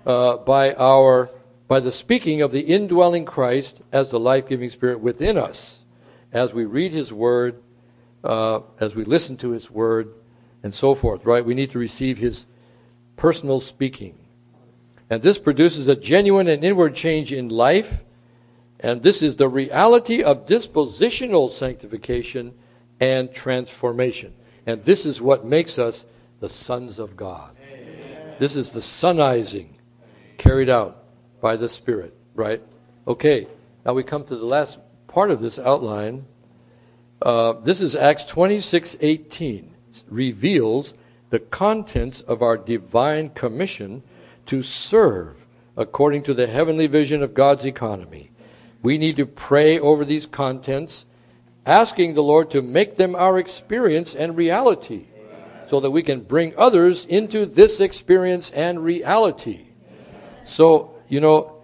uh, 0.07 0.39
by 0.39 0.75
our 0.75 1.31
by 1.69 1.81
the 1.81 1.91
speaking 1.91 2.43
of 2.43 2.53
the 2.53 2.61
indwelling 2.61 3.25
Christ 3.25 3.81
as 3.91 4.11
the 4.11 4.21
life-giving 4.21 4.71
Spirit 4.71 5.01
within 5.01 5.37
us 5.37 5.76
as 6.37 6.55
we 6.55 6.65
read 6.65 6.93
His 6.93 7.13
Word, 7.13 7.63
uh, 8.23 8.61
as 8.81 8.95
we 8.95 9.05
listen 9.05 9.37
to 9.39 9.51
His 9.51 9.71
Word, 9.71 10.13
and 10.67 10.75
so 10.75 10.97
forth, 10.97 11.25
right? 11.25 11.45
We 11.45 11.55
need 11.55 11.71
to 11.71 11.79
receive 11.79 12.19
his 12.19 12.45
personal 13.17 13.61
speaking. 13.61 14.19
And 15.09 15.23
this 15.23 15.39
produces 15.39 15.87
a 15.87 15.95
genuine 15.95 16.49
and 16.49 16.65
inward 16.65 16.97
change 16.97 17.33
in 17.33 17.49
life. 17.49 18.03
And 18.81 19.01
this 19.01 19.23
is 19.23 19.37
the 19.37 19.49
reality 19.49 20.25
of 20.25 20.45
dispositional 20.45 21.53
sanctification 21.53 22.53
and 22.99 23.33
transformation. 23.33 24.35
And 24.67 24.85
this 24.85 25.07
is 25.07 25.23
what 25.23 25.45
makes 25.45 25.79
us 25.79 26.05
the 26.41 26.49
sons 26.49 26.99
of 26.99 27.17
God. 27.17 27.57
Amen. 27.73 28.35
This 28.41 28.57
is 28.57 28.71
the 28.73 28.81
sonizing 28.81 29.69
carried 30.37 30.69
out 30.69 31.05
by 31.41 31.57
the 31.57 31.69
Spirit, 31.69 32.13
right? 32.35 32.61
Okay, 33.07 33.47
now 33.85 33.95
we 33.95 34.03
come 34.03 34.25
to 34.25 34.37
the 34.37 34.45
last 34.45 34.81
part 35.17 35.31
of 35.31 35.41
this 35.41 35.59
outline. 35.59 36.27
Uh, 37.23 37.55
this 37.55 37.81
is 37.81 37.97
Acts 37.97 38.27
26 38.27 38.99
18. 39.01 39.75
Reveals 40.09 40.93
the 41.31 41.39
contents 41.39 42.21
of 42.21 42.43
our 42.43 42.59
divine 42.59 43.31
commission 43.31 44.03
to 44.45 44.63
serve 44.63 45.47
according 45.75 46.23
to 46.23 46.35
the 46.35 46.47
heavenly 46.47 46.87
vision 46.87 47.23
of 47.23 47.33
God's 47.33 47.65
economy. 47.65 48.31
We 48.83 48.99
need 48.99 49.17
to 49.17 49.25
pray 49.25 49.79
over 49.79 50.05
these 50.05 50.27
contents, 50.27 51.07
asking 51.65 52.13
the 52.13 52.23
Lord 52.23 52.51
to 52.51 52.61
make 52.61 52.97
them 52.97 53.17
our 53.17 53.39
experience 53.39 54.15
and 54.15 54.37
reality 54.37 55.07
so 55.71 55.81
that 55.81 55.93
we 55.93 56.03
can 56.03 56.21
bring 56.21 56.53
others 56.59 57.07
into 57.07 57.47
this 57.47 57.81
experience 57.81 58.51
and 58.51 58.85
reality. 58.85 59.69
So, 60.45 60.95
you 61.09 61.23
know, 61.23 61.56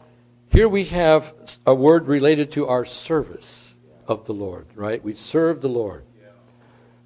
here 0.53 0.69
we 0.69 0.85
have 0.85 1.33
a 1.67 1.75
word 1.75 2.07
related 2.07 2.53
to 2.53 2.69
our 2.69 2.85
service 2.85 3.73
of 4.07 4.27
the 4.27 4.35
Lord, 4.35 4.67
right? 4.75 5.03
We 5.03 5.15
serve 5.15 5.63
the 5.63 5.69
Lord. 5.69 6.05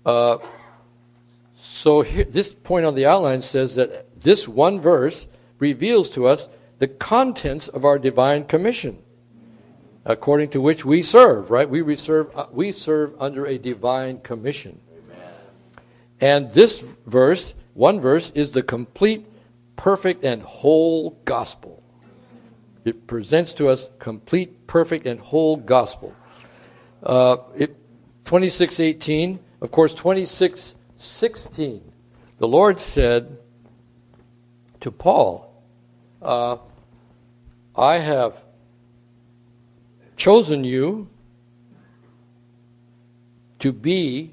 Uh, 0.05 0.39
so 1.61 2.03
here, 2.03 2.25
this 2.25 2.53
point 2.53 2.87
on 2.87 2.97
the 2.97 3.07
outline 3.07 3.43
says 3.43 3.77
that 3.77 4.21
this 4.21 4.49
one 4.49 4.81
verse 4.81 5.29
reveals 5.61 6.11
to 6.11 6.27
us 6.27 6.49
the 6.79 6.89
contents 6.89 7.69
of 7.69 7.85
our 7.85 7.99
divine 7.99 8.45
commission, 8.45 8.99
according 10.05 10.51
to 10.51 10.61
which 10.61 10.85
we 10.85 11.03
serve, 11.03 11.51
right? 11.51 11.71
We 11.71 11.97
serve, 11.97 12.37
uh, 12.37 12.47
we 12.51 12.73
serve 12.73 13.15
under 13.21 13.47
a 13.47 13.59
divine 13.59 14.21
commission. 14.21 14.81
And 16.21 16.53
this 16.53 16.85
verse, 17.07 17.55
one 17.75 18.01
verse, 18.01 18.33
is 18.35 18.51
the 18.51 18.63
complete, 18.63 19.27
perfect, 19.77 20.25
and 20.25 20.43
whole 20.43 21.11
gospel. 21.25 21.83
It 22.87 23.09
presents 23.09 23.53
to 23.55 23.69
us 23.69 23.91
complete, 23.99 24.69
perfect, 24.69 25.09
and 25.09 25.19
whole 25.19 25.57
gospel. 25.57 26.15
Uh, 27.03 27.39
it, 27.57 27.75
2618, 28.27 29.41
of 29.61 29.73
course, 29.73 29.93
2616. 29.93 31.93
The 32.39 32.47
Lord 32.47 32.79
said 32.79 33.39
to 34.79 34.93
Paul, 34.93 35.53
uh, 36.23 36.59
I 37.75 37.97
have 37.97 38.45
chosen 40.17 40.63
you 40.63 41.09
to 43.59 43.73
be 43.73 44.33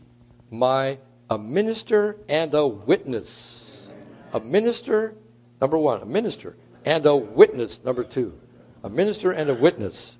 my 0.51 0.99
a 1.27 1.39
minister 1.39 2.17
and 2.29 2.53
a 2.53 2.67
witness. 2.67 3.87
A 4.31 4.39
minister, 4.39 5.15
number 5.59 5.79
one, 5.79 6.03
a 6.03 6.05
minister 6.05 6.55
and 6.85 7.03
a 7.07 7.15
witness, 7.15 7.83
number 7.83 8.03
two. 8.03 8.37
A 8.83 8.89
minister 8.89 9.31
and 9.31 9.49
a 9.49 9.53
witness 9.53 10.17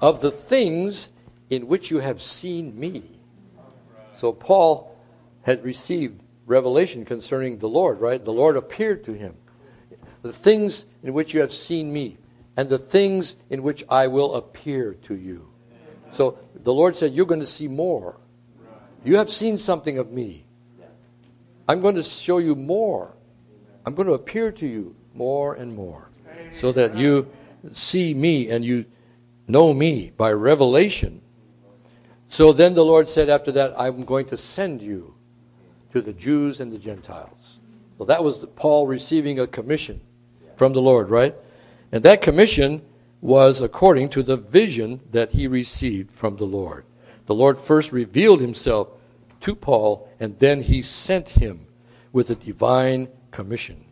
of 0.00 0.20
the 0.20 0.30
things 0.30 1.10
in 1.50 1.68
which 1.68 1.90
you 1.90 1.98
have 1.98 2.20
seen 2.20 2.78
me. 2.78 3.20
So 4.16 4.32
Paul 4.32 4.96
had 5.42 5.62
received 5.64 6.22
revelation 6.46 7.04
concerning 7.04 7.58
the 7.58 7.68
Lord, 7.68 8.00
right? 8.00 8.24
The 8.24 8.32
Lord 8.32 8.56
appeared 8.56 9.04
to 9.04 9.12
him. 9.12 9.36
The 10.22 10.32
things 10.32 10.86
in 11.02 11.12
which 11.12 11.34
you 11.34 11.40
have 11.40 11.52
seen 11.52 11.92
me, 11.92 12.18
and 12.56 12.68
the 12.68 12.78
things 12.78 13.36
in 13.50 13.62
which 13.62 13.84
I 13.88 14.08
will 14.08 14.34
appear 14.34 14.94
to 15.04 15.14
you. 15.14 15.48
So 16.12 16.38
the 16.54 16.72
Lord 16.72 16.96
said, 16.96 17.12
You're 17.12 17.26
going 17.26 17.40
to 17.40 17.46
see 17.46 17.68
more. 17.68 18.16
You 19.04 19.16
have 19.18 19.30
seen 19.30 19.58
something 19.58 19.98
of 19.98 20.10
me. 20.10 20.46
I'm 21.68 21.80
going 21.80 21.94
to 21.96 22.02
show 22.02 22.38
you 22.38 22.56
more. 22.56 23.12
I'm 23.84 23.94
going 23.94 24.08
to 24.08 24.14
appear 24.14 24.50
to 24.52 24.66
you 24.66 24.96
more 25.14 25.54
and 25.54 25.74
more 25.76 26.10
so 26.60 26.72
that 26.72 26.96
you 26.96 27.30
see 27.74 28.14
me 28.14 28.50
and 28.50 28.64
you 28.64 28.84
know 29.48 29.72
me 29.72 30.12
by 30.16 30.32
revelation. 30.32 31.22
So 32.28 32.52
then 32.52 32.74
the 32.74 32.84
Lord 32.84 33.08
said 33.08 33.28
after 33.28 33.52
that, 33.52 33.74
I'm 33.78 34.04
going 34.04 34.26
to 34.26 34.36
send 34.36 34.82
you 34.82 35.14
to 35.92 36.00
the 36.00 36.12
Jews 36.12 36.60
and 36.60 36.72
the 36.72 36.78
Gentiles. 36.78 37.60
Well, 37.96 38.06
that 38.06 38.22
was 38.22 38.44
Paul 38.56 38.86
receiving 38.86 39.40
a 39.40 39.46
commission 39.46 40.00
from 40.56 40.72
the 40.72 40.82
Lord, 40.82 41.08
right? 41.08 41.34
And 41.92 42.02
that 42.02 42.22
commission 42.22 42.82
was 43.20 43.60
according 43.60 44.10
to 44.10 44.22
the 44.22 44.36
vision 44.36 45.00
that 45.12 45.32
he 45.32 45.46
received 45.46 46.10
from 46.10 46.36
the 46.36 46.44
Lord. 46.44 46.84
The 47.26 47.34
Lord 47.34 47.58
first 47.58 47.92
revealed 47.92 48.40
himself 48.40 48.88
to 49.40 49.54
Paul, 49.54 50.08
and 50.20 50.38
then 50.38 50.62
he 50.62 50.82
sent 50.82 51.28
him 51.28 51.66
with 52.12 52.30
a 52.30 52.34
divine 52.34 53.08
commission. 53.30 53.84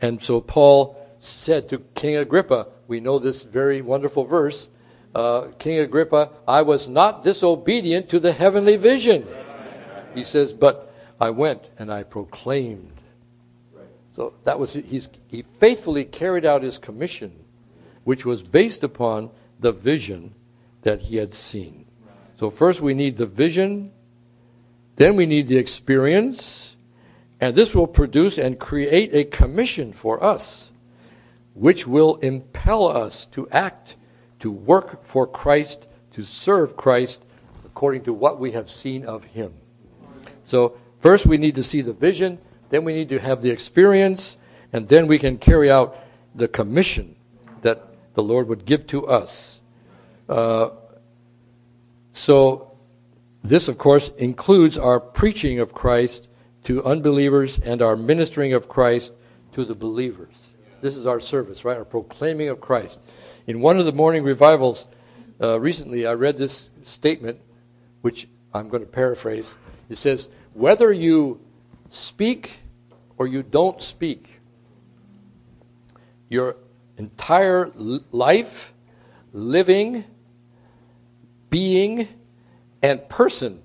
And 0.00 0.22
so 0.22 0.40
Paul 0.40 1.01
said 1.22 1.68
to 1.70 1.78
King 1.94 2.16
Agrippa, 2.16 2.68
we 2.86 3.00
know 3.00 3.18
this 3.18 3.42
very 3.42 3.80
wonderful 3.80 4.24
verse 4.24 4.68
uh, 5.14 5.48
King 5.58 5.78
Agrippa, 5.78 6.30
I 6.48 6.62
was 6.62 6.88
not 6.88 7.22
disobedient 7.22 8.08
to 8.08 8.18
the 8.18 8.32
heavenly 8.32 8.76
vision. 8.76 9.26
He 10.14 10.24
says, 10.24 10.54
but 10.54 10.94
I 11.20 11.30
went 11.30 11.62
and 11.78 11.92
I 11.92 12.02
proclaimed. 12.02 12.98
So 14.12 14.34
that 14.44 14.58
was 14.58 14.72
he's, 14.72 15.08
he 15.28 15.44
faithfully 15.60 16.04
carried 16.04 16.44
out 16.44 16.62
his 16.62 16.78
commission, 16.78 17.44
which 18.04 18.24
was 18.24 18.42
based 18.42 18.82
upon 18.82 19.30
the 19.60 19.72
vision 19.72 20.34
that 20.80 21.00
he 21.00 21.16
had 21.16 21.34
seen. 21.34 21.86
So 22.40 22.48
first 22.50 22.80
we 22.80 22.94
need 22.94 23.16
the 23.18 23.26
vision 23.26 23.92
then 24.96 25.16
we 25.16 25.26
need 25.26 25.48
the 25.48 25.56
experience, 25.56 26.76
and 27.40 27.54
this 27.54 27.74
will 27.74 27.86
produce 27.86 28.38
and 28.38 28.58
create 28.58 29.14
a 29.14 29.24
commission 29.24 29.92
for 29.92 30.22
us, 30.22 30.70
which 31.54 31.86
will 31.86 32.16
impel 32.16 32.86
us 32.86 33.26
to 33.26 33.48
act, 33.50 33.96
to 34.40 34.50
work 34.50 35.04
for 35.04 35.26
Christ, 35.26 35.86
to 36.12 36.24
serve 36.24 36.76
Christ 36.76 37.24
according 37.64 38.04
to 38.04 38.12
what 38.12 38.38
we 38.38 38.52
have 38.52 38.70
seen 38.70 39.04
of 39.04 39.24
Him. 39.24 39.54
So, 40.44 40.78
first 41.00 41.26
we 41.26 41.38
need 41.38 41.54
to 41.54 41.62
see 41.62 41.80
the 41.80 41.92
vision, 41.92 42.38
then 42.70 42.84
we 42.84 42.92
need 42.92 43.08
to 43.10 43.18
have 43.18 43.42
the 43.42 43.50
experience, 43.50 44.36
and 44.72 44.88
then 44.88 45.06
we 45.06 45.18
can 45.18 45.38
carry 45.38 45.70
out 45.70 45.96
the 46.34 46.48
commission 46.48 47.16
that 47.62 47.82
the 48.14 48.22
Lord 48.22 48.48
would 48.48 48.64
give 48.64 48.86
to 48.88 49.06
us. 49.06 49.60
Uh, 50.28 50.70
so, 52.12 52.72
this, 53.42 53.68
of 53.68 53.78
course, 53.78 54.10
includes 54.18 54.78
our 54.78 55.00
preaching 55.00 55.58
of 55.58 55.74
Christ 55.74 56.28
to 56.64 56.84
unbelievers 56.84 57.58
and 57.58 57.82
our 57.82 57.96
ministering 57.96 58.52
of 58.52 58.68
Christ 58.68 59.12
to 59.52 59.64
the 59.64 59.74
believers. 59.74 60.34
This 60.82 60.96
is 60.96 61.06
our 61.06 61.20
service, 61.20 61.64
right? 61.64 61.78
Our 61.78 61.84
proclaiming 61.84 62.48
of 62.48 62.60
Christ. 62.60 62.98
In 63.46 63.60
one 63.60 63.78
of 63.78 63.86
the 63.86 63.92
morning 63.92 64.24
revivals 64.24 64.84
uh, 65.40 65.58
recently, 65.60 66.08
I 66.08 66.14
read 66.14 66.36
this 66.36 66.70
statement, 66.82 67.38
which 68.00 68.26
I'm 68.52 68.68
going 68.68 68.82
to 68.82 68.88
paraphrase. 68.88 69.54
It 69.88 69.96
says, 69.96 70.28
Whether 70.54 70.92
you 70.92 71.40
speak 71.88 72.58
or 73.16 73.28
you 73.28 73.44
don't 73.44 73.80
speak, 73.80 74.40
your 76.28 76.56
entire 76.96 77.70
life, 78.10 78.72
living, 79.32 80.04
being, 81.48 82.08
and 82.82 83.08
person 83.08 83.62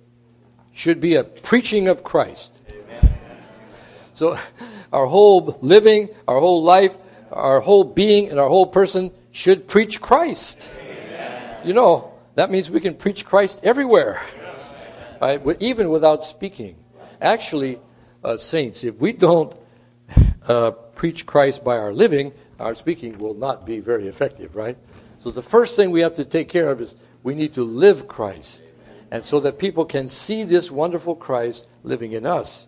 should 0.72 1.01
be 1.01 1.15
a 1.15 1.24
preaching 1.24 1.88
of 1.88 2.03
Christ. 2.03 2.61
Amen. 2.70 3.18
So 4.13 4.38
our 4.93 5.07
whole 5.07 5.57
living, 5.63 6.09
our 6.28 6.39
whole 6.39 6.61
life, 6.61 6.95
our 7.32 7.59
whole 7.59 7.84
being, 7.84 8.30
and 8.30 8.39
our 8.39 8.49
whole 8.49 8.67
person 8.67 9.11
should 9.32 9.67
preach 9.67 10.01
Christ. 10.01 10.73
Amen. 10.80 11.57
You 11.65 11.73
know, 11.73 12.13
that 12.36 12.51
means 12.51 12.69
we 12.69 12.80
can 12.80 12.95
preach 12.95 13.25
Christ 13.25 13.61
everywhere, 13.63 14.21
right? 15.21 15.41
even 15.59 15.89
without 15.89 16.23
speaking. 16.23 16.75
Actually, 17.21 17.80
uh, 18.23 18.38
saints, 18.38 18.84
if 18.84 18.95
we 18.95 19.13
don't 19.13 19.55
uh, 20.47 20.71
preach 20.71 21.25
Christ 21.25 21.63
by 21.63 21.78
our 21.78 21.93
living, 21.93 22.34
our 22.59 22.75
speaking 22.75 23.17
will 23.17 23.34
not 23.34 23.65
be 23.65 23.80
very 23.80 24.07
effective, 24.07 24.55
right? 24.55 24.78
So 25.23 25.32
the 25.32 25.43
first 25.43 25.75
thing 25.75 25.91
we 25.91 26.01
have 26.01 26.15
to 26.15 26.25
take 26.25 26.49
care 26.49 26.69
of 26.69 26.82
is 26.82 26.95
we 27.23 27.36
need 27.36 27.53
to 27.55 27.63
live 27.63 28.07
Christ 28.07 28.63
and 29.11 29.23
so 29.23 29.39
that 29.39 29.57
people 29.57 29.86
can 29.86 30.07
see 30.07 30.43
this 30.43 30.69
wonderful 30.69 31.15
Christ 31.15 31.67
living 31.84 32.13
in 32.13 32.25
us. 32.25 32.67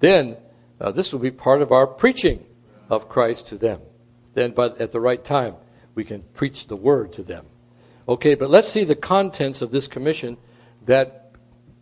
Then 0.00 0.36
uh, 0.80 0.92
this 0.92 1.12
will 1.12 1.20
be 1.20 1.30
part 1.30 1.62
of 1.62 1.72
our 1.72 1.86
preaching 1.86 2.46
of 2.88 3.08
Christ 3.08 3.48
to 3.48 3.58
them. 3.58 3.80
Then, 4.34 4.52
but 4.52 4.80
at 4.80 4.92
the 4.92 5.00
right 5.00 5.22
time, 5.22 5.56
we 5.94 6.04
can 6.04 6.22
preach 6.34 6.66
the 6.66 6.76
word 6.76 7.12
to 7.14 7.22
them. 7.22 7.46
Okay, 8.08 8.34
but 8.34 8.50
let's 8.50 8.68
see 8.68 8.84
the 8.84 8.96
contents 8.96 9.62
of 9.62 9.70
this 9.70 9.86
commission 9.86 10.36
that 10.86 11.32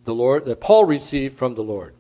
the 0.05 0.15
Lord, 0.15 0.45
that 0.47 0.61
Paul 0.61 0.85
received 0.85 1.37
from 1.37 1.55
the 1.55 1.63
Lord. 1.63 1.95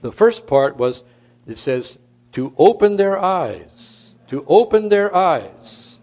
the 0.00 0.12
first 0.12 0.46
part 0.46 0.76
was, 0.76 1.02
it 1.46 1.56
says, 1.56 1.98
to 2.32 2.54
open 2.58 2.96
their 2.96 3.18
eyes. 3.18 4.10
To 4.28 4.44
open 4.48 4.88
their 4.88 5.14
eyes. 5.14 5.98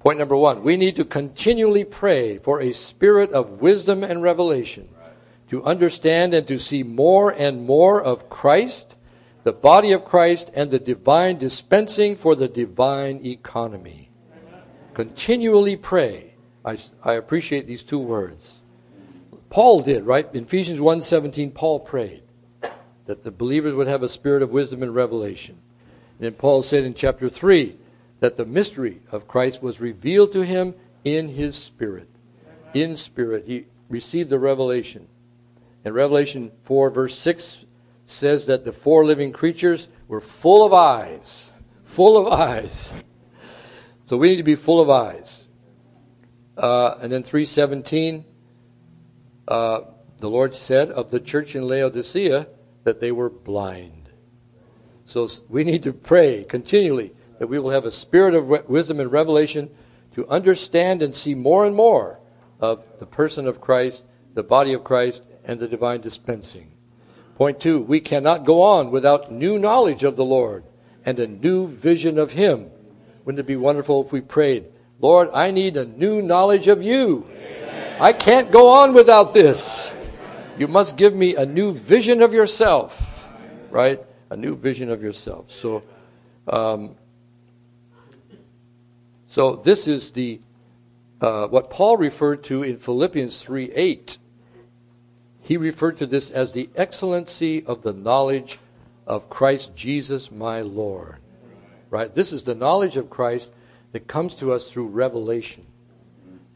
Point 0.00 0.18
number 0.18 0.36
one, 0.36 0.62
we 0.62 0.76
need 0.76 0.96
to 0.96 1.04
continually 1.04 1.84
pray 1.84 2.38
for 2.38 2.60
a 2.60 2.72
spirit 2.72 3.30
of 3.32 3.60
wisdom 3.60 4.04
and 4.04 4.22
revelation 4.22 4.88
to 5.50 5.64
understand 5.64 6.34
and 6.34 6.46
to 6.48 6.58
see 6.58 6.82
more 6.82 7.30
and 7.30 7.64
more 7.64 8.02
of 8.02 8.28
Christ, 8.28 8.96
the 9.46 9.52
body 9.52 9.92
of 9.92 10.04
Christ, 10.04 10.50
and 10.54 10.72
the 10.72 10.78
divine 10.80 11.38
dispensing 11.38 12.16
for 12.16 12.34
the 12.34 12.48
divine 12.48 13.24
economy. 13.24 14.10
Continually 14.92 15.76
pray. 15.76 16.34
I, 16.64 16.76
I 17.04 17.12
appreciate 17.12 17.64
these 17.64 17.84
two 17.84 18.00
words. 18.00 18.58
Paul 19.48 19.82
did, 19.82 20.02
right? 20.02 20.26
In 20.34 20.46
Ephesians 20.46 20.80
1.17, 20.80 21.54
Paul 21.54 21.78
prayed 21.78 22.24
that 23.04 23.22
the 23.22 23.30
believers 23.30 23.72
would 23.72 23.86
have 23.86 24.02
a 24.02 24.08
spirit 24.08 24.42
of 24.42 24.50
wisdom 24.50 24.82
and 24.82 24.92
revelation. 24.92 25.58
And 26.20 26.36
Paul 26.36 26.64
said 26.64 26.82
in 26.82 26.94
chapter 26.94 27.28
3 27.28 27.76
that 28.18 28.34
the 28.34 28.46
mystery 28.46 29.00
of 29.12 29.28
Christ 29.28 29.62
was 29.62 29.80
revealed 29.80 30.32
to 30.32 30.44
him 30.44 30.74
in 31.04 31.28
his 31.28 31.54
spirit. 31.54 32.08
In 32.74 32.96
spirit. 32.96 33.44
He 33.46 33.66
received 33.88 34.28
the 34.28 34.40
revelation. 34.40 35.06
And 35.84 35.94
Revelation 35.94 36.50
4, 36.64 36.90
verse 36.90 37.16
6 37.16 37.65
says 38.06 38.46
that 38.46 38.64
the 38.64 38.72
four 38.72 39.04
living 39.04 39.32
creatures 39.32 39.88
were 40.08 40.20
full 40.20 40.64
of 40.64 40.72
eyes. 40.72 41.52
Full 41.84 42.16
of 42.16 42.32
eyes. 42.32 42.92
So 44.06 44.16
we 44.16 44.28
need 44.28 44.36
to 44.36 44.42
be 44.44 44.54
full 44.54 44.80
of 44.80 44.88
eyes. 44.88 45.48
Uh, 46.56 46.94
and 47.02 47.12
then 47.12 47.22
317, 47.22 48.24
uh, 49.48 49.80
the 50.20 50.30
Lord 50.30 50.54
said 50.54 50.90
of 50.90 51.10
the 51.10 51.20
church 51.20 51.54
in 51.54 51.66
Laodicea 51.66 52.48
that 52.84 53.00
they 53.00 53.12
were 53.12 53.28
blind. 53.28 54.08
So 55.04 55.28
we 55.48 55.64
need 55.64 55.82
to 55.82 55.92
pray 55.92 56.44
continually 56.44 57.12
that 57.38 57.48
we 57.48 57.58
will 57.58 57.70
have 57.70 57.84
a 57.84 57.92
spirit 57.92 58.34
of 58.34 58.68
wisdom 58.68 59.00
and 59.00 59.10
revelation 59.10 59.70
to 60.14 60.26
understand 60.28 61.02
and 61.02 61.14
see 61.14 61.34
more 61.34 61.66
and 61.66 61.76
more 61.76 62.20
of 62.60 62.98
the 62.98 63.06
person 63.06 63.46
of 63.46 63.60
Christ, 63.60 64.04
the 64.34 64.42
body 64.42 64.72
of 64.72 64.84
Christ, 64.84 65.26
and 65.44 65.60
the 65.60 65.68
divine 65.68 66.00
dispensing. 66.00 66.75
Point 67.36 67.60
two, 67.60 67.80
we 67.80 68.00
cannot 68.00 68.44
go 68.44 68.62
on 68.62 68.90
without 68.90 69.30
new 69.30 69.58
knowledge 69.58 70.04
of 70.04 70.16
the 70.16 70.24
Lord 70.24 70.64
and 71.04 71.18
a 71.18 71.26
new 71.26 71.68
vision 71.68 72.18
of 72.18 72.32
Him. 72.32 72.70
Wouldn't 73.24 73.40
it 73.40 73.46
be 73.46 73.56
wonderful 73.56 74.04
if 74.04 74.10
we 74.10 74.20
prayed, 74.20 74.64
Lord, 75.00 75.28
I 75.34 75.50
need 75.50 75.76
a 75.76 75.84
new 75.84 76.22
knowledge 76.22 76.66
of 76.66 76.82
you. 76.82 77.26
Amen. 77.30 77.96
I 78.00 78.14
can't 78.14 78.50
go 78.50 78.68
on 78.68 78.94
without 78.94 79.34
this. 79.34 79.92
You 80.58 80.66
must 80.66 80.96
give 80.96 81.14
me 81.14 81.36
a 81.36 81.44
new 81.44 81.72
vision 81.72 82.22
of 82.22 82.32
yourself, 82.32 83.28
right? 83.70 84.00
A 84.30 84.36
new 84.36 84.56
vision 84.56 84.90
of 84.90 85.02
yourself. 85.02 85.52
So, 85.52 85.82
um, 86.48 86.96
so 89.28 89.56
this 89.56 89.86
is 89.86 90.12
the 90.12 90.40
uh, 91.20 91.48
what 91.48 91.68
Paul 91.68 91.98
referred 91.98 92.44
to 92.44 92.62
in 92.62 92.78
Philippians 92.78 93.42
three 93.42 93.70
eight 93.72 94.16
he 95.46 95.56
referred 95.56 95.96
to 95.98 96.06
this 96.06 96.28
as 96.28 96.50
the 96.50 96.68
excellency 96.74 97.64
of 97.64 97.82
the 97.82 97.92
knowledge 97.92 98.58
of 99.06 99.30
Christ 99.30 99.76
Jesus 99.76 100.32
my 100.32 100.60
Lord. 100.60 101.18
Right? 101.88 102.12
This 102.12 102.32
is 102.32 102.42
the 102.42 102.56
knowledge 102.56 102.96
of 102.96 103.08
Christ 103.08 103.52
that 103.92 104.08
comes 104.08 104.34
to 104.36 104.52
us 104.52 104.68
through 104.68 104.88
revelation. 104.88 105.64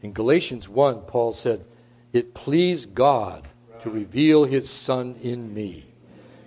In 0.01 0.11
Galatians 0.11 0.67
1, 0.67 1.03
Paul 1.03 1.31
said, 1.31 1.63
It 2.11 2.33
pleased 2.33 2.93
God 2.93 3.47
to 3.83 3.89
reveal 3.89 4.43
his 4.43 4.69
Son 4.69 5.15
in 5.21 5.53
me. 5.53 5.85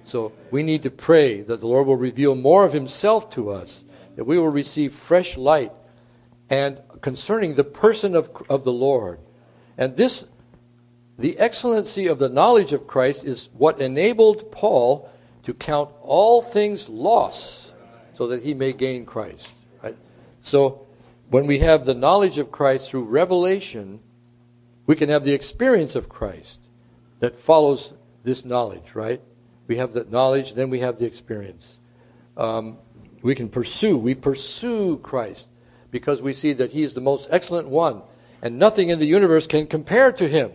So 0.02 0.32
we 0.50 0.62
need 0.62 0.82
to 0.82 0.90
pray 0.90 1.40
that 1.40 1.60
the 1.60 1.66
Lord 1.66 1.86
will 1.86 1.96
reveal 1.96 2.34
more 2.34 2.66
of 2.66 2.74
himself 2.74 3.30
to 3.30 3.48
us, 3.48 3.84
that 4.16 4.24
we 4.24 4.38
will 4.38 4.50
receive 4.50 4.92
fresh 4.92 5.38
light 5.38 5.72
and 6.50 6.82
concerning 7.00 7.54
the 7.54 7.64
person 7.64 8.14
of, 8.14 8.28
of 8.50 8.64
the 8.64 8.72
Lord. 8.72 9.18
And 9.78 9.96
this 9.96 10.26
the 11.18 11.38
excellency 11.38 12.06
of 12.06 12.18
the 12.18 12.28
knowledge 12.28 12.72
of 12.72 12.86
Christ 12.86 13.24
is 13.24 13.48
what 13.52 13.80
enabled 13.80 14.50
Paul 14.50 15.10
to 15.44 15.54
count 15.54 15.90
all 16.02 16.42
things 16.42 16.88
loss 16.88 17.72
so 18.14 18.26
that 18.28 18.42
he 18.42 18.54
may 18.54 18.72
gain 18.72 19.06
Christ. 19.06 19.52
Right? 19.82 19.96
So 20.42 20.86
when 21.30 21.46
we 21.46 21.60
have 21.60 21.84
the 21.84 21.94
knowledge 21.94 22.38
of 22.38 22.50
Christ 22.50 22.90
through 22.90 23.04
revelation, 23.04 24.00
we 24.86 24.96
can 24.96 25.08
have 25.08 25.24
the 25.24 25.32
experience 25.32 25.94
of 25.94 26.08
Christ 26.08 26.60
that 27.20 27.38
follows 27.38 27.92
this 28.24 28.44
knowledge, 28.44 28.94
right? 28.94 29.20
We 29.66 29.76
have 29.76 29.92
the 29.92 30.04
knowledge, 30.04 30.54
then 30.54 30.70
we 30.70 30.80
have 30.80 30.98
the 30.98 31.06
experience. 31.06 31.78
Um, 32.36 32.78
we 33.22 33.34
can 33.34 33.48
pursue. 33.48 33.96
We 33.96 34.14
pursue 34.14 34.98
Christ 34.98 35.48
because 35.90 36.20
we 36.20 36.32
see 36.32 36.52
that 36.54 36.72
He 36.72 36.82
is 36.82 36.94
the 36.94 37.00
most 37.00 37.28
excellent 37.30 37.68
one, 37.68 38.02
and 38.42 38.58
nothing 38.58 38.90
in 38.90 38.98
the 38.98 39.06
universe 39.06 39.46
can 39.46 39.66
compare 39.66 40.12
to 40.12 40.28
Him 40.28 40.50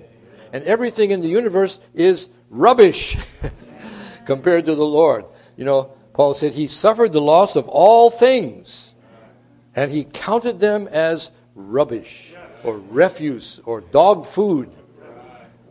and 0.52 0.64
everything 0.64 1.12
in 1.12 1.22
the 1.22 1.28
universe 1.28 1.80
is 1.94 2.30
rubbish 2.50 3.18
compared 4.26 4.66
to 4.66 4.76
the 4.76 4.86
Lord. 4.86 5.26
You 5.56 5.66
know, 5.66 5.94
Paul 6.14 6.34
said 6.34 6.54
he 6.54 6.68
suffered 6.68 7.14
the 7.14 7.22
loss 7.22 7.56
of 7.56 7.68
all 7.68 8.10
things, 8.10 8.94
and 9.76 9.92
he 9.92 10.04
counted 10.04 10.60
them 10.60 10.88
as 10.88 11.32
rubbish 11.56 12.34
or 12.64 12.78
refuse 12.78 13.60
or 13.66 13.82
dog 13.82 14.26
food. 14.26 14.70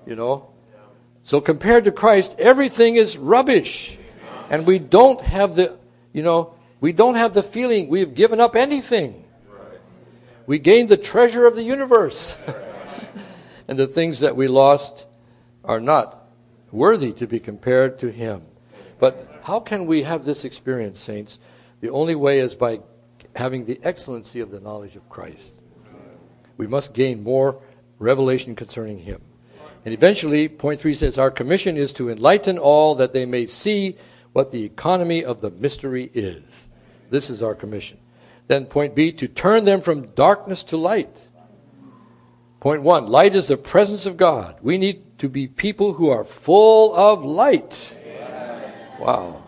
You 0.06 0.16
know? 0.16 0.50
So 1.22 1.40
compared 1.40 1.84
to 1.84 1.92
Christ, 1.92 2.36
everything 2.38 2.96
is 2.96 3.18
rubbish. 3.18 3.98
And 4.50 4.66
we 4.66 4.78
don't 4.78 5.20
have 5.20 5.56
the, 5.56 5.78
you 6.12 6.22
know, 6.22 6.54
we 6.80 6.92
don't 6.92 7.16
have 7.16 7.34
the 7.34 7.42
feeling 7.42 7.88
we've 7.88 8.14
given 8.14 8.40
up 8.40 8.56
anything. 8.56 9.24
We 10.46 10.58
gained 10.58 10.88
the 10.88 10.96
treasure 10.96 11.46
of 11.46 11.54
the 11.54 11.62
universe. 11.62 12.34
and 13.68 13.78
the 13.78 13.86
things 13.86 14.20
that 14.20 14.34
we 14.34 14.48
lost 14.48 15.06
are 15.64 15.80
not 15.80 16.26
worthy 16.72 17.12
to 17.12 17.26
be 17.26 17.38
compared 17.38 17.98
to 18.00 18.10
Him. 18.10 18.42
But 18.98 19.40
how 19.44 19.60
can 19.60 19.86
we 19.86 20.02
have 20.02 20.24
this 20.24 20.44
experience, 20.44 20.98
saints? 20.98 21.38
The 21.80 21.90
only 21.90 22.14
way 22.14 22.40
is 22.40 22.54
by 22.54 22.80
having 23.36 23.66
the 23.66 23.78
excellency 23.84 24.40
of 24.40 24.50
the 24.50 24.60
knowledge 24.60 24.96
of 24.96 25.08
Christ. 25.08 25.60
We 26.56 26.66
must 26.66 26.94
gain 26.94 27.22
more 27.22 27.60
revelation 27.98 28.56
concerning 28.56 29.00
Him. 29.00 29.20
And 29.84 29.94
eventually, 29.94 30.48
point 30.48 30.80
three 30.80 30.94
says, 30.94 31.18
Our 31.18 31.30
commission 31.30 31.76
is 31.76 31.92
to 31.94 32.10
enlighten 32.10 32.58
all 32.58 32.94
that 32.96 33.12
they 33.12 33.26
may 33.26 33.46
see 33.46 33.96
what 34.32 34.50
the 34.50 34.64
economy 34.64 35.24
of 35.24 35.40
the 35.40 35.50
mystery 35.50 36.10
is. 36.14 36.68
This 37.10 37.30
is 37.30 37.42
our 37.42 37.54
commission. 37.54 37.98
Then, 38.48 38.66
point 38.66 38.94
B, 38.94 39.12
to 39.12 39.28
turn 39.28 39.66
them 39.66 39.80
from 39.80 40.08
darkness 40.08 40.64
to 40.64 40.76
light 40.76 41.27
Point 42.60 42.82
one 42.82 43.06
light 43.06 43.34
is 43.34 43.46
the 43.46 43.56
presence 43.56 44.04
of 44.04 44.16
God. 44.16 44.56
We 44.62 44.78
need 44.78 45.18
to 45.18 45.28
be 45.28 45.46
people 45.46 45.94
who 45.94 46.10
are 46.10 46.24
full 46.24 46.94
of 46.94 47.24
light. 47.24 47.96
Wow. 48.98 49.44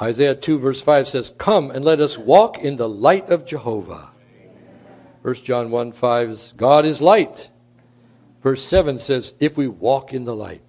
Isaiah 0.00 0.34
2, 0.34 0.58
verse 0.58 0.82
5 0.82 1.06
says, 1.06 1.32
Come 1.38 1.70
and 1.70 1.84
let 1.84 2.00
us 2.00 2.18
walk 2.18 2.58
in 2.58 2.76
the 2.76 2.88
light 2.88 3.28
of 3.28 3.46
Jehovah. 3.46 4.10
1 5.22 5.34
John 5.36 5.70
1 5.70 5.92
5 5.92 6.30
is, 6.30 6.54
God 6.56 6.84
is 6.84 7.00
light. 7.00 7.50
Verse 8.42 8.64
7 8.64 8.98
says, 8.98 9.34
If 9.38 9.56
we 9.56 9.68
walk 9.68 10.12
in 10.12 10.24
the 10.24 10.34
light. 10.34 10.64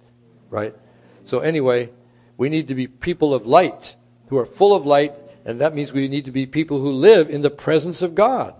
Right? 0.48 0.76
So, 1.24 1.40
anyway, 1.40 1.90
we 2.36 2.48
need 2.48 2.68
to 2.68 2.76
be 2.76 2.86
people 2.86 3.34
of 3.34 3.46
light, 3.46 3.96
who 4.28 4.38
are 4.38 4.46
full 4.46 4.76
of 4.76 4.86
light, 4.86 5.12
and 5.44 5.60
that 5.60 5.74
means 5.74 5.92
we 5.92 6.06
need 6.06 6.26
to 6.26 6.30
be 6.30 6.46
people 6.46 6.80
who 6.80 6.90
live 6.90 7.28
in 7.28 7.42
the 7.42 7.50
presence 7.50 8.00
of 8.00 8.14
God 8.14 8.54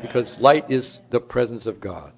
because 0.00 0.40
light 0.40 0.70
is 0.70 1.00
the 1.10 1.20
presence 1.20 1.66
of 1.66 1.80
God. 1.80 2.12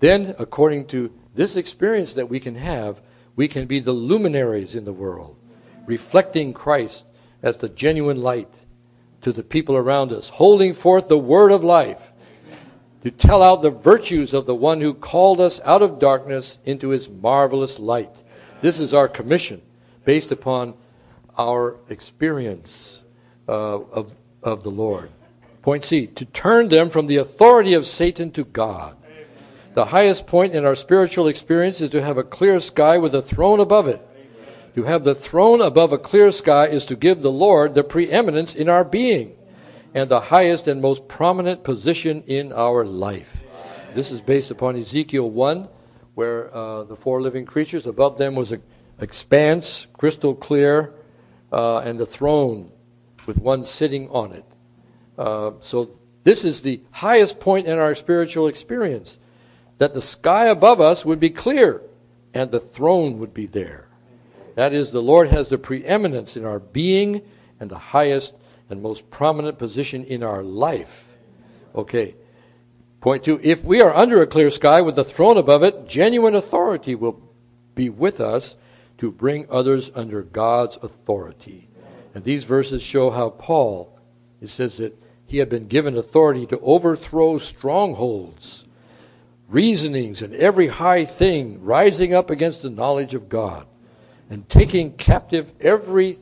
Then, 0.00 0.34
according 0.38 0.86
to 0.88 1.12
this 1.34 1.56
experience 1.56 2.14
that 2.14 2.28
we 2.28 2.40
can 2.40 2.56
have, 2.56 3.00
we 3.36 3.48
can 3.48 3.66
be 3.66 3.80
the 3.80 3.92
luminaries 3.92 4.74
in 4.74 4.84
the 4.84 4.92
world, 4.92 5.36
reflecting 5.86 6.52
Christ 6.52 7.04
as 7.42 7.56
the 7.56 7.68
genuine 7.68 8.20
light 8.20 8.52
to 9.22 9.32
the 9.32 9.42
people 9.42 9.76
around 9.76 10.12
us, 10.12 10.28
holding 10.28 10.74
forth 10.74 11.08
the 11.08 11.18
word 11.18 11.52
of 11.52 11.62
life 11.62 12.12
to 13.02 13.10
tell 13.10 13.42
out 13.42 13.62
the 13.62 13.70
virtues 13.70 14.32
of 14.32 14.46
the 14.46 14.54
one 14.54 14.80
who 14.80 14.94
called 14.94 15.40
us 15.40 15.60
out 15.64 15.82
of 15.82 15.98
darkness 15.98 16.58
into 16.64 16.90
his 16.90 17.08
marvelous 17.08 17.78
light. 17.78 18.14
This 18.60 18.78
is 18.78 18.94
our 18.94 19.08
commission 19.08 19.60
based 20.04 20.30
upon 20.30 20.74
our 21.38 21.76
experience 21.88 23.00
uh, 23.48 23.78
of, 23.80 24.12
of 24.42 24.62
the 24.62 24.70
Lord. 24.70 25.10
Point 25.62 25.84
C, 25.84 26.08
to 26.08 26.24
turn 26.24 26.68
them 26.68 26.90
from 26.90 27.06
the 27.06 27.16
authority 27.16 27.72
of 27.74 27.86
Satan 27.86 28.32
to 28.32 28.44
God. 28.44 28.96
The 29.74 29.86
highest 29.86 30.26
point 30.26 30.54
in 30.54 30.66
our 30.66 30.74
spiritual 30.74 31.28
experience 31.28 31.80
is 31.80 31.90
to 31.90 32.02
have 32.02 32.18
a 32.18 32.24
clear 32.24 32.60
sky 32.60 32.98
with 32.98 33.14
a 33.14 33.22
throne 33.22 33.60
above 33.60 33.86
it. 33.86 34.06
To 34.74 34.82
have 34.82 35.04
the 35.04 35.14
throne 35.14 35.60
above 35.60 35.92
a 35.92 35.98
clear 35.98 36.30
sky 36.32 36.66
is 36.66 36.84
to 36.86 36.96
give 36.96 37.20
the 37.20 37.30
Lord 37.30 37.74
the 37.74 37.84
preeminence 37.84 38.54
in 38.54 38.68
our 38.68 38.84
being 38.84 39.36
and 39.94 40.10
the 40.10 40.20
highest 40.20 40.66
and 40.66 40.80
most 40.80 41.08
prominent 41.08 41.62
position 41.62 42.22
in 42.26 42.52
our 42.52 42.84
life. 42.84 43.38
This 43.94 44.10
is 44.10 44.20
based 44.20 44.50
upon 44.50 44.76
Ezekiel 44.76 45.30
1, 45.30 45.68
where 46.14 46.54
uh, 46.54 46.84
the 46.84 46.96
four 46.96 47.20
living 47.20 47.44
creatures, 47.44 47.86
above 47.86 48.18
them 48.18 48.34
was 48.34 48.52
an 48.52 48.62
expanse, 48.98 49.86
crystal 49.92 50.34
clear, 50.34 50.94
uh, 51.52 51.78
and 51.78 52.00
the 52.00 52.06
throne 52.06 52.72
with 53.26 53.38
one 53.38 53.64
sitting 53.64 54.08
on 54.08 54.32
it. 54.32 54.44
Uh, 55.18 55.52
so 55.60 55.98
this 56.24 56.44
is 56.44 56.62
the 56.62 56.80
highest 56.90 57.40
point 57.40 57.66
in 57.66 57.78
our 57.78 57.94
spiritual 57.94 58.46
experience 58.46 59.18
that 59.78 59.94
the 59.94 60.02
sky 60.02 60.46
above 60.46 60.80
us 60.80 61.04
would 61.04 61.20
be 61.20 61.30
clear 61.30 61.82
and 62.34 62.50
the 62.50 62.60
throne 62.60 63.18
would 63.18 63.34
be 63.34 63.46
there. 63.46 63.88
That 64.54 64.72
is, 64.72 64.90
the 64.90 65.02
Lord 65.02 65.28
has 65.28 65.48
the 65.48 65.58
preeminence 65.58 66.36
in 66.36 66.44
our 66.44 66.60
being 66.60 67.22
and 67.58 67.70
the 67.70 67.78
highest 67.78 68.34
and 68.70 68.82
most 68.82 69.10
prominent 69.10 69.58
position 69.58 70.04
in 70.04 70.22
our 70.22 70.42
life. 70.42 71.06
Okay. 71.74 72.14
Point 73.00 73.24
two 73.24 73.40
if 73.42 73.64
we 73.64 73.80
are 73.80 73.92
under 73.92 74.22
a 74.22 74.26
clear 74.26 74.50
sky 74.50 74.80
with 74.80 74.94
the 74.94 75.04
throne 75.04 75.36
above 75.36 75.62
it, 75.62 75.88
genuine 75.88 76.34
authority 76.34 76.94
will 76.94 77.20
be 77.74 77.90
with 77.90 78.20
us 78.20 78.54
to 78.98 79.10
bring 79.10 79.46
others 79.50 79.90
under 79.94 80.22
God's 80.22 80.78
authority. 80.82 81.68
And 82.14 82.22
these 82.22 82.44
verses 82.44 82.82
show 82.82 83.10
how 83.10 83.30
Paul, 83.30 83.98
it 84.40 84.50
says 84.50 84.76
that 84.76 85.01
he 85.32 85.38
had 85.38 85.48
been 85.48 85.66
given 85.66 85.96
authority 85.96 86.44
to 86.44 86.60
overthrow 86.60 87.38
strongholds, 87.38 88.66
reasonings, 89.48 90.20
and 90.20 90.34
every 90.34 90.66
high 90.66 91.06
thing 91.06 91.64
rising 91.64 92.12
up 92.12 92.28
against 92.28 92.60
the 92.60 92.68
knowledge 92.68 93.14
of 93.14 93.30
God, 93.30 93.66
and 94.28 94.46
taking 94.50 94.92
captive 94.92 95.50
every 95.58 96.18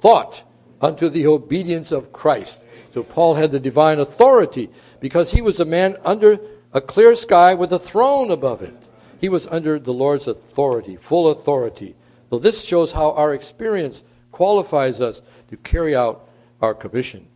thought 0.00 0.42
unto 0.80 1.08
the 1.08 1.24
obedience 1.28 1.92
of 1.92 2.12
Christ. 2.12 2.64
So 2.92 3.04
Paul 3.04 3.36
had 3.36 3.52
the 3.52 3.60
divine 3.60 4.00
authority 4.00 4.70
because 4.98 5.30
he 5.30 5.40
was 5.40 5.60
a 5.60 5.64
man 5.64 5.96
under 6.04 6.40
a 6.72 6.80
clear 6.80 7.14
sky 7.14 7.54
with 7.54 7.72
a 7.72 7.78
throne 7.78 8.32
above 8.32 8.60
it. 8.62 8.76
He 9.20 9.28
was 9.28 9.46
under 9.46 9.78
the 9.78 9.92
Lord's 9.92 10.26
authority, 10.26 10.96
full 10.96 11.30
authority. 11.30 11.94
So 12.28 12.40
this 12.40 12.64
shows 12.64 12.90
how 12.90 13.12
our 13.12 13.34
experience 13.34 14.02
qualifies 14.32 15.00
us 15.00 15.22
to 15.50 15.56
carry 15.58 15.94
out 15.94 16.28
our 16.60 16.74
commission. 16.74 17.28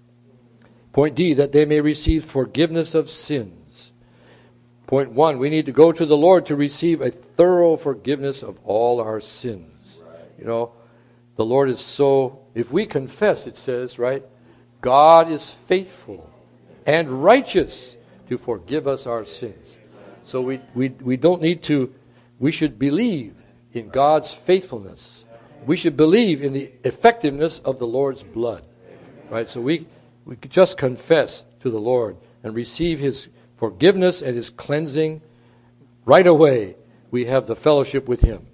Point 0.92 1.14
D, 1.14 1.34
that 1.34 1.52
they 1.52 1.64
may 1.64 1.80
receive 1.80 2.24
forgiveness 2.24 2.94
of 2.94 3.10
sins. 3.10 3.92
Point 4.86 5.12
one, 5.12 5.38
we 5.38 5.48
need 5.48 5.66
to 5.66 5.72
go 5.72 5.90
to 5.90 6.04
the 6.04 6.16
Lord 6.16 6.44
to 6.46 6.56
receive 6.56 7.00
a 7.00 7.10
thorough 7.10 7.76
forgiveness 7.76 8.42
of 8.42 8.58
all 8.64 9.00
our 9.00 9.20
sins. 9.20 9.70
You 10.38 10.44
know, 10.44 10.72
the 11.36 11.46
Lord 11.46 11.70
is 11.70 11.80
so, 11.80 12.40
if 12.54 12.70
we 12.70 12.84
confess, 12.84 13.46
it 13.46 13.56
says, 13.56 13.98
right, 13.98 14.22
God 14.82 15.30
is 15.30 15.50
faithful 15.50 16.30
and 16.84 17.22
righteous 17.24 17.96
to 18.28 18.36
forgive 18.36 18.86
us 18.86 19.06
our 19.06 19.24
sins. 19.24 19.78
So 20.24 20.42
we, 20.42 20.60
we, 20.74 20.90
we 20.90 21.16
don't 21.16 21.40
need 21.40 21.62
to, 21.64 21.94
we 22.38 22.52
should 22.52 22.78
believe 22.78 23.34
in 23.72 23.88
God's 23.88 24.34
faithfulness. 24.34 25.24
We 25.64 25.76
should 25.76 25.96
believe 25.96 26.42
in 26.42 26.52
the 26.52 26.70
effectiveness 26.84 27.60
of 27.60 27.78
the 27.78 27.86
Lord's 27.86 28.22
blood. 28.22 28.64
Right? 29.30 29.48
So 29.48 29.60
we, 29.60 29.86
we 30.24 30.36
just 30.48 30.78
confess 30.78 31.44
to 31.60 31.70
the 31.70 31.80
Lord 31.80 32.16
and 32.42 32.54
receive 32.54 32.98
His 32.98 33.28
forgiveness 33.56 34.22
and 34.22 34.36
His 34.36 34.50
cleansing 34.50 35.22
right 36.04 36.26
away. 36.26 36.76
We 37.10 37.26
have 37.26 37.46
the 37.46 37.56
fellowship 37.56 38.08
with 38.08 38.20
Him. 38.20 38.46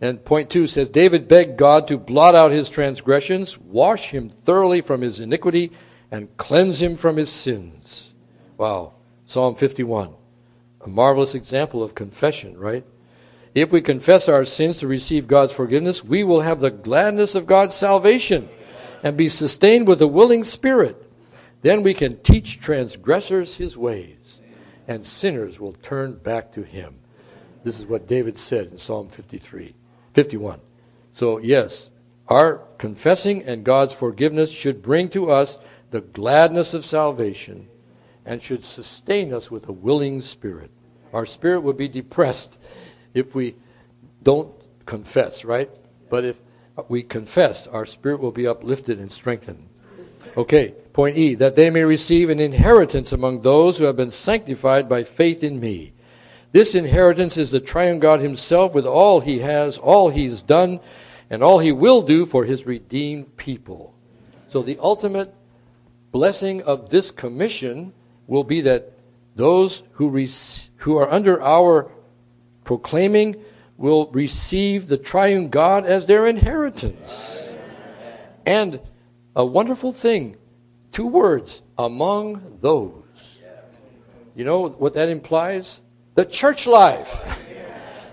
And 0.00 0.24
point 0.24 0.48
two 0.48 0.66
says 0.66 0.88
David 0.88 1.28
begged 1.28 1.58
God 1.58 1.86
to 1.88 1.98
blot 1.98 2.34
out 2.34 2.52
his 2.52 2.70
transgressions, 2.70 3.58
wash 3.58 4.10
him 4.10 4.30
thoroughly 4.30 4.80
from 4.80 5.02
his 5.02 5.20
iniquity, 5.20 5.72
and 6.10 6.34
cleanse 6.38 6.80
him 6.80 6.96
from 6.96 7.16
his 7.16 7.30
sins. 7.30 8.14
Wow. 8.56 8.94
Psalm 9.26 9.54
51. 9.54 10.14
A 10.82 10.88
marvelous 10.88 11.34
example 11.34 11.82
of 11.82 11.94
confession, 11.94 12.58
right? 12.58 12.84
If 13.54 13.70
we 13.70 13.82
confess 13.82 14.28
our 14.28 14.44
sins 14.44 14.78
to 14.78 14.86
receive 14.86 15.28
God's 15.28 15.52
forgiveness, 15.52 16.02
we 16.02 16.24
will 16.24 16.40
have 16.40 16.60
the 16.60 16.70
gladness 16.70 17.34
of 17.34 17.46
God's 17.46 17.74
salvation 17.74 18.48
and 19.02 19.16
be 19.16 19.28
sustained 19.28 19.86
with 19.86 20.02
a 20.02 20.06
willing 20.06 20.44
spirit. 20.44 21.10
Then 21.62 21.82
we 21.82 21.94
can 21.94 22.18
teach 22.18 22.60
transgressors 22.60 23.56
his 23.56 23.76
ways, 23.76 24.38
and 24.88 25.06
sinners 25.06 25.60
will 25.60 25.72
turn 25.72 26.14
back 26.14 26.52
to 26.52 26.62
him. 26.62 26.96
This 27.64 27.78
is 27.78 27.86
what 27.86 28.08
David 28.08 28.38
said 28.38 28.68
in 28.68 28.78
Psalm 28.78 29.08
53, 29.08 29.74
51. 30.14 30.60
So, 31.12 31.38
yes, 31.38 31.90
our 32.28 32.62
confessing 32.78 33.42
and 33.42 33.64
God's 33.64 33.92
forgiveness 33.92 34.50
should 34.50 34.82
bring 34.82 35.08
to 35.10 35.30
us 35.30 35.58
the 35.90 36.00
gladness 36.00 36.72
of 36.72 36.84
salvation 36.84 37.68
and 38.24 38.42
should 38.42 38.64
sustain 38.64 39.34
us 39.34 39.50
with 39.50 39.68
a 39.68 39.72
willing 39.72 40.20
spirit. 40.20 40.70
Our 41.12 41.26
spirit 41.26 41.60
would 41.60 41.76
be 41.76 41.88
depressed 41.88 42.58
if 43.12 43.34
we 43.34 43.56
don't 44.22 44.52
confess, 44.86 45.44
right? 45.44 45.70
But 46.08 46.24
if 46.24 46.36
we 46.88 47.02
confess, 47.02 47.66
our 47.66 47.84
spirit 47.84 48.20
will 48.20 48.32
be 48.32 48.46
uplifted 48.46 48.98
and 48.98 49.10
strengthened. 49.10 49.68
Okay, 50.36 50.74
point 50.92 51.16
E, 51.16 51.34
that 51.34 51.56
they 51.56 51.70
may 51.70 51.82
receive 51.82 52.30
an 52.30 52.38
inheritance 52.38 53.10
among 53.12 53.42
those 53.42 53.78
who 53.78 53.84
have 53.84 53.96
been 53.96 54.12
sanctified 54.12 54.88
by 54.88 55.02
faith 55.02 55.42
in 55.42 55.58
me. 55.58 55.92
This 56.52 56.74
inheritance 56.74 57.36
is 57.36 57.50
the 57.50 57.60
triune 57.60 57.98
God 57.98 58.20
himself 58.20 58.72
with 58.74 58.86
all 58.86 59.20
he 59.20 59.40
has, 59.40 59.78
all 59.78 60.10
he's 60.10 60.42
done, 60.42 60.80
and 61.28 61.42
all 61.42 61.58
he 61.58 61.72
will 61.72 62.02
do 62.02 62.26
for 62.26 62.44
his 62.44 62.66
redeemed 62.66 63.36
people. 63.36 63.94
So 64.48 64.62
the 64.62 64.78
ultimate 64.80 65.34
blessing 66.12 66.62
of 66.62 66.90
this 66.90 67.10
commission 67.10 67.92
will 68.26 68.44
be 68.44 68.60
that 68.62 68.92
those 69.36 69.82
who, 69.92 70.08
rec- 70.10 70.28
who 70.78 70.96
are 70.96 71.10
under 71.10 71.40
our 71.40 71.90
proclaiming 72.64 73.36
will 73.80 74.08
receive 74.12 74.88
the 74.88 74.98
triune 74.98 75.48
God 75.48 75.86
as 75.86 76.04
their 76.04 76.26
inheritance. 76.26 77.48
And 78.44 78.78
a 79.34 79.44
wonderful 79.44 79.90
thing, 79.90 80.36
two 80.92 81.06
words, 81.06 81.62
among 81.78 82.58
those. 82.60 83.40
You 84.36 84.44
know 84.44 84.68
what 84.68 84.92
that 84.94 85.08
implies? 85.08 85.80
The 86.14 86.26
church 86.26 86.66
life. 86.66 87.24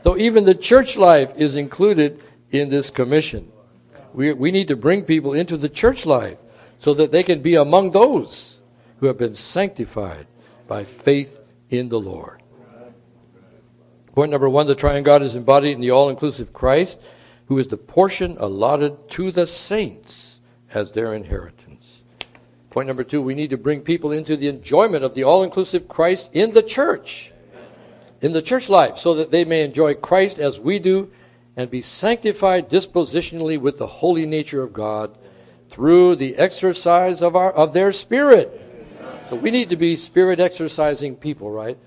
So 0.03 0.17
even 0.17 0.45
the 0.45 0.55
church 0.55 0.95
life 0.95 1.33
is 1.35 1.57
included 1.57 2.23
in 2.49 2.69
this 2.69 2.89
commission. 2.89 3.51
We, 4.13 4.31
we 4.31 4.51
need 4.51 4.69
to 4.69 4.77
bring 4.77 5.03
people 5.03 5.33
into 5.33 5.57
the 5.57 5.67
church 5.67 6.05
life 6.05 6.37
so 6.79 6.93
that 6.93 7.11
they 7.11 7.23
can 7.23 7.41
be 7.41 7.55
among 7.55 7.91
those 7.91 8.59
who 9.01 9.07
have 9.07 9.17
been 9.17 9.35
sanctified 9.35 10.27
by 10.65 10.85
faith 10.85 11.37
in 11.69 11.89
the 11.89 11.99
Lord. 11.99 12.41
Point 14.17 14.31
number 14.31 14.49
one 14.49 14.65
the 14.65 14.73
triune 14.73 15.03
God 15.03 15.21
is 15.21 15.35
embodied 15.35 15.73
in 15.73 15.79
the 15.79 15.91
all 15.91 16.09
inclusive 16.09 16.51
Christ, 16.51 16.99
who 17.49 17.59
is 17.59 17.67
the 17.67 17.77
portion 17.77 18.35
allotted 18.39 19.11
to 19.11 19.29
the 19.29 19.45
saints 19.45 20.39
as 20.73 20.91
their 20.91 21.13
inheritance. 21.13 21.85
Point 22.71 22.87
number 22.87 23.03
two 23.03 23.21
we 23.21 23.35
need 23.35 23.51
to 23.51 23.59
bring 23.59 23.81
people 23.81 24.11
into 24.11 24.35
the 24.35 24.47
enjoyment 24.47 25.03
of 25.03 25.13
the 25.13 25.21
all 25.21 25.43
inclusive 25.43 25.87
Christ 25.87 26.31
in 26.33 26.53
the 26.53 26.63
church, 26.63 27.31
in 28.19 28.33
the 28.33 28.41
church 28.41 28.69
life, 28.69 28.97
so 28.97 29.13
that 29.13 29.29
they 29.29 29.45
may 29.45 29.63
enjoy 29.63 29.93
Christ 29.93 30.39
as 30.39 30.59
we 30.59 30.79
do 30.79 31.11
and 31.55 31.69
be 31.69 31.83
sanctified 31.83 32.71
dispositionally 32.71 33.59
with 33.59 33.77
the 33.77 33.85
holy 33.85 34.25
nature 34.25 34.63
of 34.63 34.73
God 34.73 35.15
through 35.69 36.15
the 36.15 36.37
exercise 36.37 37.21
of, 37.21 37.35
our, 37.35 37.51
of 37.51 37.73
their 37.73 37.93
spirit. 37.93 38.49
So 39.29 39.35
we 39.35 39.51
need 39.51 39.69
to 39.69 39.75
be 39.75 39.95
spirit 39.95 40.39
exercising 40.39 41.17
people, 41.17 41.51
right? 41.51 41.77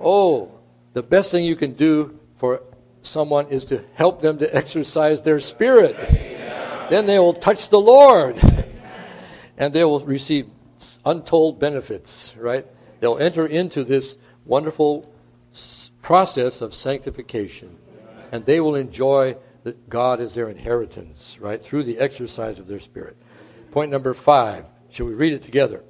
Oh, 0.00 0.52
the 0.92 1.02
best 1.02 1.30
thing 1.30 1.44
you 1.44 1.56
can 1.56 1.72
do 1.74 2.18
for 2.36 2.62
someone 3.02 3.48
is 3.48 3.64
to 3.66 3.84
help 3.94 4.20
them 4.20 4.38
to 4.38 4.56
exercise 4.56 5.22
their 5.22 5.40
spirit. 5.40 5.96
Then 6.90 7.06
they 7.06 7.18
will 7.18 7.32
touch 7.32 7.68
the 7.68 7.80
Lord 7.80 8.40
and 9.56 9.72
they 9.72 9.84
will 9.84 10.00
receive 10.00 10.48
untold 11.04 11.60
benefits, 11.60 12.34
right? 12.36 12.66
They'll 13.00 13.18
enter 13.18 13.46
into 13.46 13.84
this 13.84 14.16
wonderful 14.44 15.12
process 16.02 16.60
of 16.60 16.74
sanctification 16.74 17.76
and 18.32 18.44
they 18.44 18.60
will 18.60 18.74
enjoy 18.74 19.36
that 19.62 19.88
God 19.88 20.20
is 20.20 20.34
their 20.34 20.48
inheritance, 20.48 21.38
right? 21.40 21.62
Through 21.62 21.84
the 21.84 21.98
exercise 21.98 22.58
of 22.58 22.66
their 22.66 22.80
spirit. 22.80 23.16
Point 23.70 23.90
number 23.90 24.14
five. 24.14 24.64
Shall 24.90 25.06
we 25.06 25.14
read 25.14 25.32
it 25.32 25.42
together? 25.42 25.84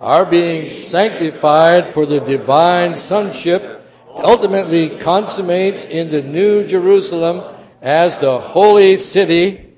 Our 0.00 0.24
being 0.26 0.68
sanctified 0.68 1.86
for 1.86 2.06
the 2.06 2.20
divine 2.20 2.96
sonship 2.96 3.77
ultimately 4.24 4.98
consummates 4.98 5.86
in 5.86 6.10
the 6.10 6.22
New 6.22 6.66
Jerusalem 6.66 7.56
as 7.80 8.18
the 8.18 8.38
holy 8.38 8.96
city, 8.96 9.74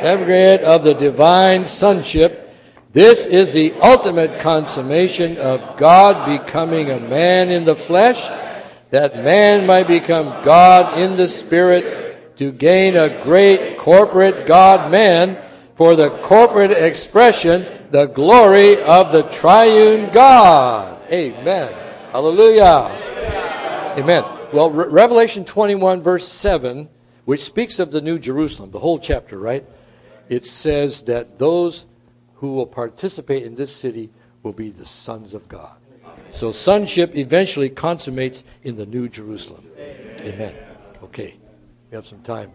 congregate 0.00 0.60
of 0.62 0.82
the 0.84 0.94
divine 0.94 1.64
sonship. 1.64 2.54
This 2.92 3.26
is 3.26 3.52
the 3.52 3.72
ultimate 3.82 4.40
consummation 4.40 5.36
of 5.38 5.76
God 5.76 6.26
becoming 6.26 6.90
a 6.90 7.00
man 7.00 7.50
in 7.50 7.64
the 7.64 7.74
flesh, 7.74 8.28
that 8.90 9.16
man 9.24 9.66
might 9.66 9.88
become 9.88 10.44
God 10.44 10.98
in 10.98 11.16
the 11.16 11.26
spirit 11.26 12.36
to 12.36 12.52
gain 12.52 12.96
a 12.96 13.22
great 13.22 13.78
corporate 13.78 14.46
God 14.46 14.90
man 14.90 15.38
for 15.74 15.96
the 15.96 16.10
corporate 16.18 16.70
expression, 16.70 17.66
the 17.90 18.06
glory 18.06 18.80
of 18.82 19.12
the 19.12 19.22
triune 19.24 20.12
God. 20.12 21.00
Amen. 21.10 21.72
Hallelujah. 22.12 23.13
Amen. 23.96 24.24
Well, 24.52 24.70
Re- 24.70 24.88
Revelation 24.88 25.44
21, 25.44 26.02
verse 26.02 26.26
7, 26.26 26.88
which 27.24 27.44
speaks 27.44 27.78
of 27.78 27.92
the 27.92 28.00
New 28.00 28.18
Jerusalem, 28.18 28.72
the 28.72 28.80
whole 28.80 28.98
chapter, 28.98 29.38
right? 29.38 29.64
It 30.28 30.44
says 30.44 31.02
that 31.02 31.38
those 31.38 31.86
who 32.36 32.54
will 32.54 32.66
participate 32.66 33.44
in 33.44 33.54
this 33.54 33.74
city 33.74 34.10
will 34.42 34.52
be 34.52 34.70
the 34.70 34.84
sons 34.84 35.32
of 35.32 35.48
God. 35.48 35.76
So 36.32 36.50
sonship 36.50 37.16
eventually 37.16 37.70
consummates 37.70 38.42
in 38.64 38.76
the 38.76 38.86
New 38.86 39.08
Jerusalem. 39.08 39.66
Amen. 39.78 40.54
Okay. 41.04 41.36
We 41.90 41.94
have 41.94 42.06
some 42.06 42.22
time. 42.22 42.50